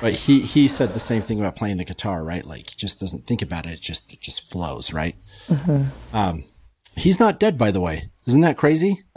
But 0.00 0.14
he 0.14 0.40
he 0.40 0.68
said 0.68 0.90
the 0.90 1.00
same 1.00 1.22
thing 1.22 1.40
about 1.40 1.56
playing 1.56 1.78
the 1.78 1.84
guitar, 1.84 2.22
right? 2.22 2.46
Like 2.46 2.70
he 2.70 2.76
just 2.76 3.00
doesn't 3.00 3.26
think 3.26 3.42
about 3.42 3.66
it; 3.66 3.72
it 3.72 3.80
just 3.80 4.12
it 4.12 4.20
just 4.20 4.48
flows, 4.48 4.92
right? 4.92 5.16
Um, 6.12 6.44
he's 6.94 7.18
not 7.18 7.40
dead, 7.40 7.58
by 7.58 7.70
the 7.72 7.80
way. 7.80 8.10
Isn't 8.26 8.42
that 8.42 8.56
crazy? 8.56 9.02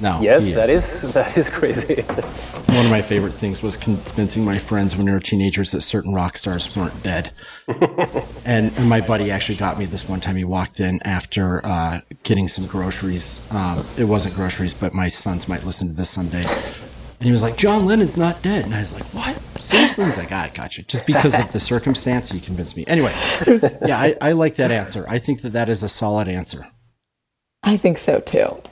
No. 0.00 0.20
Yes, 0.22 0.44
he 0.44 0.52
that 0.52 0.70
is 0.70 1.02
that 1.12 1.36
is 1.36 1.50
crazy. 1.50 2.02
One 2.70 2.84
of 2.84 2.90
my 2.90 3.02
favorite 3.02 3.32
things 3.32 3.62
was 3.62 3.76
convincing 3.76 4.44
my 4.44 4.56
friends 4.56 4.96
when 4.96 5.06
they 5.06 5.12
were 5.12 5.20
teenagers 5.20 5.72
that 5.72 5.80
certain 5.80 6.14
rock 6.14 6.36
stars 6.36 6.74
weren't 6.76 7.02
dead. 7.02 7.32
and, 8.46 8.72
and 8.76 8.88
my 8.88 9.00
buddy 9.00 9.30
actually 9.30 9.56
got 9.56 9.76
me 9.76 9.86
this 9.86 10.08
one 10.08 10.20
time. 10.20 10.36
He 10.36 10.44
walked 10.44 10.78
in 10.78 11.00
after 11.04 11.64
uh, 11.66 11.98
getting 12.22 12.46
some 12.46 12.66
groceries. 12.66 13.46
Um, 13.50 13.84
it 13.98 14.04
wasn't 14.04 14.36
groceries, 14.36 14.72
but 14.72 14.94
my 14.94 15.08
sons 15.08 15.48
might 15.48 15.64
listen 15.64 15.88
to 15.88 15.94
this 15.94 16.10
someday. 16.10 16.44
And 16.44 17.26
he 17.26 17.32
was 17.32 17.42
like, 17.42 17.56
John 17.56 17.86
Lennon's 17.86 18.16
not 18.16 18.40
dead. 18.40 18.64
And 18.64 18.74
I 18.74 18.80
was 18.80 18.92
like, 18.92 19.04
what? 19.12 19.36
Seriously? 19.60 20.04
He's 20.04 20.16
like, 20.16 20.30
ah, 20.30 20.44
I 20.44 20.48
gotcha. 20.48 20.82
Just 20.84 21.06
because 21.06 21.38
of 21.38 21.52
the 21.52 21.60
circumstance, 21.60 22.30
he 22.30 22.40
convinced 22.40 22.76
me. 22.76 22.84
Anyway, 22.86 23.12
yeah, 23.84 23.98
I, 23.98 24.16
I 24.22 24.32
like 24.32 24.54
that 24.54 24.70
answer. 24.70 25.04
I 25.08 25.18
think 25.18 25.42
that 25.42 25.50
that 25.50 25.68
is 25.68 25.82
a 25.82 25.88
solid 25.88 26.28
answer. 26.28 26.66
I 27.62 27.76
think 27.76 27.98
so 27.98 28.20
too. 28.20 28.62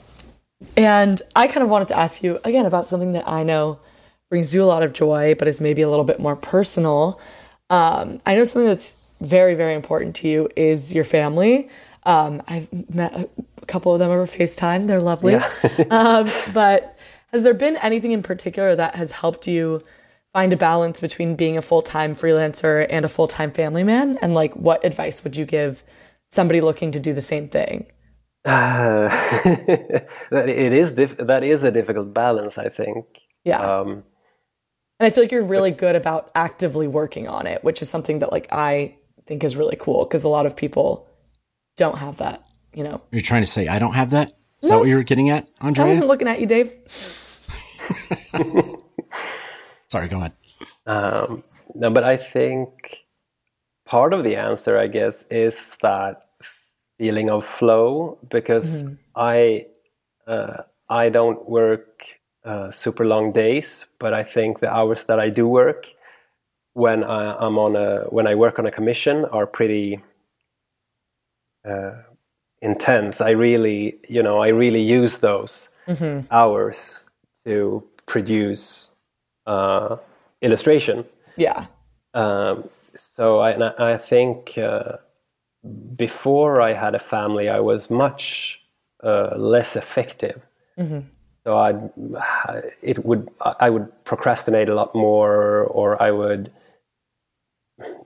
And 0.75 1.21
I 1.35 1.47
kind 1.47 1.63
of 1.63 1.69
wanted 1.69 1.87
to 1.89 1.97
ask 1.97 2.21
you 2.23 2.39
again 2.43 2.65
about 2.65 2.87
something 2.87 3.13
that 3.13 3.27
I 3.27 3.43
know 3.43 3.79
brings 4.29 4.53
you 4.53 4.63
a 4.63 4.65
lot 4.65 4.83
of 4.83 4.93
joy, 4.93 5.35
but 5.35 5.47
is 5.47 5.59
maybe 5.59 5.81
a 5.81 5.89
little 5.89 6.05
bit 6.05 6.19
more 6.19 6.35
personal. 6.35 7.19
Um, 7.69 8.21
I 8.25 8.35
know 8.35 8.43
something 8.43 8.67
that's 8.67 8.97
very, 9.21 9.55
very 9.55 9.73
important 9.73 10.15
to 10.17 10.27
you 10.27 10.49
is 10.55 10.93
your 10.93 11.03
family. 11.03 11.69
Um, 12.03 12.41
I've 12.47 12.67
met 12.93 13.13
a 13.13 13.65
couple 13.65 13.93
of 13.93 13.99
them 13.99 14.11
over 14.11 14.25
FaceTime. 14.25 14.87
They're 14.87 15.01
lovely. 15.01 15.35
um, 15.89 16.29
but 16.53 16.97
has 17.31 17.43
there 17.43 17.53
been 17.53 17.77
anything 17.77 18.11
in 18.11 18.23
particular 18.23 18.75
that 18.75 18.95
has 18.95 19.11
helped 19.11 19.47
you 19.47 19.83
find 20.33 20.53
a 20.53 20.57
balance 20.57 21.01
between 21.01 21.35
being 21.35 21.57
a 21.57 21.61
full 21.61 21.81
time 21.81 22.15
freelancer 22.15 22.85
and 22.89 23.05
a 23.05 23.09
full 23.09 23.27
time 23.27 23.51
family 23.51 23.83
man? 23.83 24.17
And 24.21 24.33
like, 24.33 24.55
what 24.55 24.83
advice 24.85 25.23
would 25.23 25.35
you 25.35 25.45
give 25.45 25.83
somebody 26.29 26.61
looking 26.61 26.91
to 26.91 26.99
do 26.99 27.13
the 27.13 27.21
same 27.21 27.49
thing? 27.49 27.87
Uh, 28.45 29.07
that 30.31 30.45
it 30.47 30.73
is 30.73 30.93
diff- 30.93 31.17
that 31.17 31.43
is 31.43 31.63
a 31.63 31.71
difficult 31.71 32.13
balance, 32.13 32.57
I 32.57 32.69
think. 32.69 33.05
Yeah. 33.43 33.59
Um, 33.59 34.03
And 34.99 35.07
I 35.07 35.09
feel 35.09 35.23
like 35.23 35.31
you're 35.31 35.43
really 35.43 35.71
good 35.71 35.95
about 35.95 36.31
actively 36.35 36.87
working 36.87 37.27
on 37.27 37.47
it, 37.47 37.63
which 37.63 37.81
is 37.81 37.89
something 37.89 38.19
that 38.19 38.31
like 38.31 38.47
I 38.51 38.95
think 39.27 39.43
is 39.43 39.55
really 39.55 39.75
cool 39.77 40.05
because 40.05 40.23
a 40.23 40.29
lot 40.29 40.45
of 40.45 40.55
people 40.55 41.07
don't 41.77 41.97
have 41.97 42.17
that, 42.17 42.43
you 42.73 42.83
know. 42.83 43.01
You're 43.11 43.21
trying 43.21 43.43
to 43.43 43.47
say 43.47 43.67
I 43.67 43.79
don't 43.79 43.93
have 43.93 44.11
that? 44.11 44.33
Is 44.61 44.69
that 44.69 44.77
what 44.77 44.89
you're 44.89 45.03
getting 45.03 45.29
at, 45.29 45.47
Andre? 45.61 45.85
I 45.85 45.87
wasn't 45.89 46.07
looking 46.07 46.27
at 46.27 46.39
you, 46.41 46.45
Dave. 46.45 46.73
Sorry, 49.89 50.07
go 50.07 50.17
ahead. 50.17 50.33
Um, 50.85 51.43
no, 51.75 51.89
but 51.89 52.03
I 52.03 52.17
think 52.17 52.69
part 53.85 54.13
of 54.13 54.23
the 54.23 54.35
answer, 54.35 54.77
I 54.77 54.87
guess, 54.87 55.23
is 55.31 55.77
that 55.81 56.28
feeling 56.99 57.29
of 57.29 57.45
flow 57.45 58.19
because 58.29 58.83
I 59.15 59.65
uh, 60.27 60.63
I 60.89 61.09
don't 61.09 61.49
work 61.49 62.03
uh, 62.45 62.71
super 62.71 63.05
long 63.05 63.31
days, 63.31 63.85
but 63.99 64.13
I 64.13 64.23
think 64.23 64.59
the 64.59 64.69
hours 64.71 65.05
that 65.05 65.19
I 65.19 65.29
do 65.29 65.47
work 65.47 65.87
when 66.73 67.03
I, 67.03 67.35
I'm 67.37 67.57
on 67.57 67.75
a 67.75 68.05
when 68.09 68.27
I 68.27 68.35
work 68.35 68.59
on 68.59 68.65
a 68.65 68.71
commission 68.71 69.25
are 69.25 69.47
pretty 69.47 70.01
uh, 71.67 71.91
intense. 72.61 73.21
I 73.21 73.31
really, 73.31 73.99
you 74.07 74.21
know, 74.21 74.39
I 74.39 74.49
really 74.49 74.81
use 74.81 75.17
those 75.19 75.69
hours 76.31 77.03
to 77.45 77.83
produce 78.05 78.95
uh, 79.47 79.97
illustration. 80.41 81.05
Yeah. 81.37 81.65
Um, 82.13 82.65
so 82.69 83.39
I, 83.39 83.51
I 83.51 83.93
I 83.93 83.97
think 83.97 84.57
uh, 84.57 84.97
before 85.95 86.61
I 86.61 86.73
had 86.73 86.95
a 86.95 86.99
family, 86.99 87.49
I 87.49 87.59
was 87.59 87.89
much 87.89 88.61
uh, 89.03 89.35
less 89.37 89.75
effective. 89.75 90.41
So 91.45 91.57
I, 91.57 92.61
it 92.81 93.03
would, 93.05 93.29
I 93.41 93.69
would 93.69 93.87
procrastinate 94.05 94.69
a 94.69 94.75
lot 94.75 94.95
more, 94.95 95.63
or 95.63 96.01
I 96.01 96.11
would, 96.11 96.51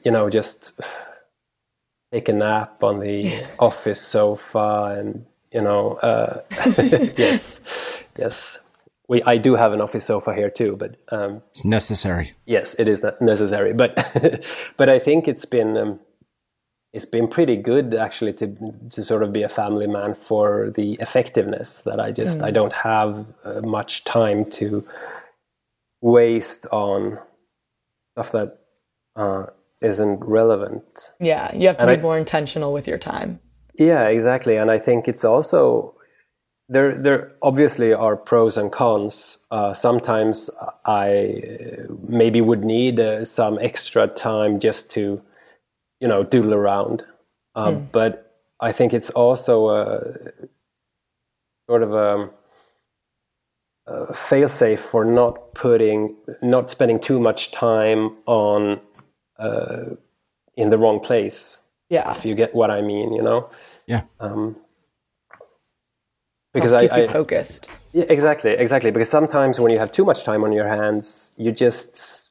you 0.03 0.11
know, 0.11 0.29
just 0.29 0.71
take 2.11 2.29
a 2.29 2.33
nap 2.33 2.83
on 2.83 2.99
the 2.99 3.43
office 3.59 4.01
sofa, 4.01 4.95
and 4.97 5.25
you 5.51 5.61
know, 5.61 5.93
uh, 5.97 6.41
yes, 7.17 7.61
yes. 8.17 8.67
We, 9.07 9.21
I 9.23 9.37
do 9.37 9.55
have 9.55 9.73
an 9.73 9.81
office 9.81 10.05
sofa 10.05 10.33
here 10.33 10.49
too, 10.49 10.75
but 10.77 10.95
um, 11.11 11.41
It's 11.51 11.65
necessary. 11.65 12.31
yes, 12.45 12.75
it 12.79 12.87
is 12.87 13.03
not 13.03 13.21
necessary. 13.21 13.73
But 13.73 13.93
but 14.77 14.89
I 14.89 14.97
think 14.99 15.27
it's 15.27 15.45
been 15.45 15.75
um, 15.77 15.99
it's 16.93 17.05
been 17.05 17.27
pretty 17.27 17.55
good 17.57 17.93
actually 17.95 18.33
to 18.33 18.55
to 18.91 19.01
sort 19.03 19.23
of 19.23 19.33
be 19.33 19.41
a 19.43 19.49
family 19.49 19.87
man 19.87 20.13
for 20.13 20.71
the 20.75 20.93
effectiveness 20.99 21.81
that 21.81 21.99
I 21.99 22.11
just 22.11 22.41
I 22.41 22.51
don't 22.51 22.73
have 22.73 23.25
uh, 23.43 23.61
much 23.61 24.03
time 24.03 24.45
to 24.51 24.85
waste 26.01 26.67
on 26.71 27.17
stuff 28.13 28.31
that 28.31 28.59
uh, 29.15 29.45
isn't 29.81 30.19
relevant. 30.23 31.11
Yeah. 31.19 31.53
You 31.55 31.67
have 31.67 31.77
to 31.77 31.87
And 31.87 31.97
be 31.97 31.99
I- 31.99 32.01
more 32.01 32.17
intentional 32.17 32.73
with 32.73 32.87
your 32.87 32.97
time. 32.97 33.39
Yeah, 33.75 34.07
exactly. 34.07 34.55
And 34.57 34.69
I 34.69 34.77
think 34.77 35.07
it's 35.07 35.23
also 35.25 35.95
there. 36.69 36.95
There 36.95 37.31
obviously 37.41 37.91
are 37.91 38.15
pros 38.15 38.55
and 38.55 38.71
cons. 38.71 39.39
Uh, 39.49 39.73
sometimes 39.73 40.47
I 40.85 41.41
uh, 41.59 41.93
maybe 42.07 42.39
would 42.39 42.63
need 42.63 42.99
uh, 42.99 43.25
some 43.25 43.57
extra 43.59 44.07
time 44.07 44.59
just 44.59 44.91
to, 44.91 45.19
you 46.03 46.09
know, 46.09 46.21
doodle 46.31 46.53
around. 46.53 47.05
Uh, 47.55 47.71
But 47.71 48.13
I 48.59 48.73
think 48.73 48.93
it's 48.93 49.09
also 49.15 49.69
a 49.69 49.87
sort 51.69 51.81
of 51.81 51.91
a, 51.93 52.29
a 53.87 54.13
failsafe 54.13 54.79
for 54.79 55.05
not 55.05 55.53
putting, 55.53 56.15
not 56.41 56.69
spending 56.69 56.99
too 56.99 57.19
much 57.19 57.51
time 57.51 58.01
on 58.25 58.81
uh, 59.39 59.95
in 60.57 60.69
the 60.71 60.77
wrong 60.77 60.99
place 60.99 61.59
Yeah. 61.89 62.11
if 62.11 62.25
you 62.25 62.35
get 62.35 62.53
what 62.53 62.69
I 62.69 62.81
mean, 62.81 63.13
you 63.13 63.23
know. 63.23 63.49
Yeah. 63.87 64.01
Um, 64.19 64.57
Because 66.53 66.71
because 66.71 66.73
I, 66.73 66.81
keep 66.87 66.97
you 66.97 67.09
I 67.09 67.13
focused. 67.13 67.69
yeah, 67.93 68.05
exactly, 68.09 68.51
exactly. 68.65 68.91
Because 68.91 69.09
sometimes 69.09 69.57
when 69.59 69.71
you 69.71 69.79
have 69.79 69.91
too 69.91 70.05
much 70.05 70.23
time 70.23 70.43
on 70.43 70.51
your 70.51 70.67
hands, 70.67 71.33
you 71.37 71.51
just 71.65 72.29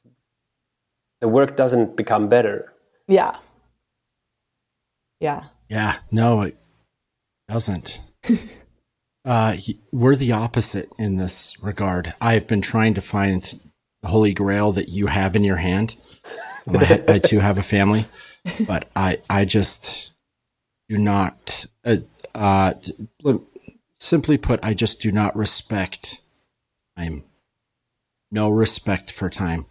the 1.22 1.28
work 1.28 1.56
doesn't 1.56 1.96
become 1.96 2.28
better. 2.28 2.72
Yeah. 3.08 3.32
Yeah. 5.22 5.44
Yeah, 5.68 5.98
no, 6.10 6.42
it 6.42 6.56
doesn't. 7.48 8.00
uh, 9.24 9.56
we're 9.92 10.16
the 10.16 10.32
opposite 10.32 10.90
in 10.98 11.16
this 11.16 11.56
regard. 11.62 12.12
I've 12.20 12.48
been 12.48 12.60
trying 12.60 12.94
to 12.94 13.00
find 13.00 13.44
the 14.02 14.08
holy 14.08 14.34
grail 14.34 14.72
that 14.72 14.88
you 14.88 15.06
have 15.06 15.36
in 15.36 15.44
your 15.44 15.56
hand. 15.56 15.94
I, 16.68 17.04
I 17.06 17.18
too 17.20 17.38
have 17.38 17.56
a 17.56 17.62
family, 17.62 18.06
but 18.66 18.90
I, 18.96 19.20
I 19.30 19.44
just 19.44 20.12
do 20.88 20.98
not. 20.98 21.66
Uh, 21.84 21.98
uh, 22.34 22.74
simply 24.00 24.38
put, 24.38 24.58
I 24.64 24.74
just 24.74 25.00
do 25.00 25.12
not 25.12 25.36
respect 25.36 26.20
time. 26.96 27.22
No 28.32 28.50
respect 28.50 29.12
for 29.12 29.30
time, 29.30 29.66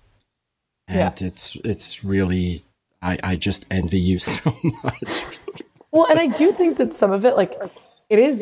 and 0.87 1.21
it's 1.21 1.57
it's 1.57 2.05
really. 2.05 2.61
I, 3.01 3.17
I 3.23 3.35
just 3.35 3.65
envy 3.71 3.99
you 3.99 4.19
so 4.19 4.55
much. 4.83 5.23
Well, 5.91 6.07
and 6.09 6.19
I 6.19 6.27
do 6.27 6.51
think 6.51 6.77
that 6.77 6.93
some 6.93 7.11
of 7.11 7.25
it, 7.25 7.35
like, 7.35 7.59
it 8.09 8.19
is 8.19 8.41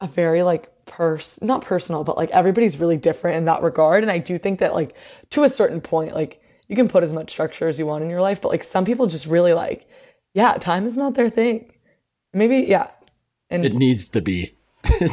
a 0.00 0.06
very 0.06 0.42
like 0.42 0.68
pers 0.86 1.38
not 1.42 1.62
personal, 1.62 2.04
but 2.04 2.16
like 2.16 2.30
everybody's 2.30 2.78
really 2.78 2.96
different 2.96 3.36
in 3.36 3.44
that 3.44 3.62
regard. 3.62 4.02
And 4.02 4.10
I 4.10 4.18
do 4.18 4.38
think 4.38 4.58
that 4.60 4.74
like 4.74 4.96
to 5.30 5.44
a 5.44 5.48
certain 5.48 5.80
point, 5.80 6.14
like 6.14 6.42
you 6.68 6.76
can 6.76 6.88
put 6.88 7.02
as 7.02 7.12
much 7.12 7.30
structure 7.30 7.68
as 7.68 7.78
you 7.78 7.86
want 7.86 8.04
in 8.04 8.10
your 8.10 8.20
life, 8.20 8.40
but 8.40 8.48
like 8.48 8.64
some 8.64 8.84
people 8.84 9.06
just 9.06 9.26
really 9.26 9.52
like, 9.52 9.88
yeah, 10.34 10.54
time 10.54 10.86
is 10.86 10.96
not 10.96 11.14
their 11.14 11.30
thing. 11.30 11.72
Maybe, 12.32 12.58
yeah. 12.68 12.88
And 13.48 13.64
It 13.64 13.74
needs 13.74 14.06
to 14.08 14.20
be. 14.20 14.54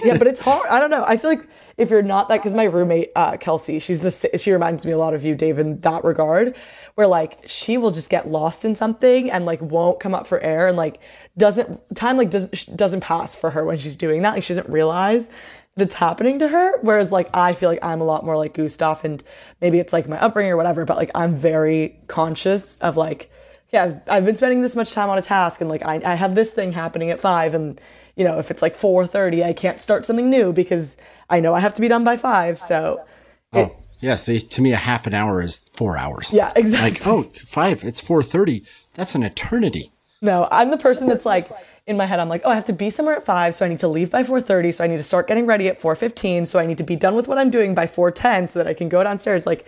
Yeah, 0.03 0.17
but 0.17 0.27
it's 0.27 0.39
hard. 0.39 0.67
I 0.69 0.79
don't 0.79 0.89
know. 0.89 1.03
I 1.05 1.17
feel 1.17 1.29
like 1.29 1.47
if 1.77 1.89
you're 1.89 2.01
not 2.01 2.29
that, 2.29 2.37
because 2.37 2.53
my 2.53 2.63
roommate 2.63 3.11
uh, 3.15 3.37
Kelsey, 3.37 3.79
she's 3.79 3.99
the 3.99 4.37
she 4.37 4.51
reminds 4.51 4.85
me 4.85 4.91
a 4.91 4.97
lot 4.97 5.13
of 5.13 5.23
you, 5.23 5.35
Dave, 5.35 5.59
in 5.59 5.79
that 5.81 6.03
regard, 6.03 6.55
where 6.95 7.07
like 7.07 7.39
she 7.45 7.77
will 7.77 7.91
just 7.91 8.09
get 8.09 8.27
lost 8.27 8.65
in 8.65 8.75
something 8.75 9.29
and 9.29 9.45
like 9.45 9.61
won't 9.61 9.99
come 9.99 10.15
up 10.15 10.25
for 10.25 10.39
air 10.39 10.67
and 10.67 10.77
like 10.77 11.01
doesn't 11.37 11.79
time 11.95 12.17
like 12.17 12.29
doesn't 12.29 12.75
doesn't 12.75 13.01
pass 13.01 13.35
for 13.35 13.51
her 13.51 13.65
when 13.65 13.77
she's 13.77 13.95
doing 13.95 14.21
that. 14.21 14.33
Like 14.35 14.43
she 14.43 14.53
doesn't 14.53 14.71
realize 14.71 15.29
that 15.75 15.85
it's 15.85 15.95
happening 15.95 16.39
to 16.39 16.47
her. 16.47 16.79
Whereas 16.81 17.11
like 17.11 17.29
I 17.33 17.53
feel 17.53 17.69
like 17.69 17.83
I'm 17.83 18.01
a 18.01 18.05
lot 18.05 18.25
more 18.25 18.37
like 18.37 18.53
Gustav, 18.53 19.03
and 19.03 19.21
maybe 19.61 19.79
it's 19.79 19.93
like 19.93 20.07
my 20.07 20.19
upbringing 20.19 20.53
or 20.53 20.57
whatever, 20.57 20.85
but 20.85 20.97
like 20.97 21.11
I'm 21.13 21.35
very 21.35 21.99
conscious 22.07 22.77
of 22.77 22.97
like 22.97 23.29
yeah, 23.69 23.83
I've, 23.83 24.09
I've 24.09 24.25
been 24.25 24.37
spending 24.37 24.61
this 24.61 24.75
much 24.75 24.93
time 24.93 25.09
on 25.09 25.17
a 25.17 25.21
task 25.21 25.59
and 25.59 25.69
like 25.69 25.85
I, 25.85 26.01
I 26.03 26.15
have 26.15 26.35
this 26.35 26.51
thing 26.51 26.71
happening 26.71 27.09
at 27.09 27.19
five 27.19 27.53
and 27.53 27.79
you 28.17 28.23
know, 28.25 28.39
if 28.39 28.51
it's 28.51 28.61
like 28.61 28.75
4.30, 28.75 29.43
I 29.43 29.53
can't 29.53 29.79
start 29.79 30.05
something 30.05 30.29
new 30.29 30.51
because 30.51 30.97
I 31.29 31.39
know 31.39 31.53
I 31.53 31.59
have 31.61 31.75
to 31.75 31.81
be 31.81 31.87
done 31.87 32.03
by 32.03 32.17
five. 32.17 32.59
So 32.59 33.05
Oh, 33.53 33.77
yeah. 34.01 34.15
See, 34.15 34.39
to 34.39 34.61
me, 34.61 34.73
a 34.73 34.77
half 34.77 35.07
an 35.07 35.13
hour 35.13 35.41
is 35.41 35.69
four 35.69 35.97
hours. 35.97 36.33
yeah, 36.33 36.51
exactly. 36.55 36.91
Like, 36.91 37.07
oh, 37.07 37.23
five. 37.45 37.83
It's 37.85 38.01
four 38.01 38.21
thirty. 38.21 38.63
That's 38.95 39.15
an 39.15 39.23
eternity. 39.23 39.91
No, 40.21 40.47
I'm 40.51 40.71
the 40.71 40.77
person 40.77 41.07
that's 41.07 41.25
like 41.25 41.49
in 41.85 41.95
my 41.95 42.05
head. 42.05 42.19
I'm 42.19 42.27
like, 42.27 42.41
oh, 42.43 42.49
I 42.49 42.55
have 42.55 42.65
to 42.65 42.73
be 42.73 42.89
somewhere 42.89 43.15
at 43.15 43.23
five, 43.23 43.55
so 43.55 43.65
I 43.65 43.69
need 43.69 43.79
to 43.79 43.87
leave 43.87 44.11
by 44.11 44.23
4:30. 44.23 44.73
So 44.73 44.83
I 44.83 44.87
need 44.87 44.97
to 44.97 45.03
start 45.03 45.27
getting 45.27 45.45
ready 45.45 45.69
at 45.69 45.79
4:15. 45.79 46.45
So 46.45 46.59
I 46.59 46.65
need 46.65 46.77
to 46.79 46.83
be 46.83 46.95
done 46.95 47.15
with 47.15 47.27
what 47.27 47.37
I'm 47.37 47.49
doing 47.49 47.73
by 47.73 47.87
4:10, 47.87 48.49
so 48.49 48.59
that 48.59 48.67
I 48.67 48.73
can 48.73 48.89
go 48.89 49.01
downstairs. 49.03 49.45
Like, 49.45 49.65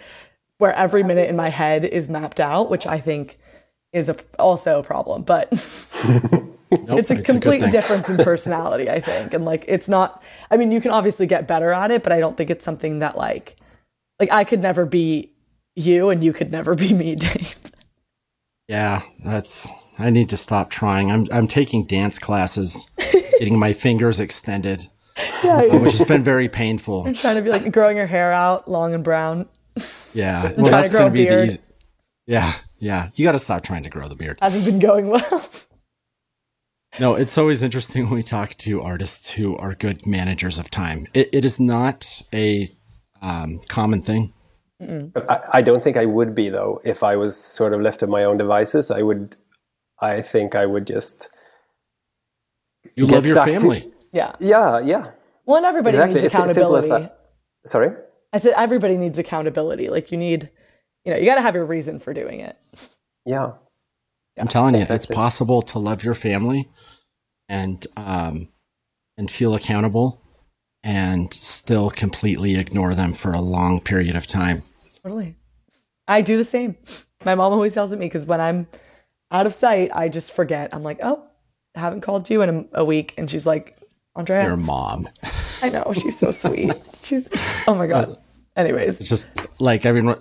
where 0.58 0.74
every 0.74 1.04
minute 1.04 1.30
in 1.30 1.36
my 1.36 1.50
head 1.50 1.86
is 1.86 2.10
mapped 2.10 2.40
out, 2.42 2.70
which 2.70 2.86
I 2.86 3.00
think 3.00 3.38
is 3.94 4.10
a, 4.10 4.16
also 4.38 4.80
a 4.80 4.84
problem. 4.84 5.24
But 5.24 5.50
Nope, 6.72 7.00
it's 7.00 7.12
a 7.12 7.16
good 7.16 7.26
complete 7.26 7.62
thing. 7.62 7.70
difference 7.72 8.10
in 8.10 8.18
personality, 8.24 8.90
I 8.90 9.00
think. 9.00 9.34
And 9.34 9.44
like, 9.46 9.66
it's 9.68 9.90
not. 9.90 10.24
I 10.52 10.58
mean, 10.58 10.72
you 10.72 10.82
can 10.82 10.92
obviously 10.92 11.26
get 11.26 11.48
better 11.48 11.72
at 11.72 11.90
it, 11.92 12.04
but 12.04 12.12
I 12.12 12.20
don't 12.20 12.38
think 12.38 12.50
it's 12.50 12.64
something 12.64 13.00
that 13.00 13.18
like, 13.18 13.56
like 14.20 14.32
I 14.32 14.44
could 14.44 14.62
never 14.62 14.86
be 14.86 15.32
you, 15.76 16.10
and 16.10 16.24
you 16.24 16.32
could 16.34 16.52
never 16.52 16.76
be 16.76 16.94
me, 16.94 17.16
Dave. 17.28 17.60
Yeah, 18.68 19.02
that's. 19.26 19.68
I 19.98 20.10
need 20.12 20.30
to 20.30 20.38
stop 20.38 20.70
trying. 20.70 21.12
I'm 21.12 21.28
I'm 21.32 21.48
taking 21.48 21.86
dance 21.86 22.20
classes, 22.20 22.86
getting 23.40 23.58
my 23.58 23.74
fingers 23.74 24.20
extended, 24.20 24.88
Yeah, 25.44 25.76
which 25.76 25.94
has 25.94 26.08
been 26.08 26.24
very 26.24 26.48
painful. 26.48 27.12
trying 27.16 27.36
to 27.36 27.42
be 27.42 27.50
like 27.50 27.72
growing 27.72 27.98
your 27.98 28.06
hair 28.08 28.32
out 28.32 28.70
long 28.70 28.94
and 28.94 29.04
brown. 29.04 29.48
Yeah, 30.14 30.44
well, 30.56 30.66
to 30.66 30.72
that's 30.72 30.94
gonna 30.94 31.10
be 31.10 31.26
the 31.26 31.44
easy. 31.46 31.60
Yeah, 32.28 32.54
yeah. 32.78 33.10
You 33.16 33.26
got 33.26 33.32
to 33.32 33.40
stop 33.40 33.64
trying 33.64 33.84
to 33.84 33.90
grow 33.90 34.08
the 34.08 34.16
beard. 34.16 34.38
Hasn't 34.40 34.64
been 34.66 34.78
going 34.80 35.08
well. 35.08 35.52
No, 37.00 37.14
it's 37.16 37.38
always 37.38 37.62
interesting 37.62 38.06
when 38.06 38.16
we 38.16 38.24
talk 38.24 38.56
to 38.60 38.82
artists 38.82 39.32
who 39.32 39.56
are 39.58 39.76
good 39.76 40.08
managers 40.08 40.58
of 40.58 40.70
time. 40.72 41.08
It, 41.14 41.30
it 41.32 41.46
is 41.46 41.60
not 41.60 42.22
a 42.34 42.68
um, 43.22 43.60
common 43.68 44.02
thing. 44.02 44.34
But 44.80 45.30
I, 45.30 45.40
I 45.56 45.62
don't 45.62 45.84
think 45.84 45.98
I 45.98 46.06
would 46.06 46.34
be 46.34 46.48
though 46.50 46.82
if 46.86 47.04
I 47.04 47.16
was 47.18 47.36
sort 47.38 47.74
of 47.74 47.82
left 47.82 48.00
to 48.00 48.08
my 48.08 48.24
own 48.24 48.38
devices. 48.38 48.90
I 48.90 49.02
would. 49.02 49.36
I 50.02 50.22
think 50.22 50.56
I 50.56 50.66
would 50.66 50.88
just. 50.88 51.30
You 52.96 53.06
love 53.06 53.26
your 53.26 53.36
stuck 53.36 53.50
to- 53.50 53.60
family. 53.60 53.92
yeah. 54.14 54.36
Yeah, 54.40 54.80
yeah. 54.80 55.12
Well, 55.46 55.58
and 55.58 55.66
everybody 55.66 55.98
Exactly. 55.98 56.22
needs 56.22 56.26
It's 56.28 56.36
as 56.36 56.50
as 56.52 56.58
accountability. 56.58 56.88
that. 56.88 57.20
Sorry. 57.66 57.92
I 58.32 58.38
said 58.40 58.54
everybody 58.56 58.96
needs 58.96 59.20
accountability. 59.20 59.90
Like 59.90 60.12
you 60.14 60.18
need, 60.18 60.50
you 61.04 61.12
know, 61.12 61.20
you 61.20 61.26
got 61.26 61.36
to 61.36 61.42
have 61.42 61.56
your 61.56 61.66
reason 61.66 62.00
for 62.00 62.14
doing 62.14 62.40
it. 62.40 62.58
Yeah. 63.26 63.54
I'm 64.40 64.48
telling 64.48 64.76
you, 64.76 64.82
it's 64.82 64.90
exactly. 64.90 65.16
possible 65.16 65.62
to 65.64 65.80
love 65.80 66.04
your 66.04 66.16
family 66.16 66.70
and 67.48 67.86
um, 67.98 68.50
and 69.18 69.30
feel 69.30 69.56
accountable 69.56 70.22
and 70.84 71.34
still 71.34 71.90
completely 71.90 72.56
ignore 72.56 72.96
them 72.96 73.14
for 73.14 73.34
a 73.34 73.42
long 73.42 73.82
period 73.82 74.16
of 74.16 74.26
time. 74.26 74.64
Totally. 75.04 75.36
I 76.08 76.22
do 76.22 76.38
the 76.38 76.46
same. 76.46 76.78
My 77.26 77.36
mom 77.36 77.52
always 77.52 77.74
tells 77.74 77.92
it 77.92 78.00
me 78.00 78.06
because 78.06 78.26
when 78.26 78.40
I'm 78.40 78.68
out 79.32 79.46
of 79.46 79.54
sight, 79.54 79.92
I 79.94 80.10
just 80.10 80.32
forget. 80.32 80.74
I'm 80.74 80.84
like, 80.84 81.00
oh, 81.04 81.24
I 81.76 81.82
haven't 81.82 82.02
called 82.02 82.30
you 82.30 82.42
in 82.42 82.50
a, 82.50 82.80
a 82.80 82.86
week, 82.86 83.14
and 83.18 83.30
she's 83.30 83.46
like, 83.46 83.78
Andrea, 84.16 84.44
Your 84.44 84.58
mom. 84.58 85.08
I 85.62 85.70
know 85.70 85.92
she's 85.94 86.18
so 86.18 86.32
sweet. 86.32 86.74
she's 87.04 87.28
oh 87.68 87.76
my 87.76 87.88
god. 87.88 88.18
Anyways, 88.60 89.00
It's 89.00 89.08
just 89.10 89.62
like, 89.62 89.86
I 89.86 89.92
mean, 89.94 90.14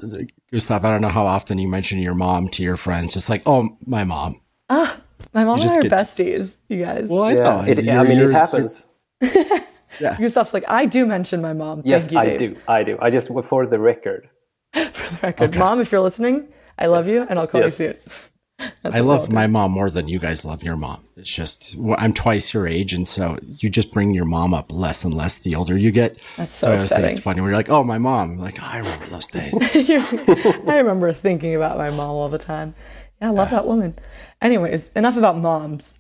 Gustav, 0.52 0.84
I 0.84 0.90
don't 0.90 1.00
know 1.02 1.08
how 1.08 1.26
often 1.26 1.58
you 1.58 1.66
mention 1.68 1.98
your 1.98 2.14
mom 2.14 2.46
to 2.50 2.62
your 2.62 2.76
friends. 2.76 3.12
Just 3.14 3.28
like, 3.28 3.42
oh, 3.46 3.68
my 3.84 4.04
mom. 4.04 4.40
Ah, 4.70 5.00
my 5.34 5.42
mom 5.42 5.54
and 5.54 5.62
just 5.62 5.74
I 5.74 5.78
are 5.78 5.82
get- 5.82 5.92
besties, 5.92 6.58
you 6.68 6.84
guys. 6.84 7.10
Well, 7.10 7.24
I 7.24 7.32
Yeah, 7.32 7.42
know. 7.42 7.60
it, 7.66 7.88
I 7.90 8.02
mean, 8.04 8.20
it 8.20 8.30
happens. 8.30 8.86
Gustav's 10.18 10.54
like, 10.54 10.64
I 10.68 10.86
do 10.86 11.04
mention 11.04 11.42
my 11.42 11.52
mom. 11.52 11.82
Yes, 11.84 12.02
Thank 12.06 12.12
you, 12.12 12.18
I 12.18 12.24
Dave. 12.26 12.38
do. 12.38 12.56
I 12.68 12.82
do. 12.84 12.98
I 13.02 13.10
just 13.10 13.28
for 13.44 13.66
the 13.66 13.78
record. 13.80 14.28
For 14.74 15.14
the 15.14 15.18
record, 15.22 15.58
mom, 15.58 15.80
if 15.80 15.90
you're 15.90 16.00
listening, 16.02 16.46
I 16.78 16.86
love 16.86 17.08
you, 17.08 17.26
and 17.28 17.38
I'll 17.38 17.46
call 17.48 17.62
Yes. 17.62 17.80
you 17.80 17.94
soon. 18.06 18.30
I 18.84 19.00
love 19.00 19.30
my 19.30 19.46
mom 19.46 19.70
more 19.72 19.90
than 19.90 20.08
you 20.08 20.18
guys 20.18 20.44
love 20.44 20.62
your 20.62 20.76
mom. 20.76 21.04
It's 21.16 21.32
just 21.32 21.74
well, 21.76 21.96
I'm 21.98 22.12
twice 22.12 22.52
your 22.52 22.66
age, 22.66 22.92
and 22.92 23.06
so 23.06 23.38
you 23.42 23.70
just 23.70 23.92
bring 23.92 24.14
your 24.14 24.24
mom 24.24 24.54
up 24.54 24.72
less 24.72 25.04
and 25.04 25.14
less 25.14 25.38
the 25.38 25.54
older 25.54 25.76
you 25.76 25.90
get. 25.90 26.18
That's 26.36 26.54
so 26.54 26.68
I 26.68 26.72
always 26.72 26.88
think 26.88 27.04
it's 27.04 27.20
funny 27.20 27.40
when 27.40 27.50
you're 27.50 27.56
like, 27.56 27.70
"Oh, 27.70 27.84
my 27.84 27.98
mom." 27.98 28.32
I'm 28.32 28.38
like, 28.38 28.58
oh, 28.60 28.68
I 28.68 28.78
remember 28.78 29.06
those 29.06 29.26
days. 29.26 29.54
I 30.68 30.78
remember 30.78 31.12
thinking 31.12 31.54
about 31.54 31.78
my 31.78 31.90
mom 31.90 32.10
all 32.10 32.28
the 32.28 32.38
time. 32.38 32.74
Yeah, 33.20 33.28
I 33.28 33.30
love 33.30 33.50
that 33.50 33.66
woman. 33.66 33.96
Anyways, 34.42 34.92
enough 34.92 35.16
about 35.16 35.36
moms. 35.38 35.98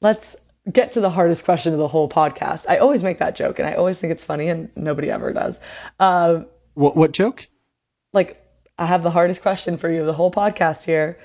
Let's 0.00 0.36
get 0.70 0.92
to 0.92 1.00
the 1.00 1.10
hardest 1.10 1.44
question 1.44 1.72
of 1.72 1.78
the 1.78 1.88
whole 1.88 2.08
podcast. 2.08 2.66
I 2.68 2.78
always 2.78 3.02
make 3.02 3.18
that 3.18 3.36
joke, 3.36 3.58
and 3.58 3.68
I 3.68 3.74
always 3.74 4.00
think 4.00 4.10
it's 4.10 4.24
funny, 4.24 4.48
and 4.48 4.70
nobody 4.76 5.10
ever 5.10 5.32
does. 5.32 5.60
Uh, 5.98 6.40
what 6.74 6.96
what 6.96 7.12
joke? 7.12 7.48
like, 8.12 8.42
I 8.78 8.86
have 8.86 9.02
the 9.02 9.10
hardest 9.10 9.42
question 9.42 9.76
for 9.76 9.90
you 9.90 10.00
of 10.00 10.06
the 10.06 10.14
whole 10.14 10.30
podcast 10.30 10.84
here, 10.84 11.18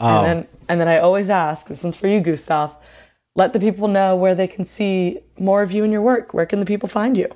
Oh, 0.00 0.24
and 0.24 0.26
then 0.26 0.48
and 0.68 0.80
then 0.80 0.88
I 0.88 0.98
always 0.98 1.30
ask. 1.30 1.68
This 1.68 1.82
one's 1.84 1.96
for 1.96 2.08
you, 2.08 2.20
Gustav. 2.20 2.76
Let 3.36 3.52
the 3.52 3.60
people 3.60 3.88
know 3.88 4.14
where 4.14 4.34
they 4.34 4.46
can 4.46 4.64
see 4.64 5.20
more 5.38 5.62
of 5.62 5.72
you 5.72 5.82
and 5.82 5.92
your 5.92 6.02
work. 6.02 6.32
Where 6.34 6.46
can 6.46 6.60
the 6.60 6.66
people 6.66 6.88
find 6.88 7.16
you? 7.18 7.28